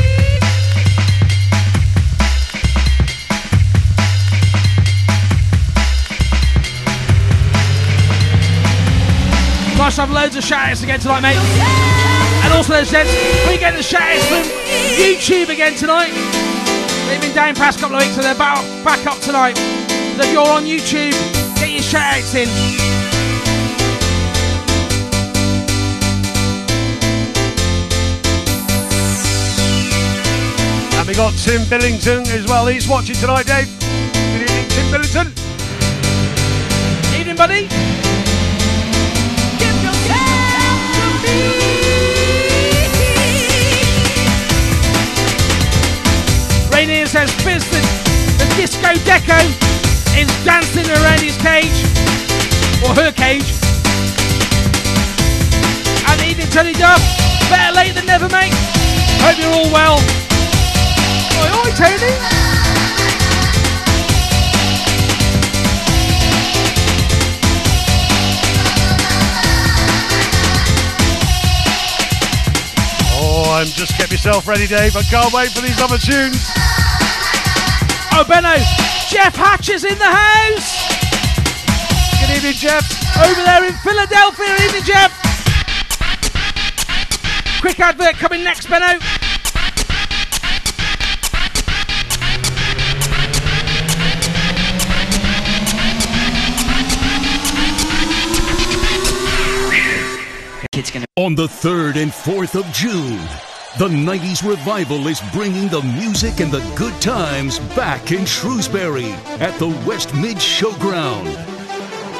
To 9.87 10.03
have 10.03 10.11
loads 10.11 10.37
of 10.37 10.43
shout-outs 10.45 10.82
again 10.82 11.01
tonight, 11.01 11.20
mate. 11.20 11.39
And 12.45 12.53
also, 12.53 12.74
as 12.74 12.91
said, 12.91 13.07
we 13.49 13.57
get 13.57 13.74
the 13.74 13.82
shout-outs 13.82 14.26
from 14.26 14.43
YouTube 14.99 15.49
again 15.49 15.74
tonight. 15.74 16.12
They've 17.09 17.20
been 17.20 17.32
down 17.34 17.55
past 17.55 17.78
couple 17.78 17.97
of 17.97 18.03
weeks, 18.03 18.14
so 18.14 18.20
they're 18.20 18.34
back, 18.34 18.62
back 18.84 19.07
up 19.07 19.18
tonight. 19.20 19.57
So 19.57 20.22
if 20.22 20.32
you're 20.32 20.47
on 20.47 20.64
YouTube, 20.64 21.12
get 21.57 21.70
your 21.70 21.82
shout-outs 21.82 22.34
in. 22.34 22.49
And 30.99 31.09
we 31.09 31.14
got 31.14 31.32
Tim 31.39 31.62
Billington 31.70 32.26
as 32.34 32.45
well. 32.47 32.66
He's 32.66 32.87
watching 32.87 33.14
tonight, 33.16 33.47
Dave. 33.47 33.68
Good 33.78 34.43
evening, 34.43 34.68
Tim 34.68 34.91
Billington. 34.91 35.32
Evening, 37.18 37.37
buddy. 37.37 38.06
Rainier 46.87 47.07
says 47.07 47.34
Fizz 47.43 47.68
the, 47.70 47.80
the 48.39 48.55
disco 48.55 48.87
deco 49.03 49.41
is 50.17 50.29
dancing 50.45 50.88
around 50.88 51.21
his 51.21 51.37
cage 51.38 51.83
or 52.84 52.95
her 52.95 53.11
cage. 53.11 53.50
And 56.07 56.22
evening 56.22 56.49
Tony 56.49 56.75
Duff, 56.75 57.03
better 57.50 57.75
late 57.75 57.92
than 57.96 58.07
never, 58.07 58.29
mate. 58.29 58.54
Hope 59.18 59.37
you're 59.37 59.53
all 59.53 59.72
well. 59.72 59.99
Oi, 61.42 61.58
oi, 61.58 61.75
Tony. 61.75 62.46
I'm 73.57 73.68
just 73.68 73.96
get 73.96 74.12
yourself 74.12 74.46
ready, 74.46 74.66
Dave. 74.66 74.95
I 74.96 75.03
can't 75.04 75.33
wait 75.33 75.49
for 75.49 75.62
these 75.62 75.80
other 75.80 75.96
tunes. 75.96 76.37
Oh, 78.12 78.22
Benno, 78.28 78.53
Jeff 79.08 79.34
Hatch 79.34 79.70
is 79.70 79.83
in 79.83 79.96
the 79.96 80.04
house. 80.04 80.76
Good 82.20 82.37
evening, 82.37 82.53
Jeff. 82.53 82.84
Over 83.16 83.42
there 83.49 83.64
in 83.64 83.72
Philadelphia. 83.80 84.53
Evening, 84.61 84.84
Jeff. 84.84 85.08
Quick 87.62 87.80
advert 87.80 88.16
coming 88.16 88.45
next, 88.45 88.68
Benno. 88.68 89.00
Kid's 100.97 101.07
gonna. 101.17 101.27
On 101.27 101.35
the 101.35 101.47
3rd 101.47 101.97
and 101.97 102.13
4th 102.13 102.59
of 102.59 102.67
June, 102.73 103.18
the 103.79 103.89
90s 103.89 104.49
Revival 104.49 105.07
is 105.09 105.21
bringing 105.33 105.68
the 105.68 105.83
music 105.83 106.41
and 106.41 106.51
the 106.51 106.64
good 106.77 106.99
times 107.01 107.59
back 107.75 108.13
in 108.13 108.25
Shrewsbury 108.25 109.11
at 109.41 109.59
the 109.59 109.68
West 109.87 110.14
Mid 110.14 110.37
Showground. 110.37 111.35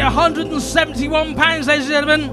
171 0.08 1.36
pounds, 1.36 1.68
ladies 1.68 1.90
and 1.90 1.94
gentlemen. 1.94 2.30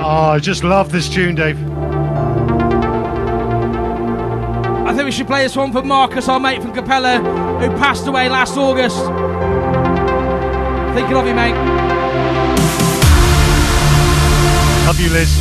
Oh, 0.00 0.30
I 0.30 0.38
just 0.38 0.62
love 0.62 0.92
this 0.92 1.08
tune, 1.08 1.34
Dave. 1.34 1.58
I 4.86 4.92
think 4.94 5.04
we 5.04 5.10
should 5.10 5.26
play 5.26 5.42
this 5.42 5.56
one 5.56 5.72
for 5.72 5.82
Marcus, 5.82 6.28
our 6.28 6.38
mate 6.38 6.62
from 6.62 6.72
Capella, 6.72 7.18
who 7.18 7.68
passed 7.76 8.06
away 8.06 8.28
last 8.28 8.56
August. 8.56 8.98
Thinking 10.94 11.16
of 11.16 11.26
you, 11.26 11.34
mate. 11.34 11.56
Love 14.86 15.00
you, 15.00 15.10
Liz. 15.10 15.37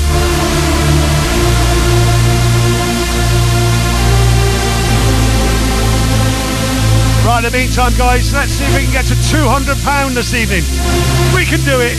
Right, 7.37 7.45
in 7.45 7.51
the 7.51 7.57
meantime, 7.59 7.93
guys, 7.99 8.33
let's 8.33 8.53
see 8.53 8.63
if 8.63 8.75
we 8.75 8.81
can 8.81 8.91
get 8.91 9.05
to 9.05 9.13
£200 9.13 10.15
this 10.15 10.33
evening. 10.33 10.63
We 11.35 11.45
can 11.45 11.61
do 11.61 11.77
it. 11.79 11.93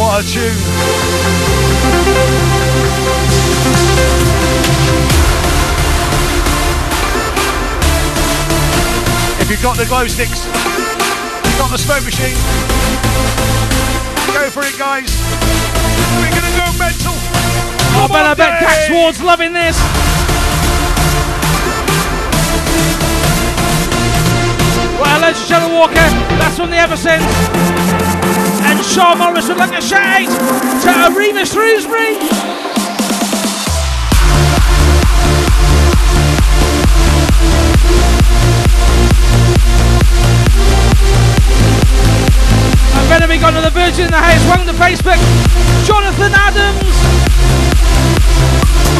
What 0.00 0.24
a 0.24 0.26
tune. 0.26 0.56
If 9.38 9.50
you've 9.50 9.62
got 9.62 9.76
the 9.76 9.84
glow 9.84 10.06
sticks, 10.06 10.46
you've 10.46 11.58
got 11.58 11.70
the 11.70 11.76
smoke 11.76 12.04
machine, 12.06 12.36
go 14.32 14.48
for 14.48 14.62
it, 14.62 14.78
guys. 14.78 15.63
We're 16.20 16.34
gonna 16.34 16.54
go 16.56 16.66
mental. 16.78 17.14
I 17.96 18.06
bet 18.10 18.26
I 18.26 18.34
bet 18.34 18.60
Dax 18.60 18.90
Ward's 18.90 19.22
loving 19.22 19.52
this. 19.52 19.76
Well, 25.00 25.10
hello 25.10 25.32
to 25.32 25.38
Cheryl 25.38 25.72
Walker. 25.74 25.94
That's 26.38 26.56
from 26.56 26.70
the 26.70 26.76
Eversons. 26.76 27.22
And 28.62 28.84
Sean 28.84 29.18
Morris 29.18 29.48
would 29.48 29.58
like 29.58 29.76
a 29.76 29.82
shout 29.82 30.22
out 30.22 30.82
to 30.82 31.14
Arima 31.14 31.44
Shrewsbury. 31.44 32.43
Gone 43.44 43.52
to 43.52 43.60
the 43.60 43.76
Virgin 43.76 44.06
in 44.06 44.10
the 44.10 44.16
house. 44.16 44.40
Welcome 44.48 44.64
to 44.64 44.72
Facebook. 44.72 45.20
Jonathan 45.84 46.32
Adams. 46.32 46.96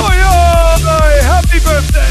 Oi, 0.04 0.20
oi, 0.20 1.16
happy 1.24 1.64
birthday. 1.64 2.04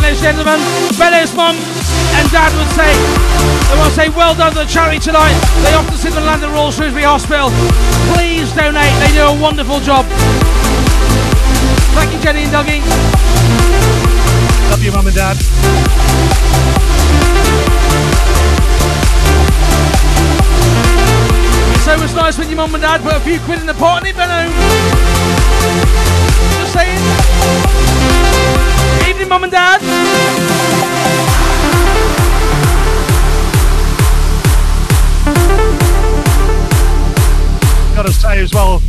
Ladies 0.00 0.16
and 0.16 0.24
gentlemen, 0.24 0.60
Bella's 0.96 1.34
mum 1.36 1.56
and 1.60 2.30
dad 2.32 2.56
would 2.56 2.72
say, 2.72 2.88
they 3.68 3.76
will 3.76 3.90
say, 3.90 4.08
well 4.08 4.34
done 4.34 4.54
to 4.54 4.60
the 4.60 4.64
charity 4.64 4.98
tonight. 4.98 5.36
They 5.60 5.74
often 5.74 5.98
sit 5.98 6.16
in 6.16 6.24
London 6.24 6.50
Royal 6.52 6.72
Shrewsbury 6.72 7.04
Hospital. 7.04 7.50
Please 8.14 8.50
donate, 8.52 8.96
they 9.04 9.12
do 9.12 9.26
a 9.26 9.38
wonderful 9.42 9.78
job. 9.80 10.06
Thank 11.96 12.12
you, 12.12 12.20
Jenny 12.20 12.42
and 12.44 12.52
Dougie. 12.52 12.80
Love 14.70 14.82
you, 14.84 14.92
mum 14.92 15.06
and 15.06 15.16
dad. 15.16 15.36
So 21.84 21.92
it's 22.02 22.14
nice 22.14 22.36
when 22.36 22.48
your 22.48 22.56
mum 22.56 22.74
and 22.74 22.82
dad 22.82 23.00
put 23.00 23.14
a 23.14 23.20
few 23.20 23.38
quid 23.40 23.60
in 23.60 23.66
the 23.66 23.74
pot 23.74 24.02
and 24.02 24.08
it, 24.08 24.16
Benno. 24.16 24.50
Just 26.58 26.72
saying. 26.72 27.00
Evening, 29.08 29.28
mum 29.28 29.44
and 29.44 29.52
dad. 29.52 29.80
Gotta 37.94 38.12
say 38.12 38.40
as 38.40 38.52
well, 38.52 38.82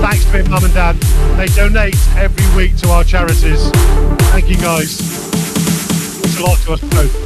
thanks 0.00 0.24
to 0.24 0.48
mum 0.48 0.64
and 0.64 0.74
dad. 0.74 0.96
They 1.36 1.46
donate 1.46 1.96
every 2.16 2.56
week 2.56 2.76
to 2.78 2.90
our 2.90 3.04
charities. 3.04 3.70
Thank 4.30 4.48
you, 4.48 4.56
guys. 4.56 5.00
It's 6.24 6.38
a 6.38 6.42
lot 6.42 6.58
to 6.58 6.72
us 6.72 6.80
both. 6.80 7.23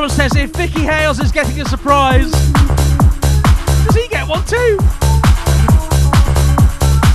Lawrence 0.00 0.16
says 0.16 0.34
if 0.34 0.50
Vicky 0.52 0.80
Hales 0.80 1.20
is 1.20 1.30
getting 1.30 1.60
a 1.60 1.64
surprise, 1.66 2.30
does 3.84 3.94
he 3.94 4.08
get 4.08 4.26
one 4.26 4.42
too? 4.46 4.78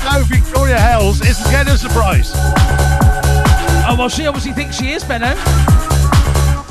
No, 0.05 0.23
Victoria 0.27 0.79
Hales 0.79 1.19
isn't 1.25 1.49
getting 1.49 1.73
a 1.73 1.77
surprise. 1.79 2.29
Oh, 3.87 3.95
well, 3.97 4.07
she 4.07 4.27
obviously 4.27 4.51
thinks 4.51 4.77
she 4.77 4.91
is, 4.91 5.03
Benno. 5.03 5.33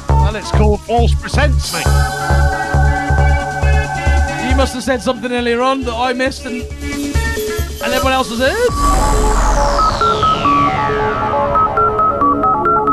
Well, 0.08 0.36
it's 0.36 0.52
called 0.52 0.82
false 0.82 1.12
pretense, 1.14 1.72
mate. 1.72 1.84
You 4.48 4.54
must 4.54 4.72
have 4.74 4.84
said 4.84 5.02
something 5.02 5.32
earlier 5.32 5.62
on 5.62 5.82
that 5.82 5.94
I 5.94 6.12
missed 6.12 6.46
and, 6.46 6.62
and 6.62 7.92
everyone 7.92 8.12
else 8.12 8.30
has 8.30 8.38
heard. 8.38 8.70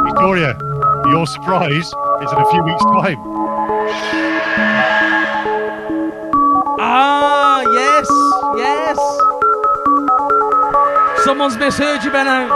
Victoria, 0.08 0.58
your 1.06 1.28
surprise 1.28 1.94
is 2.22 2.32
in 2.32 2.38
a 2.38 2.50
few 2.52 2.64
weeks' 2.64 2.84
time. 2.86 3.18
Ah, 6.80 7.62
yes, 7.62 8.08
yes. 8.58 8.98
Someone's 11.26 11.58
misheard 11.58 12.04
you, 12.04 12.12
Benno. 12.12 12.48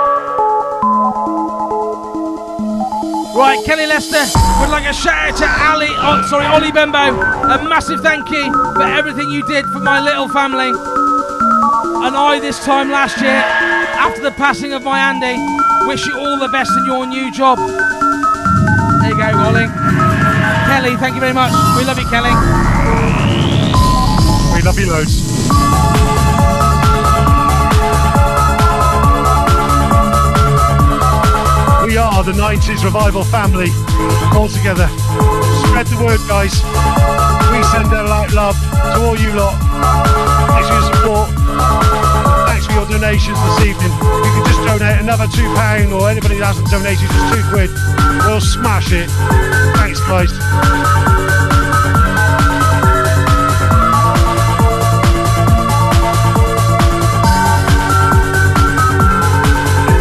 Right, 3.35 3.59
Kelly 3.65 3.85
Lester 3.85 4.23
would 4.61 4.69
like 4.69 4.85
a 4.85 4.93
shout 4.93 5.33
out 5.33 5.37
to 5.37 5.45
Ali, 5.69 5.87
oh, 5.89 6.25
sorry, 6.29 6.45
Ollie 6.45 6.71
Bembo. 6.71 6.97
A 6.97 7.67
massive 7.67 8.01
thank 8.01 8.29
you 8.29 8.51
for 8.73 8.83
everything 8.83 9.29
you 9.29 9.45
did 9.47 9.65
for 9.65 9.79
my 9.79 9.99
little 9.99 10.29
family. 10.29 10.69
And 10.69 12.15
I, 12.15 12.39
this 12.39 12.63
time 12.63 12.89
last 12.91 13.19
year, 13.19 13.31
after 13.31 14.21
the 14.21 14.31
passing 14.31 14.73
of 14.73 14.83
my 14.83 14.99
Andy, 14.99 15.35
wish 15.87 16.05
you 16.05 16.17
all 16.17 16.39
the 16.39 16.47
best 16.49 16.71
in 16.77 16.85
your 16.85 17.05
new 17.05 17.31
job. 17.31 17.59
Go, 19.17 19.31
Ollie. 19.47 19.67
Kelly, 20.67 20.97
thank 20.97 21.15
you 21.15 21.21
very 21.21 21.33
much. 21.33 21.51
We 21.77 21.85
love 21.85 21.97
you, 21.97 22.05
Kelly. 22.07 22.35
We 24.53 24.61
love 24.61 24.77
you 24.77 24.87
loads. 24.91 25.23
We 31.85 31.97
are 31.97 32.23
the 32.23 32.33
90s 32.33 32.83
revival 32.83 33.23
family 33.23 33.69
all 34.35 34.49
together. 34.49 34.89
Spread 35.67 35.87
the 35.87 36.03
word, 36.03 36.19
guys. 36.27 36.61
We 37.51 37.63
send 37.71 37.93
out 37.93 38.33
love 38.33 38.57
to 38.95 39.05
all 39.05 39.17
you 39.17 39.31
lot. 39.31 39.55
Thanks 40.49 40.67
for 40.67 40.73
your 40.73 40.93
support. 40.93 42.04
Your 42.75 42.85
donations 42.87 43.39
this 43.39 43.67
evening. 43.67 43.91
You 43.91 44.31
can 44.35 44.45
just 44.45 44.59
donate 44.67 44.99
another 44.99 45.27
£2 45.27 45.91
or 45.93 46.09
anybody 46.09 46.35
that 46.39 46.47
hasn't 46.47 46.69
donated 46.69 47.07
just 47.07 47.33
two 47.33 47.41
quid. 47.49 47.69
We'll 48.27 48.41
smash 48.41 48.91
it. 48.91 49.09
Thanks, 49.79 50.01
guys. 50.01 50.29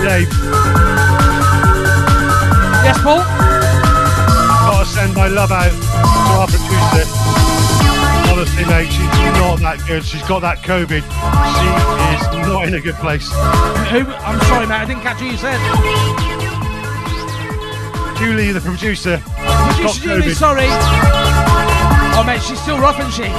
Dave. 0.03 0.29
Yes, 2.83 2.99
Paul? 3.05 3.23
Gotta 4.67 4.87
send 4.87 5.15
my 5.15 5.29
love 5.29 5.53
out 5.53 5.71
to 5.71 6.33
our 6.41 6.47
producer. 6.49 7.24
Honestly, 8.45 8.67
mate, 8.67 8.93
she's 8.93 9.09
not 9.41 9.59
that 9.61 9.83
good. 9.89 10.05
She's 10.05 10.21
got 10.29 10.41
that 10.41 10.59
COVID. 10.59 11.01
She 11.01 11.67
is 12.13 12.47
not 12.47 12.69
in 12.69 12.75
a 12.75 12.81
good 12.81 12.95
place. 12.97 13.27
Who? 13.33 14.05
I'm 14.05 14.39
sorry, 14.45 14.67
mate. 14.67 14.81
I 14.81 14.85
didn't 14.85 15.01
catch 15.01 15.17
who 15.17 15.33
you 15.33 15.39
said. 15.41 15.57
Julie, 18.19 18.53
the 18.53 18.61
producer, 18.61 19.17
Producer 19.25 20.21
Julie, 20.21 20.35
sorry. 20.35 20.67
Oh, 20.69 22.23
mate, 22.27 22.43
she's 22.43 22.61
still 22.61 22.79
rough, 22.79 23.01
isn't 23.01 23.13
she? 23.13 23.33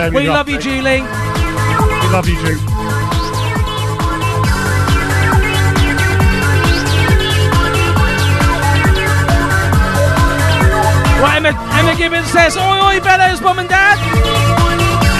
Very 0.00 0.10
we 0.10 0.26
rough, 0.26 0.36
love 0.36 0.48
you, 0.48 0.56
mate. 0.56 0.64
Julie. 0.64 1.02
We 1.04 2.08
love 2.08 2.26
you, 2.26 2.36
Julie. 2.40 2.71
Right, 11.22 11.36
Emma, 11.36 11.54
Emma 11.78 11.94
Gibbons 11.94 12.26
says, 12.32 12.56
Oi, 12.56 12.80
oi, 12.82 12.98
Bellows, 12.98 13.40
mum 13.40 13.60
and 13.60 13.68
dad. 13.68 13.96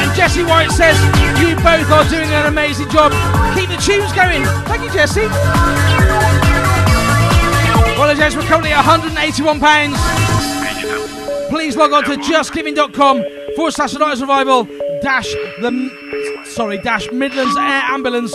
And 0.02 0.12
Jesse 0.16 0.42
White 0.42 0.72
says, 0.72 0.98
You 1.38 1.54
both 1.62 1.88
are 1.92 2.04
doing 2.10 2.28
an 2.28 2.46
amazing 2.46 2.90
job. 2.90 3.12
Keep 3.54 3.70
the 3.70 3.76
tunes 3.76 4.12
going. 4.12 4.42
Thank 4.66 4.82
you, 4.82 4.90
Jesse. 4.90 5.28
Well, 7.96 8.12
gents, 8.16 8.34
we're 8.34 8.42
currently 8.42 8.72
at 8.72 8.84
£181. 8.84 9.94
Please 11.48 11.76
log 11.76 11.92
on 11.92 12.02
to 12.02 12.16
justgiving.com 12.16 13.24
forward 13.54 13.70
slash 13.70 13.94
90s 13.94 14.20
Revival 14.22 14.64
dash 15.02 15.30
the 15.60 16.42
sorry, 16.46 16.78
dash 16.78 17.10
Midlands 17.12 17.56
Air 17.56 17.82
Ambulance 17.90 18.32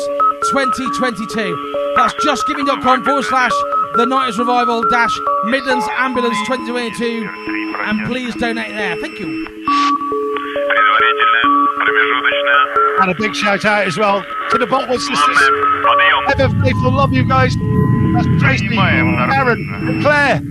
2022. 0.52 1.94
That's 1.96 2.14
justgiving.com 2.26 3.04
forward 3.04 3.26
slash 3.26 3.52
the 3.96 4.06
90s 4.06 4.38
revival 4.38 4.84
dash 4.90 5.18
Midlands 5.46 5.86
Ambulance 5.98 6.38
2022. 6.48 7.28
And 7.80 8.06
please 8.08 8.36
donate 8.36 8.74
there. 8.76 8.96
Thank 8.98 9.20
you. 9.20 9.48
And 13.00 13.12
a 13.12 13.16
big 13.16 13.36
shout 13.36 13.64
out 13.66 13.86
as 13.86 13.98
well 13.98 14.24
to 14.52 14.58
the 14.58 14.66
Botwood 14.66 15.00
sisters. 15.00 15.38
Ever 16.40 16.64
faithful, 16.64 16.92
love 16.92 17.14
you 17.14 17.28
guys. 17.28 17.56
That's 18.14 18.28
Tracy, 18.42 18.76
Aaron, 18.78 19.70
and 19.72 20.02
Claire. 20.02 20.42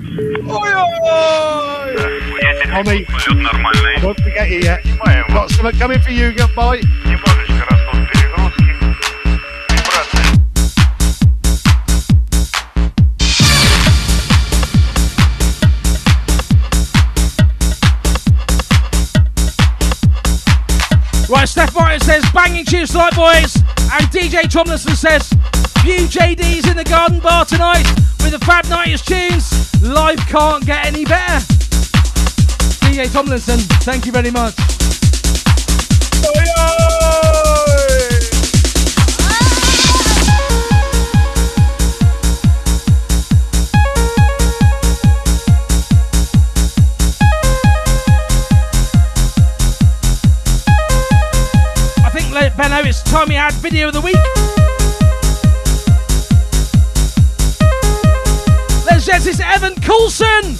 Oi, 0.48 0.72
oi! 0.78 1.96
Tommy, 2.66 3.06
I 3.08 4.00
won't 4.02 4.20
forget 4.20 4.48
you 4.48 4.60
yet. 4.60 4.84
Got 5.28 5.50
something 5.50 5.78
coming 5.78 6.00
for 6.00 6.10
you, 6.10 6.32
good 6.32 6.54
boy. 6.54 6.80
Steph 21.56 21.74
Martin 21.74 22.00
says, 22.00 22.22
banging 22.34 22.66
tunes 22.66 22.90
tonight, 22.90 23.14
boys. 23.16 23.56
And 23.90 24.04
DJ 24.12 24.42
Tomlinson 24.42 24.94
says, 24.94 25.26
few 25.80 26.00
JDs 26.00 26.70
in 26.70 26.76
the 26.76 26.84
garden 26.84 27.18
bar 27.18 27.46
tonight 27.46 27.88
with 28.20 28.32
the 28.32 28.38
Fab 28.44 28.66
90s 28.66 29.02
tunes. 29.02 29.82
Life 29.82 30.20
can't 30.28 30.66
get 30.66 30.84
any 30.84 31.06
better. 31.06 31.42
DJ 32.84 33.10
Tomlinson, 33.10 33.58
thank 33.86 34.04
you 34.04 34.12
very 34.12 34.30
much. 34.30 34.54
Oh, 36.26 36.32
I 36.36 36.85
time 53.16 53.28
we 53.30 53.34
had 53.34 53.54
video 53.54 53.88
of 53.88 53.94
the 53.94 54.00
week. 54.02 54.14
Let's 58.84 59.06
get 59.06 59.22
this 59.22 59.40
Evan 59.40 59.74
Coulson. 59.76 60.58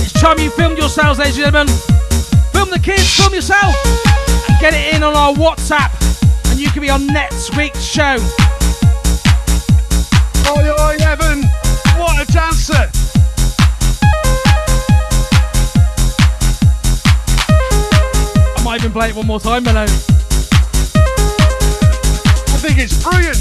It's 0.00 0.12
time 0.12 0.38
you 0.38 0.50
filmed 0.50 0.78
yourselves, 0.78 1.18
ladies 1.18 1.38
and 1.38 1.46
gentlemen. 1.46 1.74
Film 2.52 2.70
the 2.70 2.78
kids, 2.78 3.16
film 3.16 3.34
yourself, 3.34 3.74
and 4.48 4.60
get 4.60 4.74
it 4.74 4.94
in 4.94 5.02
on 5.02 5.16
our 5.16 5.32
WhatsApp, 5.32 5.90
and 6.52 6.60
you 6.60 6.70
can 6.70 6.80
be 6.80 6.90
on 6.90 7.04
next 7.08 7.56
week's 7.56 7.82
show. 7.82 8.14
Oi, 10.54 10.70
oi, 10.70 10.96
Evan. 11.00 11.42
What 11.98 12.22
a 12.22 12.32
dancer. 12.32 13.07
I 18.88 18.90
play 18.90 19.10
it 19.10 19.14
one 19.14 19.26
more 19.26 19.38
time, 19.38 19.64
Benno. 19.64 19.82
I 19.82 19.86
think 22.56 22.78
it's 22.78 23.02
brilliant. 23.02 23.36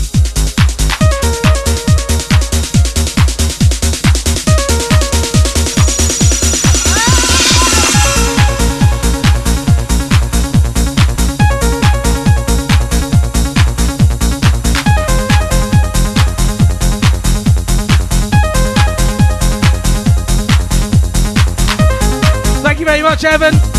Thank 22.64 22.80
you 22.82 22.86
very 22.86 23.02
much, 23.02 23.24
Evan. 23.24 23.77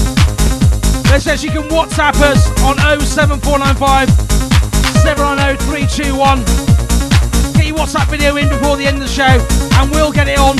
It 1.18 1.22
says 1.22 1.42
you 1.42 1.50
can 1.50 1.64
WhatsApp 1.64 2.14
us 2.22 2.46
on 2.62 2.78
07495 3.02 4.06
790 5.02 5.58
321. 5.66 6.14
Get 7.58 7.66
your 7.66 7.74
WhatsApp 7.74 8.06
video 8.06 8.36
in 8.36 8.48
before 8.48 8.76
the 8.76 8.86
end 8.86 9.02
of 9.02 9.02
the 9.02 9.10
show, 9.10 9.26
and 9.26 9.90
we'll 9.90 10.12
get 10.12 10.28
it 10.28 10.38
on 10.38 10.54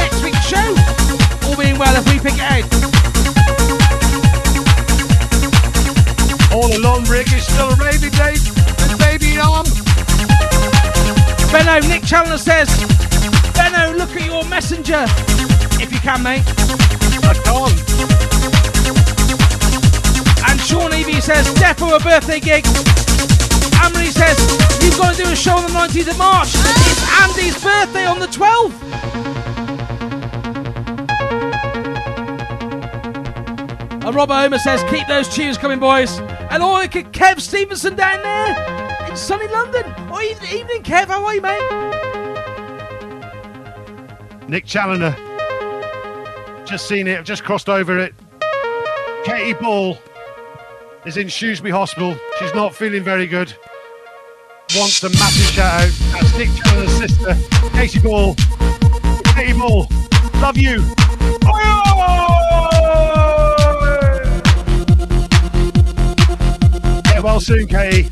next 0.00 0.24
week's 0.24 0.40
show. 0.40 0.64
All 1.44 1.52
being 1.52 1.76
well 1.76 1.92
if 2.00 2.08
we 2.08 2.16
pick 2.16 2.40
it 2.40 2.48
out. 2.48 2.64
All 6.56 6.72
along, 6.80 7.04
Rick, 7.04 7.28
it's 7.36 7.44
still 7.44 7.68
a 7.68 7.76
rainy 7.76 8.08
day 8.16 8.40
with 8.40 8.96
baby 8.96 9.36
on. 9.36 9.68
Benno, 11.52 11.76
Nick 11.92 12.08
Challoner 12.08 12.40
says, 12.40 12.72
Benno, 13.52 13.92
look 14.00 14.16
at 14.16 14.24
your 14.24 14.48
messenger. 14.48 15.04
If 15.76 15.92
you 15.92 16.00
can, 16.00 16.24
mate. 16.24 16.40
I 17.20 17.36
can't. 17.44 18.09
Sean 20.70 20.94
Evie 20.94 21.20
says, 21.20 21.48
Defo 21.54 21.98
a 21.98 22.04
birthday 22.04 22.38
gig. 22.38 22.64
Amory 23.82 24.06
says, 24.06 24.38
you've 24.80 24.96
got 24.96 25.16
to 25.16 25.24
do 25.24 25.28
a 25.28 25.34
show 25.34 25.56
on 25.56 25.64
the 25.64 25.70
19th 25.76 26.12
of 26.12 26.16
March. 26.18 26.50
It's 26.54 27.02
Andy's 27.20 27.60
birthday 27.60 28.06
on 28.06 28.20
the 28.20 28.28
12th. 28.28 28.80
And 34.06 34.14
Robert 34.14 34.34
Homer 34.34 34.58
says, 34.58 34.84
keep 34.90 35.08
those 35.08 35.28
tunes 35.28 35.58
coming, 35.58 35.80
boys. 35.80 36.20
And 36.52 36.62
oh, 36.62 36.74
look 36.74 36.94
at 36.94 37.10
Kev 37.10 37.40
Stevenson 37.40 37.96
down 37.96 38.22
there 38.22 39.10
in 39.10 39.16
sunny 39.16 39.48
London. 39.48 39.82
Oh, 40.08 40.22
even- 40.22 40.56
evening, 40.56 40.84
Kev. 40.84 41.08
How 41.08 41.24
are 41.24 41.34
you, 41.34 41.40
mate? 41.40 41.58
Nick 44.48 44.66
Challoner. 44.66 45.16
Just 46.64 46.86
seen 46.86 47.08
it, 47.08 47.24
just 47.24 47.42
crossed 47.42 47.68
over 47.68 47.98
it. 47.98 48.14
Katie 49.24 49.54
Ball 49.54 49.98
is 51.06 51.16
in 51.16 51.28
Shrewsbury 51.28 51.70
Hospital. 51.70 52.16
She's 52.38 52.54
not 52.54 52.74
feeling 52.74 53.02
very 53.02 53.26
good. 53.26 53.54
Wants 54.76 55.02
a 55.02 55.10
massive 55.10 55.54
shout 55.54 55.82
out. 55.82 55.90
That's 56.12 56.38
Nick 56.38 56.48
Challoner's 56.54 56.92
sister, 56.92 57.36
Katie 57.72 57.98
Ball. 58.00 58.34
Katie 59.34 59.58
Ball, 59.58 59.86
love 60.40 60.56
you. 60.56 60.80
Get 67.04 67.22
well 67.22 67.40
soon, 67.40 67.66
Katie. 67.66 68.08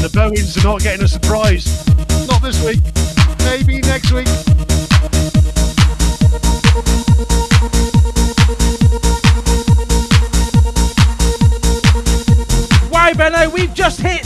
The 0.00 0.10
Bowens 0.14 0.56
are 0.56 0.62
not 0.62 0.80
getting 0.80 1.02
a 1.02 1.08
surprise. 1.08 1.86
Not 2.26 2.40
this 2.40 2.64
week. 2.64 2.82
Maybe 3.46 3.80
next 3.80 4.10
week. 4.10 4.26
Wow, 12.90 13.12
Benno, 13.16 13.48
we've 13.50 13.72
just 13.72 14.00
hit 14.00 14.22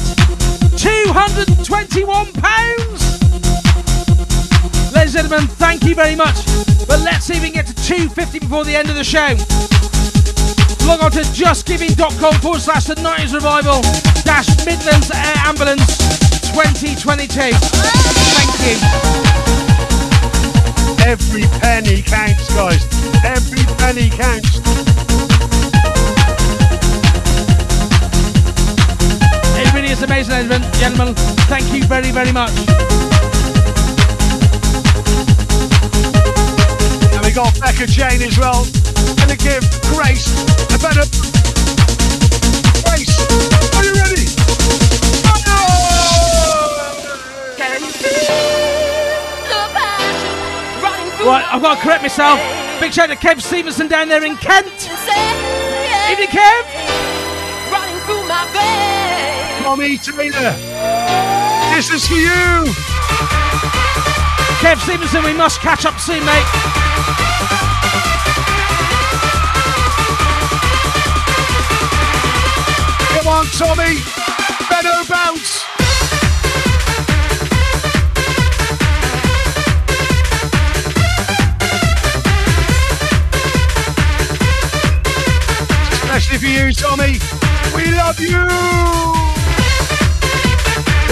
£221. 0.81 2.41
Ladies 4.95 5.15
and 5.15 5.29
gentlemen, 5.29 5.47
thank 5.49 5.85
you 5.85 5.95
very 5.95 6.17
much. 6.17 6.47
But 6.89 7.01
let's 7.01 7.27
see 7.27 7.35
if 7.35 7.43
we 7.43 7.51
can 7.51 7.63
get 7.63 7.67
to 7.67 7.75
250 7.75 8.39
before 8.39 8.65
the 8.65 8.75
end 8.75 8.89
of 8.89 8.97
the 8.97 9.05
show. 9.05 9.37
Log 10.89 11.03
on 11.03 11.11
to 11.13 11.21
justgiving.com 11.21 12.35
forward 12.41 12.63
slash 12.63 12.85
the 12.87 12.95
90s 12.95 13.35
revival 13.35 13.83
dash 14.25 14.49
Midlands 14.65 15.11
Air 15.11 15.37
Ambulance 15.45 15.99
2022. 16.53 17.53
Thank 17.53 18.50
you. 18.67 18.77
Every 21.07 21.43
penny 21.61 22.03
counts, 22.03 22.49
guys. 22.55 22.85
Every 23.25 23.65
penny 23.77 24.11
counts. 24.11 24.61
It 29.57 29.75
really 29.75 29.91
is 29.91 30.03
amazing, 30.03 30.35
ladies 30.35 30.51
and 30.51 30.65
gentlemen. 30.75 31.15
Thank 31.49 31.73
you 31.73 31.85
very, 31.85 32.11
very 32.11 32.33
much. 32.33 32.53
And 37.13 37.25
we 37.25 37.33
got 37.33 37.59
Becca 37.61 37.87
Jane 37.87 38.23
as 38.23 38.39
well. 38.39 38.67
Gonna 39.17 39.37
give 39.37 39.65
Grace 39.93 40.29
a 40.75 40.79
better. 40.79 41.40
Right, 51.23 51.45
I've 51.53 51.61
got 51.61 51.77
to 51.77 51.83
correct 51.83 52.03
myself. 52.03 52.41
Big 52.81 52.95
shout 52.95 53.11
out 53.11 53.21
to 53.21 53.27
Kev 53.27 53.43
Stevenson 53.43 53.89
down 53.89 54.09
there 54.09 54.25
in 54.25 54.37
Kent. 54.39 54.67
Evening, 56.11 56.29
Kev. 56.29 56.65
Running 57.71 58.01
through 58.07 58.27
my 58.27 58.49
veins. 58.57 59.63
Tommy 59.63 59.99
Taylor. 59.99 60.57
This 61.77 61.91
is 61.91 62.07
for 62.09 62.15
you. 62.15 62.65
Kev 64.65 64.79
Stevenson, 64.81 65.23
we 65.23 65.35
must 65.35 65.61
catch 65.61 65.85
up 65.85 66.01
soon, 66.01 66.25
mate. 66.25 66.47
Come 73.13 73.29
on, 73.29 73.45
Tommy. 73.53 74.01
Benno 74.71 75.05
bounce. 75.07 75.60
Especially 86.31 86.49
for 86.49 86.67
you, 86.67 86.73
Tommy. 86.73 87.19
We 87.75 87.91
love 87.97 88.21
you. 88.21 88.39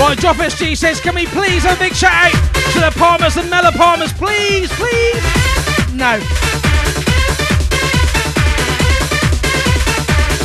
Right, 0.00 0.16
Drop 0.16 0.36
SG 0.36 0.76
says, 0.76 1.00
can 1.00 1.16
we 1.16 1.26
please 1.26 1.64
have 1.64 1.76
a 1.76 1.80
big 1.80 1.94
shout 1.94 2.12
out 2.12 2.54
to 2.72 2.78
the 2.78 2.92
Palmers 2.96 3.36
and 3.36 3.50
Mella 3.50 3.72
Palmers, 3.72 4.12
please, 4.12 4.70
please? 4.74 5.22
No. 5.92 6.20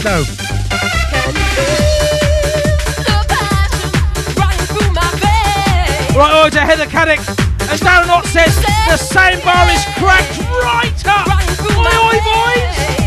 No. 0.04 0.24
Right, 6.18 6.34
over 6.34 6.50
to 6.50 6.60
Heather 6.62 6.88
Caddick. 6.88 7.20
As 7.70 7.80
Darren 7.80 8.10
Ott 8.10 8.26
says, 8.26 8.56
the 8.88 8.98
sound 8.98 9.44
bar 9.44 9.70
is 9.70 9.86
cracked 10.00 10.40
right 10.64 11.06
up. 11.06 11.28
Oi, 11.30 12.08
oi, 12.08 12.20
boys. 12.24 13.03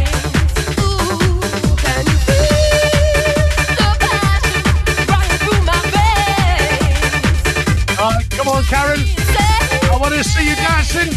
Karen. 8.67 8.99
I 8.99 9.97
want 10.01 10.13
to 10.15 10.25
see 10.25 10.49
you 10.49 10.57
dancing 10.57 11.11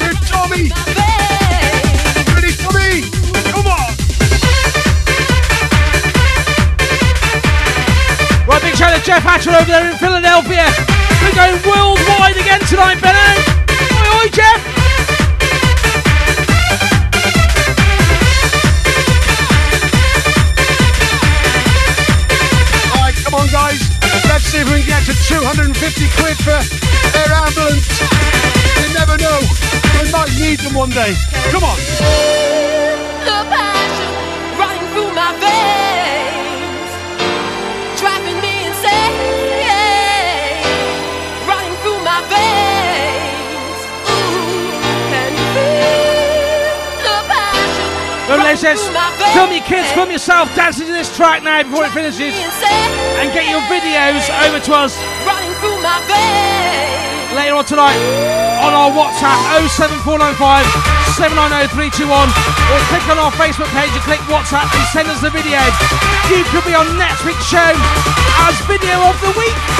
with 0.00 0.16
Tommy. 0.24 0.72
Ready, 2.32 2.56
Tommy? 2.56 3.04
Come 3.52 3.66
on. 3.68 3.92
Right, 8.48 8.62
big 8.62 8.74
shout 8.76 8.92
out 8.92 8.98
to 8.98 9.04
Jeff 9.04 9.22
Hatcher 9.22 9.50
over 9.50 9.64
there 9.66 9.90
in 9.90 9.98
Philadelphia. 9.98 10.64
We're 11.20 11.36
going 11.36 11.60
worldwide 11.68 12.36
again 12.36 12.60
tonight, 12.60 13.00
Benno. 13.02 13.28
Oi, 13.92 14.24
oi, 14.24 14.28
Jeff. 14.32 14.69
Let's 24.40 24.52
see 24.52 24.58
if 24.60 24.72
we 24.72 24.80
can 24.80 24.88
get 24.88 25.04
to 25.04 25.12
250 25.12 26.08
quid 26.16 26.36
for 26.38 26.56
their 27.12 27.30
ambulance. 27.30 28.00
You 28.80 28.94
never 28.94 29.18
know. 29.18 29.38
We 30.00 30.10
might 30.10 30.32
need 30.40 30.60
them 30.60 30.74
one 30.74 30.88
day. 30.88 31.12
Come 31.52 31.62
on. 31.62 32.69
Lovely 48.50 48.66
says, 48.66 48.82
film 49.30 49.54
your 49.54 49.62
kids, 49.62 49.86
film 49.94 50.10
yourself 50.10 50.50
dancing 50.58 50.90
to 50.90 50.92
this 50.92 51.06
track 51.14 51.46
now 51.46 51.62
before 51.62 51.86
it 51.86 51.94
finishes. 51.94 52.34
And 53.22 53.30
get 53.30 53.46
your 53.46 53.62
videos 53.70 54.26
over 54.42 54.58
to 54.58 54.72
us 54.74 54.98
Running 55.22 55.54
through 55.62 55.78
my 55.78 56.02
veins. 56.10 57.30
later 57.30 57.54
on 57.54 57.62
tonight 57.62 57.94
on 58.58 58.74
our 58.74 58.90
WhatsApp 58.90 59.38
07495 59.78 60.66
790321 61.14 62.10
or 62.10 62.78
click 62.90 63.06
on 63.06 63.22
our 63.22 63.30
Facebook 63.38 63.70
page 63.70 63.94
and 63.94 64.02
click 64.02 64.18
WhatsApp 64.26 64.66
and 64.66 64.82
send 64.90 65.06
us 65.06 65.22
the 65.22 65.30
video. 65.30 65.62
You 66.34 66.42
could 66.50 66.66
be 66.66 66.74
on 66.74 66.90
next 66.98 67.22
week's 67.22 67.46
show 67.46 67.70
as 68.50 68.58
video 68.66 68.98
of 69.06 69.14
the 69.22 69.30
week. 69.38 69.79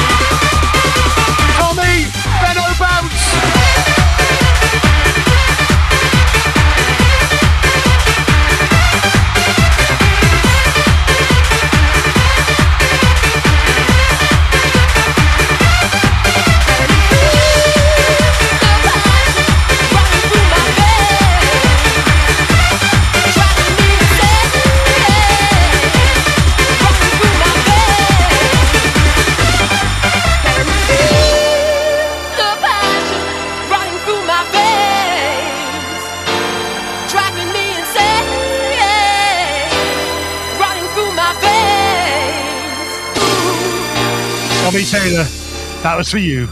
Was 46.01 46.11
for 46.13 46.17
you. 46.17 46.49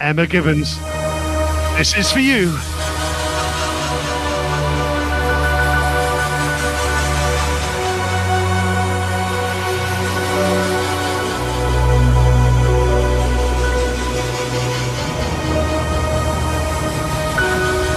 Emma 0.00 0.26
Gibbons, 0.26 0.78
this 1.76 1.94
is 1.94 2.10
for 2.10 2.20
you. 2.20 2.54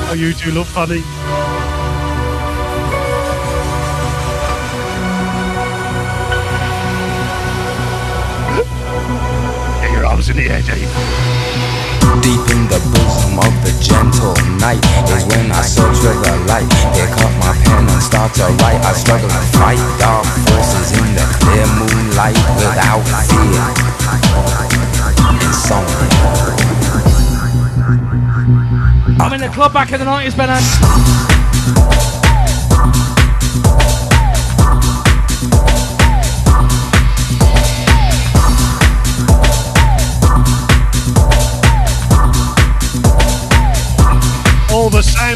Oh, 0.10 0.16
you 0.18 0.34
do 0.34 0.52
look 0.52 0.68
funny. 0.68 1.51
Get 10.22 10.30
in 10.30 10.38
the 10.38 10.54
air, 10.54 10.62
Dave. 10.62 10.86
Deep 12.22 12.46
in 12.54 12.70
the 12.70 12.78
bosom 12.94 13.42
of 13.42 13.54
the 13.66 13.74
gentle 13.82 14.38
night 14.62 14.78
is 15.10 15.26
when 15.26 15.50
I 15.52 15.66
search 15.66 15.98
for 15.98 16.14
the 16.14 16.46
light. 16.46 16.70
Pick 16.94 17.10
up 17.26 17.34
my 17.42 17.58
pen 17.66 17.90
and 17.90 18.04
start 18.04 18.32
to 18.36 18.46
write. 18.62 18.78
I 18.86 18.94
struggle 18.94 19.28
to 19.28 19.42
fight 19.58 19.82
dark 19.98 20.22
forces 20.46 20.94
in 20.94 21.18
the 21.18 21.26
clear 21.42 21.66
moonlight 21.74 22.38
without 22.54 23.02
fear. 23.26 23.66
Insomnia. 25.42 26.06
I'm 29.20 29.34
in 29.34 29.42
the 29.42 29.50
club 29.50 29.74
back 29.74 29.92
in 29.92 29.98
the 29.98 30.06
90s, 30.06 30.38
Benno. 30.38 32.01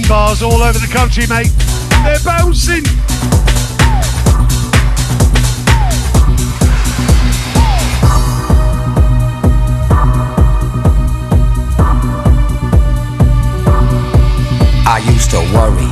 Sandbars 0.06 0.44
all 0.44 0.62
over 0.62 0.78
the 0.78 0.92
country, 0.92 1.26
mate. 1.28 1.52
They're 2.04 2.20
bouncing. 2.24 2.84
I 14.88 15.00
used 15.12 15.32
to 15.32 15.40
worry, 15.54 15.90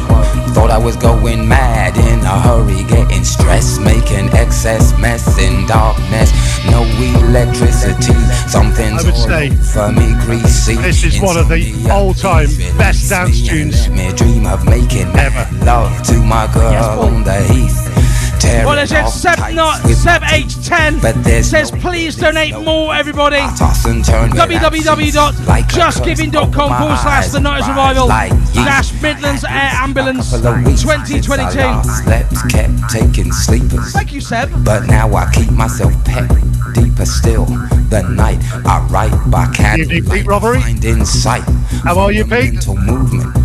thought 0.53 0.69
I 0.69 0.77
was 0.77 0.95
going 0.95 1.47
mad 1.47 1.97
in 1.97 2.19
a 2.19 2.39
hurry, 2.39 2.83
getting 2.83 3.23
stressed, 3.23 3.81
making 3.81 4.29
excess 4.29 4.97
mess 4.99 5.39
in 5.39 5.65
darkness. 5.65 6.31
No 6.71 6.83
electricity, 7.27 8.13
something's 8.47 9.03
I 9.03 9.05
would 9.05 9.15
say 9.15 9.49
for 9.73 9.91
me 9.91 10.13
greasy. 10.25 10.75
This 10.75 11.03
is 11.03 11.19
one 11.21 11.37
of 11.37 11.49
the 11.49 11.73
all-time 11.91 12.47
best 12.77 13.09
dance 13.09 13.45
tunes 13.45 13.89
me 13.89 14.11
dream 14.13 14.45
of 14.45 14.65
making 14.65 15.07
ever. 15.15 15.47
love 15.65 16.01
to 16.03 16.19
my 16.23 16.47
girl 16.53 17.01
on. 17.01 17.23
the 17.23 17.41
heath. 17.53 18.39
tearing 18.39 18.65
Well, 18.65 18.77
it 18.79 18.87
says 18.87 19.13
Seb, 19.21 19.53
not, 19.53 19.83
with 19.83 19.97
Seb 19.97 20.21
my 20.21 20.27
H10 20.27 21.01
But 21.01 21.21
there's 21.23 21.49
says 21.49 21.71
no 21.71 21.79
please 21.79 22.15
donate 22.15 22.57
more, 22.59 22.93
everybody. 22.95 23.37
toss 23.57 23.85
and 23.85 24.03
turn 24.05 24.31
with 24.31 24.39
absence, 24.39 24.85
www.justgiving.com 24.85 26.51
curse 26.51 26.59
over 26.59 26.77
forward 26.77 26.89
my 26.89 27.01
slash 27.01 27.27
the 27.29 27.39
eyes 27.39 27.63
90s 27.63 27.67
and 27.67 27.67
Revival 27.69 28.07
like 28.07 28.31
yeast. 28.53 28.65
dash 28.65 29.01
Midlands 29.01 29.43
Air 29.43 29.71
Ambulance 29.81 30.31
Couple 30.31 30.47
of 30.47 30.65
weeks 30.65 30.81
since 30.81 31.29
I 31.29 31.51
2022. 31.53 31.59
last 31.59 32.03
slept, 32.03 32.49
kept 32.49 32.89
taking 32.89 33.31
sleepers. 33.31 33.91
Thank 33.93 34.13
you, 34.13 34.21
Seb. 34.21 34.49
But 34.63 34.87
now 34.87 35.13
I 35.13 35.31
keep 35.31 35.51
myself 35.51 35.93
pet 36.05 36.29
deeper 36.73 37.05
still. 37.05 37.45
The 37.89 38.01
night 38.09 38.39
I 38.65 38.85
write 38.89 39.29
by 39.29 39.47
candlelight, 39.53 40.25
find 40.25 40.85
insight. 40.85 41.43
How 41.83 41.99
are 41.99 42.11
you, 42.11 42.23
Pete? 42.23 42.53
Mental 42.53 42.75
movement. 42.77 43.37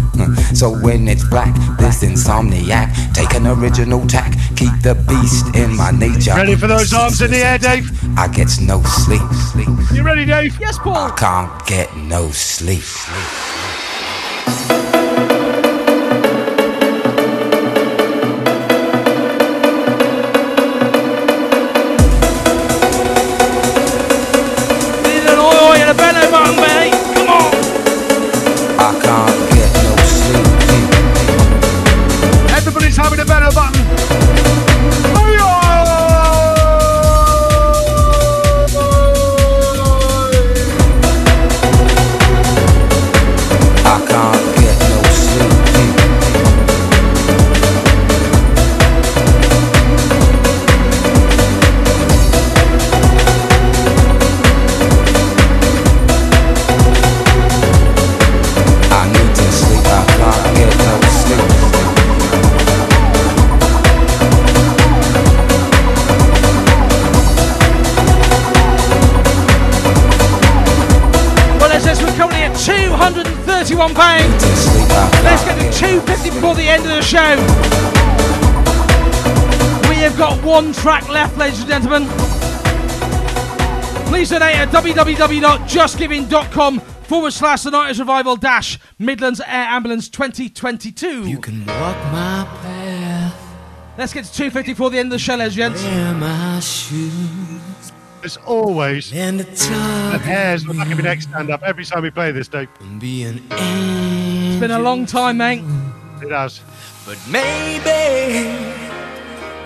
So 0.56 0.76
when 0.82 1.06
it's 1.06 1.24
black, 1.28 1.54
this 1.78 2.02
insomniac, 2.02 3.14
take 3.14 3.34
an 3.34 3.46
original 3.46 4.06
tack, 4.08 4.32
keep 4.56 4.72
the 4.82 4.94
beast 5.08 5.54
in 5.54 5.76
my 5.76 5.90
nature. 5.92 6.34
Ready 6.34 6.56
for 6.56 6.66
those 6.66 6.92
arms 6.92 7.22
in 7.22 7.30
the 7.30 7.38
air, 7.38 7.58
Dave? 7.58 7.90
I 8.18 8.26
get 8.26 8.48
no 8.60 8.82
sleep, 8.82 9.22
sleep. 9.52 9.68
You 9.92 10.02
ready, 10.02 10.24
Dave? 10.24 10.58
Yes, 10.60 10.78
Paul. 10.78 10.96
I 10.96 11.10
can't 11.16 11.66
get 11.66 11.96
no 11.96 12.30
sleep. 12.30 12.82
Need 12.82 13.47
one 80.48 80.72
track 80.72 81.06
left, 81.10 81.36
ladies 81.36 81.60
and 81.60 81.68
gentlemen. 81.68 82.08
Please 84.08 84.30
donate 84.30 84.56
at 84.56 84.70
www.justgiving.com 84.70 86.80
forward 86.80 87.32
slash 87.32 87.64
the 87.64 87.70
90s 87.70 87.98
Revival 87.98 88.36
dash 88.36 88.78
Midlands 88.98 89.42
Air 89.42 89.66
Ambulance 89.68 90.08
2022. 90.08 91.28
You 91.28 91.38
can 91.38 91.66
walk 91.66 91.96
my 92.10 92.48
path. 92.62 93.34
Let's 93.98 94.14
get 94.14 94.24
to 94.24 94.32
250 94.32 94.72
before 94.72 94.88
the 94.88 94.98
end 94.98 95.08
of 95.08 95.12
the 95.12 95.18
show, 95.18 95.36
ladies 95.36 95.58
and 95.58 95.76
gents. 95.76 95.84
my 96.18 96.60
shoes. 96.60 97.92
As 98.24 98.38
always, 98.38 99.10
the 99.10 100.18
hairs 100.24 100.62
on 100.62 100.68
the 100.68 100.74
back 100.74 100.90
of 100.90 100.98
your 100.98 101.02
neck 101.02 101.20
stand 101.20 101.50
up 101.50 101.62
every 101.62 101.84
time 101.84 102.02
we 102.02 102.10
play 102.10 102.32
this, 102.32 102.48
Dave. 102.48 102.70
It's 102.80 104.60
been 104.60 104.70
a 104.70 104.78
long 104.78 105.04
time, 105.04 105.36
mate. 105.36 105.62
It 106.22 106.30
has. 106.30 106.62
But 107.04 107.18
maybe 107.28 108.87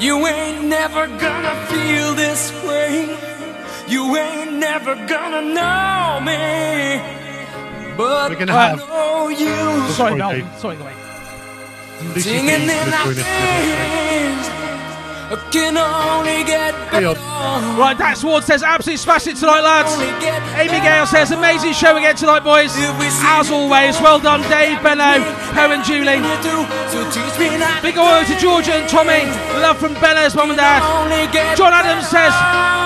you 0.01 0.27
ain't 0.27 0.65
never 0.65 1.07
gonna 1.07 1.55
feel 1.67 2.15
this 2.15 2.53
way. 2.65 3.17
You 3.89 4.17
ain't 4.17 4.55
never 4.55 4.95
gonna 5.07 5.43
know 5.43 6.21
me. 6.21 7.01
But 7.97 8.31
We're 8.31 8.39
gonna 8.39 8.55
I 8.55 8.69
have- 8.69 8.79
know 8.89 9.29
you. 9.29 9.55
Sorry, 9.93 10.17
Sorry, 10.19 10.43
Mel. 10.43 10.59
Sorry, 10.59 10.77
go 10.77 10.85
Singing 12.21 12.49
in 12.49 12.67
the 12.67 12.97
our 12.97 13.13
join 15.33 15.41
us. 15.41 15.43
veins 15.43 15.53
can 15.53 15.77
only 15.77 16.45
get 16.45 16.73
better. 16.91 17.15
Right, 17.79 17.97
Dax 17.97 18.25
Ward 18.25 18.45
says, 18.45 18.63
absolutely 18.63 18.99
smash 18.99 19.27
it 19.27 19.37
tonight, 19.37 19.61
lads. 19.61 19.93
Amy 20.59 20.81
Gale 20.81 21.07
says, 21.07 21.31
amazing 21.31 21.73
show 21.73 21.97
again 21.97 22.17
tonight, 22.17 22.45
boys. 22.45 22.73
As 22.77 23.51
always, 23.51 24.01
well 24.01 24.19
done, 24.21 24.43
Dave, 24.49 24.83
Benno, 24.83 25.25
Poe 25.53 25.73
and 25.73 25.85
Julie. 25.85 26.21
Big 27.83 27.99
ol' 27.99 28.25
to 28.25 28.37
Georgia 28.39 28.75
and 28.75 28.89
Tommy. 28.89 29.25
Love 29.61 29.79
from 29.79 29.95
Benno's 29.95 30.35
mum 30.35 30.51
and 30.51 30.59
dad. 30.59 30.83
John 31.57 31.73
Adams 31.73 32.09
says, 32.09 32.33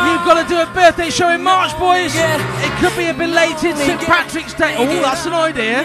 you've 0.06 0.24
got 0.24 0.42
to 0.42 0.48
do 0.48 0.60
a 0.60 0.66
birthday 0.72 1.10
show 1.10 1.30
in 1.30 1.42
March, 1.42 1.76
boys. 1.78 2.12
It 2.14 2.72
could 2.80 2.96
be 2.96 3.06
a 3.06 3.14
belated 3.14 3.76
St. 3.76 4.00
Patrick's 4.02 4.54
Day. 4.54 4.76
Oh, 4.78 4.86
that's 4.86 5.26
an 5.26 5.34
idea. 5.34 5.84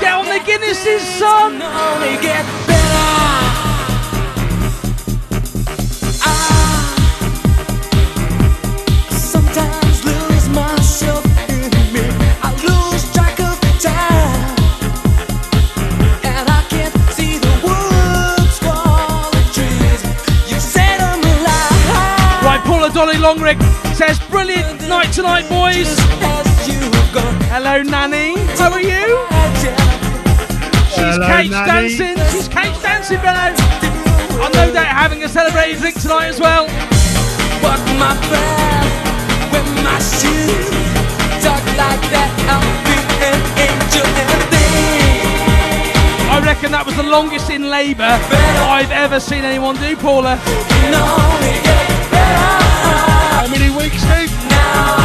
Get 0.00 0.12
on 0.12 0.24
the 0.26 0.40
Guinnesses, 0.44 1.00
son. 1.18 1.58
Paula 23.18 23.34
Dolly 23.34 23.54
Longrick 23.54 23.94
says, 23.94 24.18
brilliant 24.30 24.88
night 24.88 25.12
tonight, 25.12 25.48
boys. 25.48 25.88
Hello, 27.50 27.82
Nanny. 27.82 28.36
How 28.56 28.70
are 28.72 28.80
you? 28.80 29.26
She's 30.88 31.16
Hello, 31.16 31.26
cage 31.26 31.50
Nanny. 31.50 31.96
dancing. 31.96 32.16
She's 32.30 32.48
cage 32.48 32.80
dancing, 32.82 33.18
Benno. 33.18 33.54
I'm 34.42 34.52
no 34.52 34.72
doubt 34.72 34.86
having 34.86 35.24
a 35.24 35.28
celebrated 35.28 35.80
drink 35.80 36.00
tonight 36.00 36.28
as 36.28 36.40
well. 36.40 36.66
But 37.60 37.80
my 37.98 38.14
breath 38.28 38.86
when 39.52 39.66
my 39.82 39.98
shoes 39.98 40.70
talk 41.42 41.64
like 41.74 42.02
that, 42.14 42.30
I'll 42.46 42.62
be 42.86 42.96
an 43.26 43.40
angel 43.66 44.06
and 44.06 44.42
thing. 44.52 46.30
I 46.30 46.40
reckon 46.44 46.70
that 46.72 46.86
was 46.86 46.94
the 46.96 47.02
longest 47.02 47.50
in 47.50 47.68
labour 47.68 48.18
I've 48.70 48.92
ever 48.92 49.18
seen 49.18 49.44
anyone 49.44 49.76
do, 49.76 49.96
Paula. 49.96 50.38
How 53.38 53.46
many 53.46 53.70
weeks, 53.70 54.02
Steve? 54.02 54.30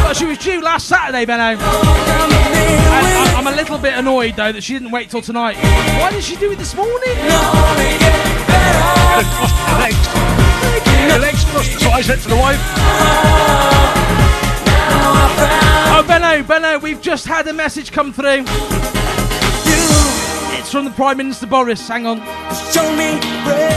Well, 0.04 0.14
she 0.14 0.26
was 0.26 0.38
due 0.40 0.60
last 0.62 0.88
Saturday, 0.88 1.24
Benno. 1.26 1.56
I- 1.60 3.34
I'm 3.38 3.46
a 3.48 3.52
little 3.52 3.78
bit 3.78 3.94
annoyed 3.94 4.36
though 4.36 4.52
that 4.52 4.64
she 4.64 4.74
didn't 4.74 4.90
wait 4.92 5.10
till 5.12 5.22
tonight. 5.22 5.56
Why 6.00 6.10
did 6.12 6.24
she 6.24 6.36
do 6.38 6.52
it 6.52 6.58
this 6.58 6.74
morning? 6.76 7.16
Crossed 9.38 9.56
the 9.68 9.78
legs. 9.80 10.08
The 11.14 11.20
legs 11.20 11.44
crossed. 11.46 11.72
That's 11.74 11.86
what 11.86 11.94
I 11.94 12.02
said 12.02 12.20
to 12.22 12.30
the 12.30 12.36
wife. 12.36 12.60
Oh, 15.96 16.04
Benno, 16.08 16.42
Benno, 16.44 16.80
we've 16.80 17.02
just 17.02 17.26
had 17.28 17.48
a 17.48 17.54
message 17.54 17.92
come 17.92 18.12
through. 18.12 18.46
It's 20.58 20.72
from 20.72 20.86
the 20.86 20.92
Prime 20.92 21.18
Minister 21.18 21.46
Boris. 21.46 21.88
Hang 21.88 22.08
on. 22.08 22.18
Show 22.72 22.90
me. 22.96 23.20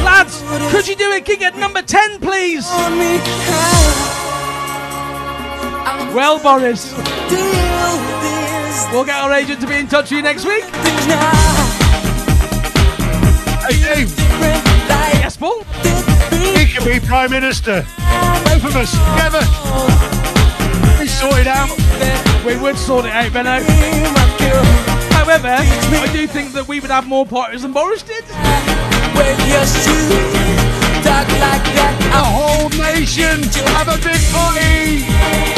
Lads, 0.03 0.43
could 0.71 0.89
you 0.89 0.97
do 0.97 1.13
a 1.13 1.21
gig 1.21 1.43
at 1.43 1.57
number 1.59 1.83
10, 1.83 2.21
please? 2.21 2.67
Well, 6.17 6.39
Boris, 6.39 6.95
we'll 8.91 9.05
get 9.05 9.17
our 9.17 9.33
agent 9.35 9.61
to 9.61 9.67
be 9.67 9.75
in 9.75 9.87
touch 9.87 10.05
with 10.05 10.13
you 10.13 10.23
next 10.23 10.47
week. 10.47 10.65
Hey, 13.61 13.79
Dave. 13.83 14.15
Yes, 15.21 15.37
Paul? 15.37 15.63
He 16.57 16.65
can 16.73 16.83
be 16.87 16.99
Prime 17.07 17.31
Minister. 17.31 17.85
Both 18.47 18.65
of 18.65 18.77
us 18.77 18.93
together. 18.93 19.45
We 20.99 21.07
sort 21.07 21.37
it 21.37 21.47
out. 21.47 21.69
We 22.47 22.57
would 22.57 22.79
sort 22.79 23.05
it 23.05 23.13
out, 23.13 23.31
Benno. 23.35 23.63
However, 25.13 25.49
I 25.49 26.09
do 26.15 26.27
think 26.27 26.55
that 26.55 26.67
we 26.67 26.81
would 26.81 26.91
have 26.91 27.07
more 27.07 27.27
parties 27.27 27.61
than 27.61 27.75
Boris 27.75 28.03
did. 28.03 28.25
The 28.25 28.35
whole 32.25 32.71
nation 32.71 33.43
to 33.43 33.63
have 33.69 33.89
a 33.89 33.99
big 34.03 34.23
party. 34.33 35.56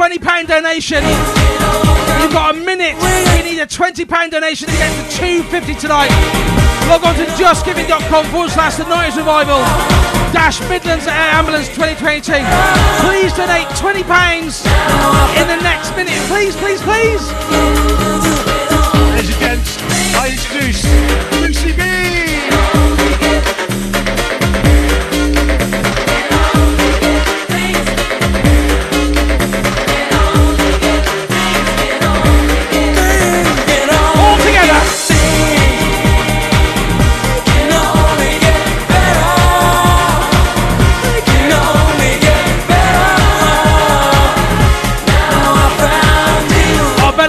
£20 0.00 0.46
donation 0.46 1.04
We've 2.20 2.32
got 2.32 2.54
a 2.54 2.58
minute. 2.58 2.94
We 2.96 3.42
need 3.42 3.60
a 3.60 3.66
£20 3.66 4.30
donation 4.30 4.68
to 4.68 4.76
get 4.76 5.10
to 5.10 5.16
250 5.16 5.74
tonight. 5.74 6.10
Log 6.88 7.04
on 7.04 7.14
to 7.16 7.24
justgiving.com 7.36 8.26
forward 8.26 8.50
slash 8.50 8.76
the 8.76 8.84
90s 8.84 9.16
revival 9.16 9.58
dash 10.32 10.60
Midlands 10.68 11.06
Air 11.06 11.32
Ambulance 11.32 11.68
2022. 11.68 12.32
Please 13.04 13.32
donate 13.32 13.66
£20 13.76 14.04
in 15.40 15.48
the 15.48 15.62
next 15.62 15.96
minute. 15.96 16.20
Please, 16.28 16.54
please, 16.56 16.80
please. 16.82 17.24
Ladies 19.10 19.30
and 19.30 19.40
gents, 19.40 19.89
I 20.22 20.32
introduce 20.32 20.84
Lucy 21.40 21.72
B. 21.72 22.09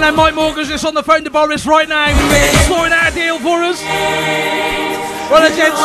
And 0.04 0.16
Mike 0.16 0.34
Morgan's 0.34 0.68
just 0.68 0.84
on 0.84 0.96
the 0.96 1.04
phone 1.04 1.24
to 1.24 1.30
Boris 1.30 1.66
right 1.66 1.88
now, 1.88 2.08
sorting 2.68 2.92
out 2.92 3.12
a 3.12 3.14
deal 3.14 3.40
for 3.40 3.62
us. 3.64 3.82
Well, 5.30 5.48
gents, 5.56 5.80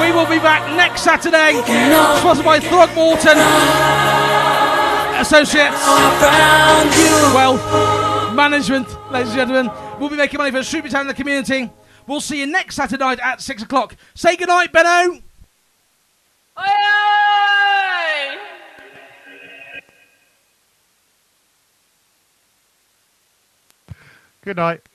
we 0.00 0.10
will 0.12 0.26
be 0.26 0.38
back 0.42 0.68
next 0.76 1.02
Saturday, 1.02 1.62
sponsored 2.18 2.44
by 2.44 2.58
Throgmorton 2.58 3.38
Associates 5.20 5.80
Well, 7.32 8.34
Management, 8.34 8.88
ladies 9.10 9.28
and 9.28 9.38
gentlemen. 9.38 9.70
We'll 10.00 10.10
be 10.10 10.16
making 10.16 10.38
money 10.38 10.50
for 10.50 10.62
Super 10.62 10.88
Town 10.88 11.02
in 11.02 11.06
the 11.06 11.14
community. 11.14 11.70
We'll 12.06 12.20
see 12.20 12.40
you 12.40 12.46
next 12.46 12.74
Saturday 12.74 13.02
night 13.02 13.20
at 13.20 13.40
6 13.40 13.62
o'clock. 13.62 13.96
Say 14.14 14.36
goodnight, 14.36 14.72
Benno. 14.72 15.20
Good 24.42 24.56
night. 24.56 24.89